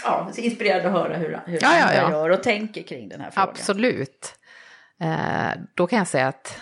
ja, 0.05 0.31
så 0.33 0.41
inspirerad 0.41 0.87
att 0.87 0.93
höra 0.93 1.17
hur, 1.17 1.41
hur 1.47 1.59
Ja, 1.63 1.79
ja, 1.79 1.83
andra 1.83 1.95
ja. 1.97 2.11
gör 2.11 2.31
och 2.31 2.43
tänker 2.43 2.83
kring 2.83 3.09
den 3.09 3.21
här 3.21 3.31
frågan. 3.31 3.49
Absolut. 3.49 4.35
Eh, 5.01 5.51
då 5.75 5.87
kan 5.87 5.99
jag 5.99 6.09
säga 6.09 6.29
att 6.29 6.61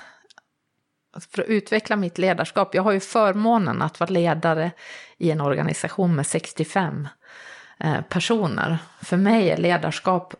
för 1.18 1.42
att 1.42 1.48
utveckla 1.48 1.96
mitt 1.96 2.18
ledarskap, 2.18 2.74
jag 2.74 2.82
har 2.82 2.92
ju 2.92 3.00
förmånen 3.00 3.82
att 3.82 4.00
vara 4.00 4.10
ledare 4.10 4.70
i 5.18 5.30
en 5.30 5.40
organisation 5.40 6.14
med 6.14 6.26
65 6.26 7.08
eh, 7.80 8.00
personer. 8.00 8.78
För 9.02 9.16
mig 9.16 9.50
är 9.50 9.56
ledarskap, 9.56 10.34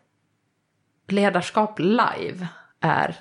ledarskap 1.08 1.78
live 1.78 2.46
är 2.80 3.16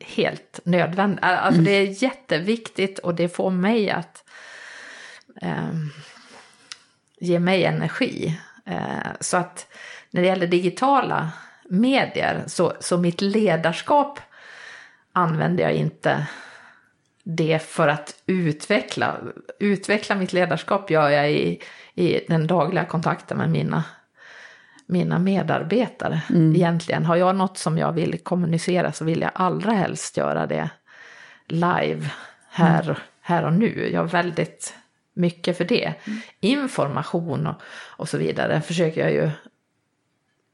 helt 0.00 0.60
nödvändigt. 0.64 1.24
Alltså 1.24 1.60
mm. 1.60 1.64
det 1.64 1.70
är 1.70 2.02
jätteviktigt 2.02 2.98
och 2.98 3.14
det 3.14 3.28
får 3.28 3.50
mig 3.50 3.90
att 3.90 4.24
eh, 5.42 5.72
ge 7.20 7.38
mig 7.38 7.64
energi. 7.64 8.40
Eh, 8.66 9.12
så 9.20 9.36
att 9.36 9.66
när 10.10 10.22
det 10.22 10.28
gäller 10.28 10.46
digitala 10.46 11.30
medier 11.64 12.42
så, 12.46 12.72
så 12.80 12.98
mitt 12.98 13.20
ledarskap 13.20 14.20
använder 15.12 15.64
jag 15.64 15.72
inte 15.72 16.26
det 17.22 17.62
för 17.62 17.88
att 17.88 18.14
utveckla. 18.26 19.16
Utveckla 19.58 20.14
mitt 20.14 20.32
ledarskap 20.32 20.90
gör 20.90 21.08
jag 21.08 21.32
i, 21.32 21.62
i 21.94 22.20
den 22.28 22.46
dagliga 22.46 22.84
kontakten 22.84 23.38
med 23.38 23.50
mina, 23.50 23.84
mina 24.86 25.18
medarbetare. 25.18 26.22
Mm. 26.30 26.56
Egentligen, 26.56 27.04
har 27.04 27.16
jag 27.16 27.36
något 27.36 27.58
som 27.58 27.78
jag 27.78 27.92
vill 27.92 28.18
kommunicera 28.18 28.92
så 28.92 29.04
vill 29.04 29.20
jag 29.20 29.30
allra 29.34 29.72
helst 29.72 30.16
göra 30.16 30.46
det 30.46 30.70
live 31.46 32.10
här, 32.48 32.84
mm. 32.84 32.96
här 33.20 33.44
och 33.44 33.52
nu. 33.52 33.90
Jag 33.92 34.04
är 34.04 34.08
väldigt 34.08 34.74
mycket 35.14 35.58
för 35.58 35.64
det. 35.64 35.94
Mm. 36.04 36.20
Information 36.40 37.46
och, 37.46 37.62
och 37.96 38.08
så 38.08 38.18
vidare 38.18 38.60
försöker 38.60 39.00
jag 39.00 39.12
ju 39.12 39.30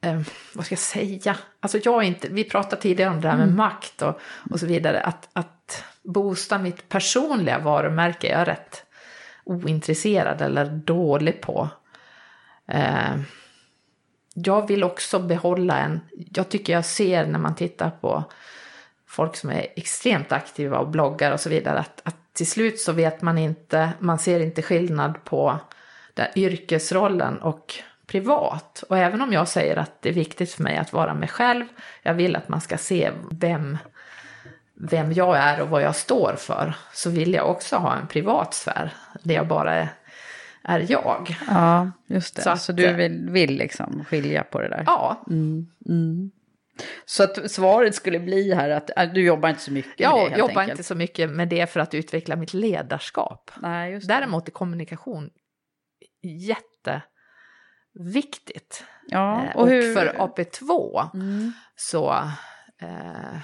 eh, 0.01 0.21
vad 0.55 0.65
ska 0.67 0.73
jag 0.73 0.79
säga? 0.79 1.37
Alltså 1.61 1.79
jag 1.85 2.05
inte, 2.05 2.29
vi 2.29 2.45
pratade 2.45 2.83
tidigare 2.83 3.11
om 3.11 3.21
det 3.21 3.29
här 3.29 3.37
med 3.37 3.45
mm. 3.45 3.57
makt 3.57 4.03
och, 4.03 4.21
och 4.51 4.61
så 4.61 4.67
vidare. 4.67 5.01
Att, 5.01 5.29
att 5.33 5.85
boosta 6.03 6.59
mitt 6.59 6.89
personliga 6.89 7.59
varumärke 7.59 8.29
är 8.29 8.39
jag 8.39 8.49
rätt 8.49 8.85
ointresserad 9.45 10.43
eller 10.43 10.65
dålig 10.65 11.41
på. 11.41 11.69
Eh, 12.69 13.21
jag 14.35 14.69
vill 14.69 14.85
också 14.85 15.19
behålla 15.19 15.79
en, 15.79 16.01
jag 16.35 16.49
tycker 16.49 16.73
jag 16.73 16.85
ser 16.85 17.27
när 17.27 17.39
man 17.39 17.55
tittar 17.55 17.91
på 17.91 18.25
folk 19.07 19.37
som 19.37 19.51
är 19.51 19.67
extremt 19.77 20.33
aktiva 20.33 20.79
och 20.79 20.89
bloggar 20.89 21.33
och 21.33 21.41
så 21.41 21.49
vidare, 21.49 21.79
att, 21.79 22.01
att 22.05 22.17
till 22.33 22.47
slut 22.47 22.81
så 22.81 22.93
vet 22.93 23.23
man 23.23 23.39
inte, 23.39 23.91
man 23.99 24.19
ser 24.19 24.41
inte 24.41 24.63
skillnad 24.63 25.25
på 25.25 25.59
den 26.15 26.27
yrkesrollen 26.37 27.39
och 27.39 27.75
privat. 28.09 28.85
Och 28.89 28.99
även 28.99 29.23
om 29.23 29.33
jag 29.33 29.49
säger 29.49 29.77
att 29.77 30.03
det 30.03 30.09
är 30.09 30.13
viktigt 30.13 30.53
för 30.53 30.63
mig 30.63 30.77
att 30.77 30.93
vara 30.93 31.15
mig 31.15 31.29
själv, 31.29 31.65
jag 32.03 32.15
vill 32.15 32.37
att 32.37 32.49
man 32.49 32.61
ska 32.61 32.79
se 32.79 33.11
vem, 33.31 33.79
vem 34.75 35.13
jag 35.13 35.37
är 35.37 35.61
och 35.61 35.69
vad 35.69 35.83
jag 35.83 35.97
står 35.97 36.35
för, 36.39 36.75
så 36.93 37.11
vill 37.11 37.35
jag 37.35 37.51
också 37.51 37.77
ha 37.77 37.97
en 37.97 38.07
privat 38.07 38.55
sfär 38.55 38.95
där 39.23 39.35
jag 39.35 39.49
bara 39.49 39.75
är, 39.75 39.89
är 40.63 40.87
jag. 40.89 41.37
Ja, 41.49 41.91
just 42.07 42.37
det. 42.37 42.43
Så, 42.43 42.51
att, 42.51 42.63
så 42.63 42.73
du 42.73 42.93
vill, 42.93 43.31
vill 43.31 43.57
liksom 43.57 44.05
skilja 44.05 44.43
på 44.43 44.61
det 44.61 44.69
där? 44.69 44.83
Ja. 44.87 45.25
Mm, 45.31 45.67
mm. 45.89 46.31
Så 47.05 47.23
att 47.23 47.51
svaret 47.51 47.95
skulle 47.95 48.21
bli 48.21 48.55
här 48.55 48.71
att 48.71 48.91
äh, 48.99 49.13
du 49.13 49.25
jobbar 49.25 49.49
inte 49.49 49.63
så 49.63 49.73
mycket 49.73 50.01
med 50.01 50.15
det 50.15 50.21
helt 50.21 50.39
jobbar 50.39 50.61
enkelt. 50.61 50.71
inte 50.71 50.83
så 50.83 50.95
mycket 50.95 51.31
med 51.31 51.49
det 51.49 51.71
för 51.71 51.81
att 51.81 51.95
utveckla 51.95 52.37
mitt 52.37 52.55
ledarskap. 52.55 53.51
Nej. 53.57 54.01
Däremot 54.03 54.49
är 54.49 54.53
kommunikation 54.53 55.31
jätte 56.23 57.03
viktigt. 57.99 58.85
Ja, 59.07 59.45
eh, 59.45 59.57
och, 59.57 59.63
och 59.63 59.69
hur... 59.69 59.95
för 59.95 60.07
AP2 60.07 61.09
mm. 61.15 61.53
så 61.77 62.11
eh, 62.79 63.39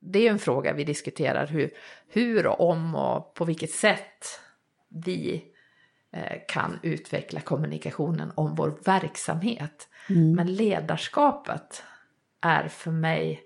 det 0.00 0.18
är 0.18 0.22
ju 0.22 0.28
en 0.28 0.38
fråga 0.38 0.72
vi 0.72 0.84
diskuterar 0.84 1.46
hur, 1.46 1.70
hur 2.08 2.46
och 2.46 2.70
om 2.70 2.94
och 2.94 3.34
på 3.34 3.44
vilket 3.44 3.70
sätt 3.70 4.40
vi 4.88 5.44
eh, 6.12 6.38
kan 6.48 6.78
utveckla 6.82 7.40
kommunikationen 7.40 8.32
om 8.34 8.54
vår 8.54 8.78
verksamhet. 8.84 9.88
Mm. 10.08 10.32
Men 10.32 10.54
ledarskapet 10.54 11.82
är 12.40 12.68
för 12.68 12.90
mig 12.90 13.42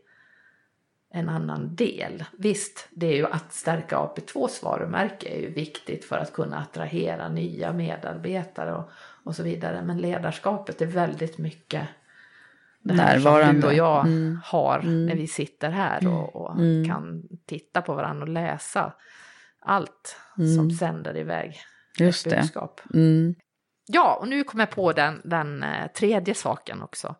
en 1.10 1.28
annan 1.28 1.76
del. 1.76 2.24
Visst, 2.32 2.88
det 2.90 3.06
är 3.06 3.16
ju 3.16 3.26
att 3.26 3.52
stärka 3.52 3.96
AP2s 3.96 4.64
varumärke 4.64 5.28
är 5.28 5.40
ju 5.40 5.50
viktigt 5.50 6.04
för 6.04 6.16
att 6.16 6.32
kunna 6.32 6.58
attrahera 6.58 7.28
nya 7.28 7.72
medarbetare 7.72 8.74
och, 8.74 8.90
och 9.26 9.36
så 9.36 9.42
vidare. 9.42 9.82
Men 9.82 9.98
ledarskapet 9.98 10.82
är 10.82 10.86
väldigt 10.86 11.38
mycket 11.38 11.88
det 12.82 12.94
här 12.94 13.20
som 13.20 13.60
du 13.60 13.66
och 13.66 13.74
jag 13.74 14.06
mm. 14.06 14.40
har 14.44 14.78
mm. 14.78 15.06
när 15.06 15.14
vi 15.14 15.26
sitter 15.26 15.70
här 15.70 16.08
och, 16.08 16.36
och 16.36 16.58
mm. 16.58 16.88
kan 16.88 17.22
titta 17.46 17.82
på 17.82 17.94
varandra 17.94 18.22
och 18.22 18.28
läsa 18.28 18.92
allt 19.60 20.16
som 20.34 20.44
mm. 20.44 20.70
sänder 20.70 21.16
iväg 21.16 21.60
Just 21.98 22.26
ett 22.26 22.40
budskap. 22.40 22.80
Mm. 22.94 23.34
Ja, 23.86 24.18
och 24.20 24.28
nu 24.28 24.44
kommer 24.44 24.62
jag 24.62 24.70
på 24.70 24.92
den, 24.92 25.20
den 25.24 25.62
eh, 25.62 25.86
tredje 25.86 26.34
saken 26.34 26.82
också, 26.82 27.14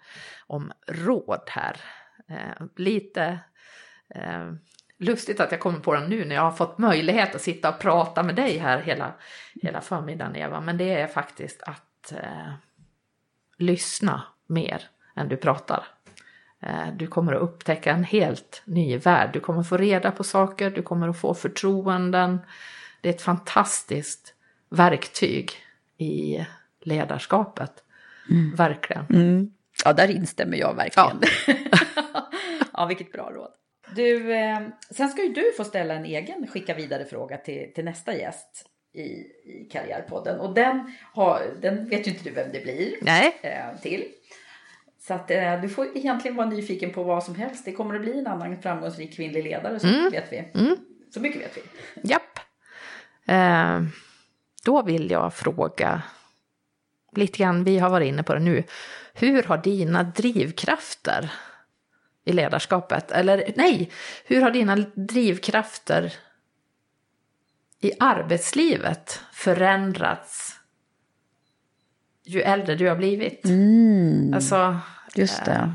om 0.46 0.72
råd 0.86 1.42
här. 1.46 1.76
Eh, 2.28 2.66
lite 2.76 3.38
eh, 4.14 4.52
lustigt 4.98 5.40
att 5.40 5.50
jag 5.50 5.60
kommer 5.60 5.78
på 5.78 5.94
den 5.94 6.10
nu 6.10 6.24
när 6.24 6.34
jag 6.34 6.42
har 6.42 6.52
fått 6.52 6.78
möjlighet 6.78 7.34
att 7.34 7.42
sitta 7.42 7.68
och 7.68 7.78
prata 7.78 8.22
med 8.22 8.34
dig 8.34 8.58
här 8.58 8.80
hela, 8.80 9.14
hela 9.62 9.80
förmiddagen 9.80 10.36
Eva, 10.36 10.60
men 10.60 10.78
det 10.78 10.94
är 11.00 11.06
faktiskt 11.06 11.62
att 11.62 11.85
eh, 12.12 12.52
lyssna 13.56 14.22
mer 14.46 14.82
än 15.16 15.28
du 15.28 15.36
pratar. 15.36 15.84
Eh, 16.62 16.92
du 16.96 17.06
kommer 17.06 17.32
att 17.32 17.42
upptäcka 17.42 17.92
en 17.92 18.04
helt 18.04 18.62
ny 18.64 18.98
värld, 18.98 19.30
du 19.32 19.40
kommer 19.40 19.60
att 19.60 19.68
få 19.68 19.76
reda 19.76 20.10
på 20.10 20.24
saker, 20.24 20.70
du 20.70 20.82
kommer 20.82 21.08
att 21.08 21.20
få 21.20 21.34
förtroenden. 21.34 22.38
Det 23.00 23.08
är 23.08 23.12
ett 23.12 23.22
fantastiskt 23.22 24.34
verktyg 24.68 25.52
i 25.98 26.46
ledarskapet. 26.80 27.72
Mm. 28.30 28.54
Verkligen. 28.54 29.06
Mm. 29.10 29.52
Ja, 29.84 29.92
där 29.92 30.10
instämmer 30.10 30.56
jag 30.56 30.74
verkligen. 30.74 31.20
Ja. 31.46 32.28
ja, 32.72 32.86
vilket 32.86 33.12
bra 33.12 33.30
råd. 33.30 33.50
Du, 33.94 34.34
eh, 34.34 34.60
sen 34.90 35.08
ska 35.08 35.22
ju 35.22 35.32
du 35.32 35.52
få 35.56 35.64
ställa 35.64 35.94
en 35.94 36.04
egen 36.04 36.46
skicka 36.46 36.74
vidare 36.74 37.04
fråga 37.04 37.36
till, 37.36 37.72
till 37.74 37.84
nästa 37.84 38.14
gäst 38.14 38.70
i, 38.96 39.26
i 39.44 39.68
Karriärpodden. 39.72 40.40
Och 40.40 40.54
den, 40.54 40.92
har, 41.12 41.42
den 41.60 41.88
vet 41.88 42.06
ju 42.06 42.10
inte 42.10 42.24
du 42.24 42.30
vem 42.30 42.52
det 42.52 42.60
blir 42.60 42.94
Nej. 43.00 43.36
Eh, 43.42 43.80
till. 43.82 44.04
Så 45.00 45.14
att 45.14 45.30
eh, 45.30 45.60
du 45.60 45.68
får 45.68 45.96
egentligen 45.96 46.36
vara 46.36 46.48
nyfiken 46.48 46.92
på 46.92 47.02
vad 47.02 47.24
som 47.24 47.34
helst. 47.34 47.64
Det 47.64 47.72
kommer 47.72 47.94
att 47.94 48.00
bli 48.00 48.18
en 48.18 48.26
annan 48.26 48.62
framgångsrik 48.62 49.16
kvinnlig 49.16 49.44
ledare, 49.44 49.80
så 49.80 49.86
mm. 49.86 50.10
vet 50.10 50.32
vi. 50.32 50.44
Mm. 50.54 50.76
Så 51.10 51.20
mycket 51.20 51.40
vet 51.40 51.56
vi. 51.56 51.62
Japp. 52.10 52.38
Eh, 53.26 53.82
då 54.64 54.82
vill 54.82 55.10
jag 55.10 55.34
fråga 55.34 56.02
lite 57.16 57.38
grann, 57.38 57.64
vi 57.64 57.78
har 57.78 57.90
varit 57.90 58.08
inne 58.08 58.22
på 58.22 58.34
det 58.34 58.40
nu. 58.40 58.64
Hur 59.14 59.42
har 59.42 59.58
dina 59.58 60.02
drivkrafter 60.02 61.32
i 62.24 62.32
ledarskapet, 62.32 63.10
eller 63.10 63.52
nej, 63.56 63.90
hur 64.24 64.40
har 64.40 64.50
dina 64.50 64.76
drivkrafter 64.94 66.14
i 67.80 67.92
arbetslivet 68.00 69.20
förändrats 69.32 70.56
ju 72.24 72.40
äldre 72.40 72.74
du 72.74 72.88
har 72.88 72.96
blivit? 72.96 73.44
Mm. 73.44 74.34
Alltså, 74.34 74.76
Just 75.14 75.44
det. 75.44 75.52
Äh, 75.52 75.68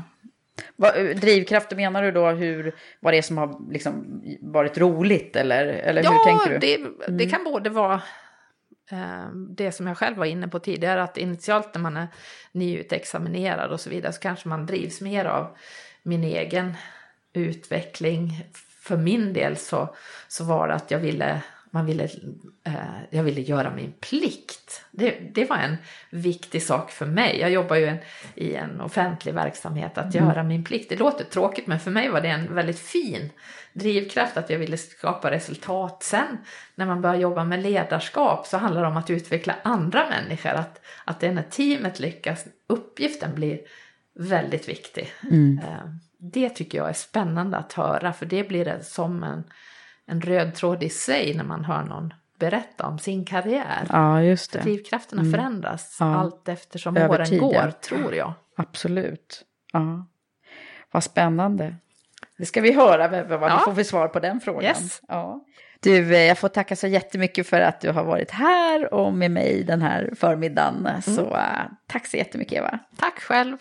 vad, 0.76 1.16
drivkrafter 1.16 1.76
menar 1.76 2.02
du 2.02 2.12
då 2.12 2.30
hur, 2.30 2.74
vad 3.00 3.12
det 3.12 3.18
är 3.18 3.22
som 3.22 3.38
har 3.38 3.72
liksom 3.72 4.22
varit 4.40 4.78
roligt 4.78 5.36
eller, 5.36 5.66
eller 5.66 6.04
ja, 6.04 6.10
hur 6.10 6.24
tänker 6.24 6.50
du? 6.50 6.58
Det, 6.58 6.74
mm. 6.74 7.16
det 7.18 7.26
kan 7.26 7.44
både 7.44 7.70
vara 7.70 8.02
eh, 8.90 9.28
det 9.56 9.72
som 9.72 9.86
jag 9.86 9.98
själv 9.98 10.16
var 10.16 10.26
inne 10.26 10.48
på 10.48 10.58
tidigare, 10.58 11.02
att 11.02 11.18
initialt 11.18 11.74
när 11.74 11.82
man 11.82 11.96
är 11.96 12.08
nyutexaminerad 12.52 13.70
och 13.70 13.80
så 13.80 13.90
vidare 13.90 14.12
så 14.12 14.20
kanske 14.20 14.48
man 14.48 14.66
drivs 14.66 15.00
mer 15.00 15.24
av 15.24 15.56
min 16.02 16.24
egen 16.24 16.76
utveckling. 17.32 18.46
För 18.82 18.96
min 18.96 19.32
del 19.32 19.56
så, 19.56 19.94
så 20.28 20.44
var 20.44 20.68
det 20.68 20.74
att 20.74 20.90
jag 20.90 20.98
ville, 20.98 21.42
man 21.74 21.86
ville, 21.86 22.04
eh, 22.64 22.74
jag 23.10 23.22
ville 23.22 23.40
göra 23.40 23.74
min 23.74 23.92
plikt. 23.92 24.84
Det, 24.90 25.18
det 25.34 25.44
var 25.44 25.56
en 25.56 25.76
viktig 26.10 26.62
sak 26.62 26.90
för 26.90 27.06
mig. 27.06 27.40
Jag 27.40 27.50
jobbar 27.50 27.76
ju 27.76 27.86
en, 27.86 27.98
i 28.34 28.54
en 28.54 28.80
offentlig 28.80 29.34
verksamhet, 29.34 29.98
att 29.98 30.14
mm. 30.14 30.28
göra 30.28 30.42
min 30.42 30.64
plikt. 30.64 30.88
Det 30.88 30.96
låter 30.96 31.24
tråkigt 31.24 31.66
men 31.66 31.80
för 31.80 31.90
mig 31.90 32.08
var 32.08 32.20
det 32.20 32.28
en 32.28 32.54
väldigt 32.54 32.78
fin 32.78 33.30
drivkraft 33.72 34.36
att 34.36 34.50
jag 34.50 34.58
ville 34.58 34.76
skapa 34.76 35.30
resultat. 35.30 36.02
Sen 36.02 36.38
när 36.74 36.86
man 36.86 37.00
börjar 37.00 37.16
jobba 37.16 37.44
med 37.44 37.62
ledarskap 37.62 38.46
så 38.46 38.56
handlar 38.56 38.82
det 38.82 38.88
om 38.88 38.96
att 38.96 39.10
utveckla 39.10 39.54
andra 39.62 40.08
människor. 40.08 40.50
Att, 40.50 40.80
att 41.04 41.20
det 41.20 41.32
när 41.32 41.42
teamet 41.42 42.00
lyckas, 42.00 42.44
uppgiften 42.66 43.34
blir 43.34 43.60
väldigt 44.14 44.68
viktig. 44.68 45.12
Mm. 45.30 45.58
Eh, 45.58 45.84
det 46.18 46.48
tycker 46.48 46.78
jag 46.78 46.88
är 46.88 46.92
spännande 46.92 47.56
att 47.56 47.72
höra 47.72 48.12
för 48.12 48.26
det 48.26 48.48
blir 48.48 48.64
det 48.64 48.84
som 48.84 49.22
en, 49.22 49.44
en 50.06 50.20
röd 50.20 50.54
tråd 50.54 50.82
i 50.82 50.88
sig 50.88 51.34
när 51.34 51.44
man 51.44 51.64
hör 51.64 51.82
någon 51.82 52.14
berätta 52.38 52.86
om 52.86 52.98
sin 52.98 53.24
karriär. 53.24 53.86
Ja, 53.88 54.22
just 54.22 54.52
det. 54.52 54.58
Drivkrafterna 54.58 55.22
mm. 55.22 55.32
förändras 55.32 55.96
ja. 56.00 56.16
allt 56.16 56.48
eftersom 56.48 56.96
Över 56.96 57.08
åren 57.08 57.26
tiden. 57.26 57.48
går, 57.48 57.70
tror 57.70 58.14
jag. 58.14 58.32
Absolut. 58.56 59.44
Ja. 59.72 60.06
Vad 60.90 61.04
spännande. 61.04 61.76
Det 62.38 62.46
ska 62.46 62.60
vi 62.60 62.72
höra 62.72 63.08
vad 63.22 63.50
Ja. 63.50 63.62
får 63.64 63.74
för 63.74 63.82
svar 63.82 64.08
på 64.08 64.20
den 64.20 64.40
frågan. 64.40 64.64
Yes. 64.64 65.02
Ja. 65.08 65.44
Du, 65.80 66.14
eh, 66.14 66.22
jag 66.22 66.38
får 66.38 66.48
tacka 66.48 66.76
så 66.76 66.86
jättemycket 66.86 67.46
för 67.46 67.60
att 67.60 67.80
du 67.80 67.90
har 67.90 68.04
varit 68.04 68.30
här 68.30 68.94
och 68.94 69.12
med 69.12 69.30
mig 69.30 69.64
den 69.64 69.82
här 69.82 70.10
förmiddagen. 70.16 71.02
Så 71.02 71.36
eh, 71.36 71.62
tack 71.86 72.06
så 72.06 72.16
jättemycket 72.16 72.58
Eva. 72.58 72.78
Tack 72.96 73.20
själv. 73.20 73.56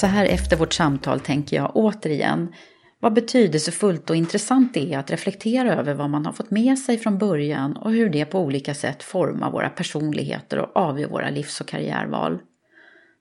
Så 0.00 0.06
här 0.06 0.24
efter 0.24 0.56
vårt 0.56 0.72
samtal 0.72 1.20
tänker 1.20 1.56
jag 1.56 1.70
återigen 1.74 2.54
vad 3.00 3.12
betydelsefullt 3.12 4.10
och 4.10 4.16
intressant 4.16 4.74
det 4.74 4.94
är 4.94 4.98
att 4.98 5.10
reflektera 5.10 5.74
över 5.74 5.94
vad 5.94 6.10
man 6.10 6.26
har 6.26 6.32
fått 6.32 6.50
med 6.50 6.78
sig 6.78 6.98
från 6.98 7.18
början 7.18 7.76
och 7.76 7.92
hur 7.92 8.10
det 8.10 8.24
på 8.24 8.40
olika 8.40 8.74
sätt 8.74 9.02
formar 9.02 9.50
våra 9.50 9.68
personligheter 9.68 10.58
och 10.58 10.76
avgör 10.76 11.08
våra 11.08 11.30
livs 11.30 11.60
och 11.60 11.68
karriärval. 11.68 12.38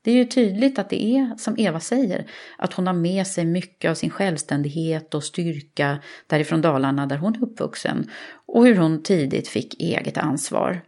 Det 0.03 0.11
är 0.11 0.15
ju 0.15 0.26
tydligt 0.26 0.80
att 0.80 0.89
det 0.89 1.03
är 1.03 1.35
som 1.38 1.56
Eva 1.57 1.80
säger, 1.80 2.27
att 2.57 2.73
hon 2.73 2.88
har 2.88 2.93
med 2.93 3.27
sig 3.27 3.45
mycket 3.45 3.91
av 3.91 3.95
sin 3.95 4.10
självständighet 4.10 5.14
och 5.14 5.23
styrka 5.23 5.99
därifrån 6.27 6.61
Dalarna 6.61 7.06
där 7.06 7.18
hon 7.18 7.35
är 7.35 7.43
uppvuxen 7.43 8.10
och 8.45 8.65
hur 8.65 8.76
hon 8.76 9.03
tidigt 9.03 9.47
fick 9.47 9.81
eget 9.81 10.18
ansvar. 10.18 10.81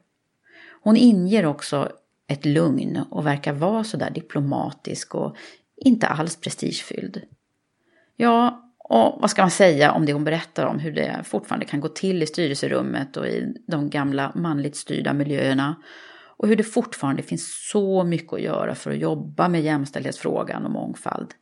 Hon 0.84 0.98
inger 0.98 1.46
också 1.46 1.92
ett 2.28 2.46
lugn 2.46 3.00
och 3.10 3.26
verkar 3.26 3.54
vara 3.54 3.84
sådär 3.84 4.10
diplomatisk 4.10 5.16
och 5.16 5.36
inte 5.86 6.08
alls 6.08 6.36
prestigefylld. 6.36 7.22
Ja, 8.16 8.68
och 8.78 9.22
vad 9.22 9.30
ska 9.30 9.42
man 9.42 9.52
säga 9.52 9.92
om 9.92 10.06
det 10.06 10.14
hon 10.14 10.24
berättar 10.24 10.66
om 10.66 10.80
hur 10.80 10.92
det 10.92 11.22
fortfarande 11.24 11.66
kan 11.66 11.80
gå 11.80 11.88
till 11.88 12.24
i 12.24 12.26
styrelserummet 12.26 13.18
och 13.18 13.28
i 13.28 13.54
de 13.68 13.90
gamla 13.90 14.32
manligt 14.36 14.76
styrda 14.76 15.14
miljöerna 15.14 15.76
och 16.38 16.48
hur 16.48 16.56
det 16.56 16.64
fortfarande 16.64 17.24
finns 17.24 17.70
så 17.72 18.04
mycket 18.04 18.34
att 18.34 18.42
göra 18.42 18.76
för 18.76 18.92
att 18.92 18.98
jobba 18.98 19.50
med 19.50 19.62
jämställdhetsfrågan 19.62 20.66
och 20.66 20.72
mångfald. 20.72 21.34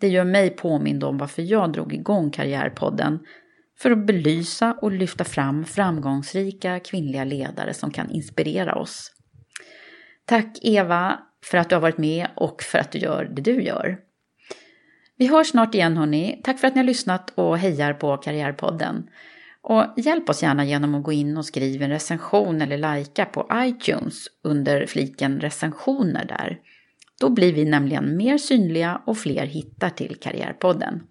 Det 0.00 0.08
gör 0.08 0.24
mig 0.24 0.50
påmind 0.50 1.04
om 1.04 1.18
varför 1.18 1.42
jag 1.42 1.72
drog 1.72 1.94
igång 1.94 2.30
Karriärpodden 2.30 3.18
för 3.78 3.90
att 3.90 4.06
belysa 4.06 4.72
och 4.82 4.92
lyfta 4.92 5.24
fram 5.24 5.64
framgångsrika 5.64 6.80
kvinnliga 6.80 7.24
ledare 7.24 7.74
som 7.74 7.90
kan 7.90 8.10
inspirera 8.10 8.74
oss. 8.74 9.10
Tack 10.24 10.58
Eva 10.62 11.18
för 11.50 11.58
att 11.58 11.68
du 11.68 11.74
har 11.74 11.80
varit 11.80 11.98
med 11.98 12.26
och 12.36 12.62
för 12.62 12.78
att 12.78 12.92
du 12.92 12.98
gör 12.98 13.24
det 13.24 13.42
du 13.42 13.62
gör. 13.62 13.98
Vi 15.16 15.26
hörs 15.26 15.46
snart 15.46 15.74
igen 15.74 15.96
hörni. 15.96 16.40
Tack 16.44 16.58
för 16.58 16.68
att 16.68 16.74
ni 16.74 16.78
har 16.78 16.86
lyssnat 16.86 17.32
och 17.34 17.58
hejar 17.58 17.92
på 17.92 18.16
Karriärpodden. 18.16 19.08
Och 19.62 19.84
hjälp 19.96 20.28
oss 20.28 20.42
gärna 20.42 20.64
genom 20.64 20.94
att 20.94 21.02
gå 21.02 21.12
in 21.12 21.36
och 21.36 21.44
skriva 21.44 21.84
en 21.84 21.90
recension 21.90 22.62
eller 22.62 22.96
likea 22.96 23.24
på 23.24 23.48
iTunes 23.54 24.26
under 24.42 24.86
fliken 24.86 25.40
recensioner 25.40 26.24
där. 26.24 26.58
Då 27.20 27.30
blir 27.30 27.52
vi 27.52 27.64
nämligen 27.64 28.16
mer 28.16 28.38
synliga 28.38 29.02
och 29.06 29.18
fler 29.18 29.46
hittar 29.46 29.90
till 29.90 30.16
Karriärpodden. 30.16 31.02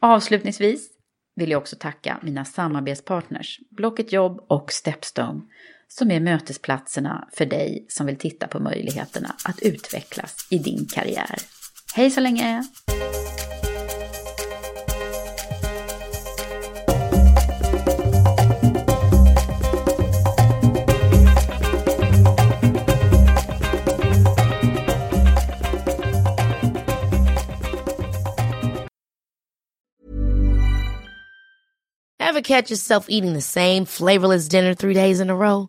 Avslutningsvis 0.00 0.90
vill 1.36 1.50
jag 1.50 1.58
också 1.58 1.76
tacka 1.76 2.18
mina 2.22 2.44
samarbetspartners 2.44 3.60
Blocket 3.70 4.12
Jobb 4.12 4.44
och 4.48 4.72
Stepstone 4.72 5.40
som 5.88 6.10
är 6.10 6.20
mötesplatserna 6.20 7.28
för 7.32 7.46
dig 7.46 7.86
som 7.88 8.06
vill 8.06 8.18
titta 8.18 8.48
på 8.48 8.60
möjligheterna 8.60 9.34
att 9.44 9.62
utvecklas 9.62 10.46
i 10.50 10.58
din 10.58 10.86
karriär. 10.86 11.38
Hej 11.94 12.10
så 12.10 12.20
länge! 12.20 12.64
Ever 32.20 32.42
catch 32.42 32.70
yourself 32.70 33.06
eating 33.08 33.32
the 33.32 33.40
same 33.40 33.86
flavorless 33.86 34.48
dinner 34.48 34.74
three 34.74 34.94
days 34.94 35.18
in 35.18 35.30
a 35.30 35.34
row? 35.34 35.68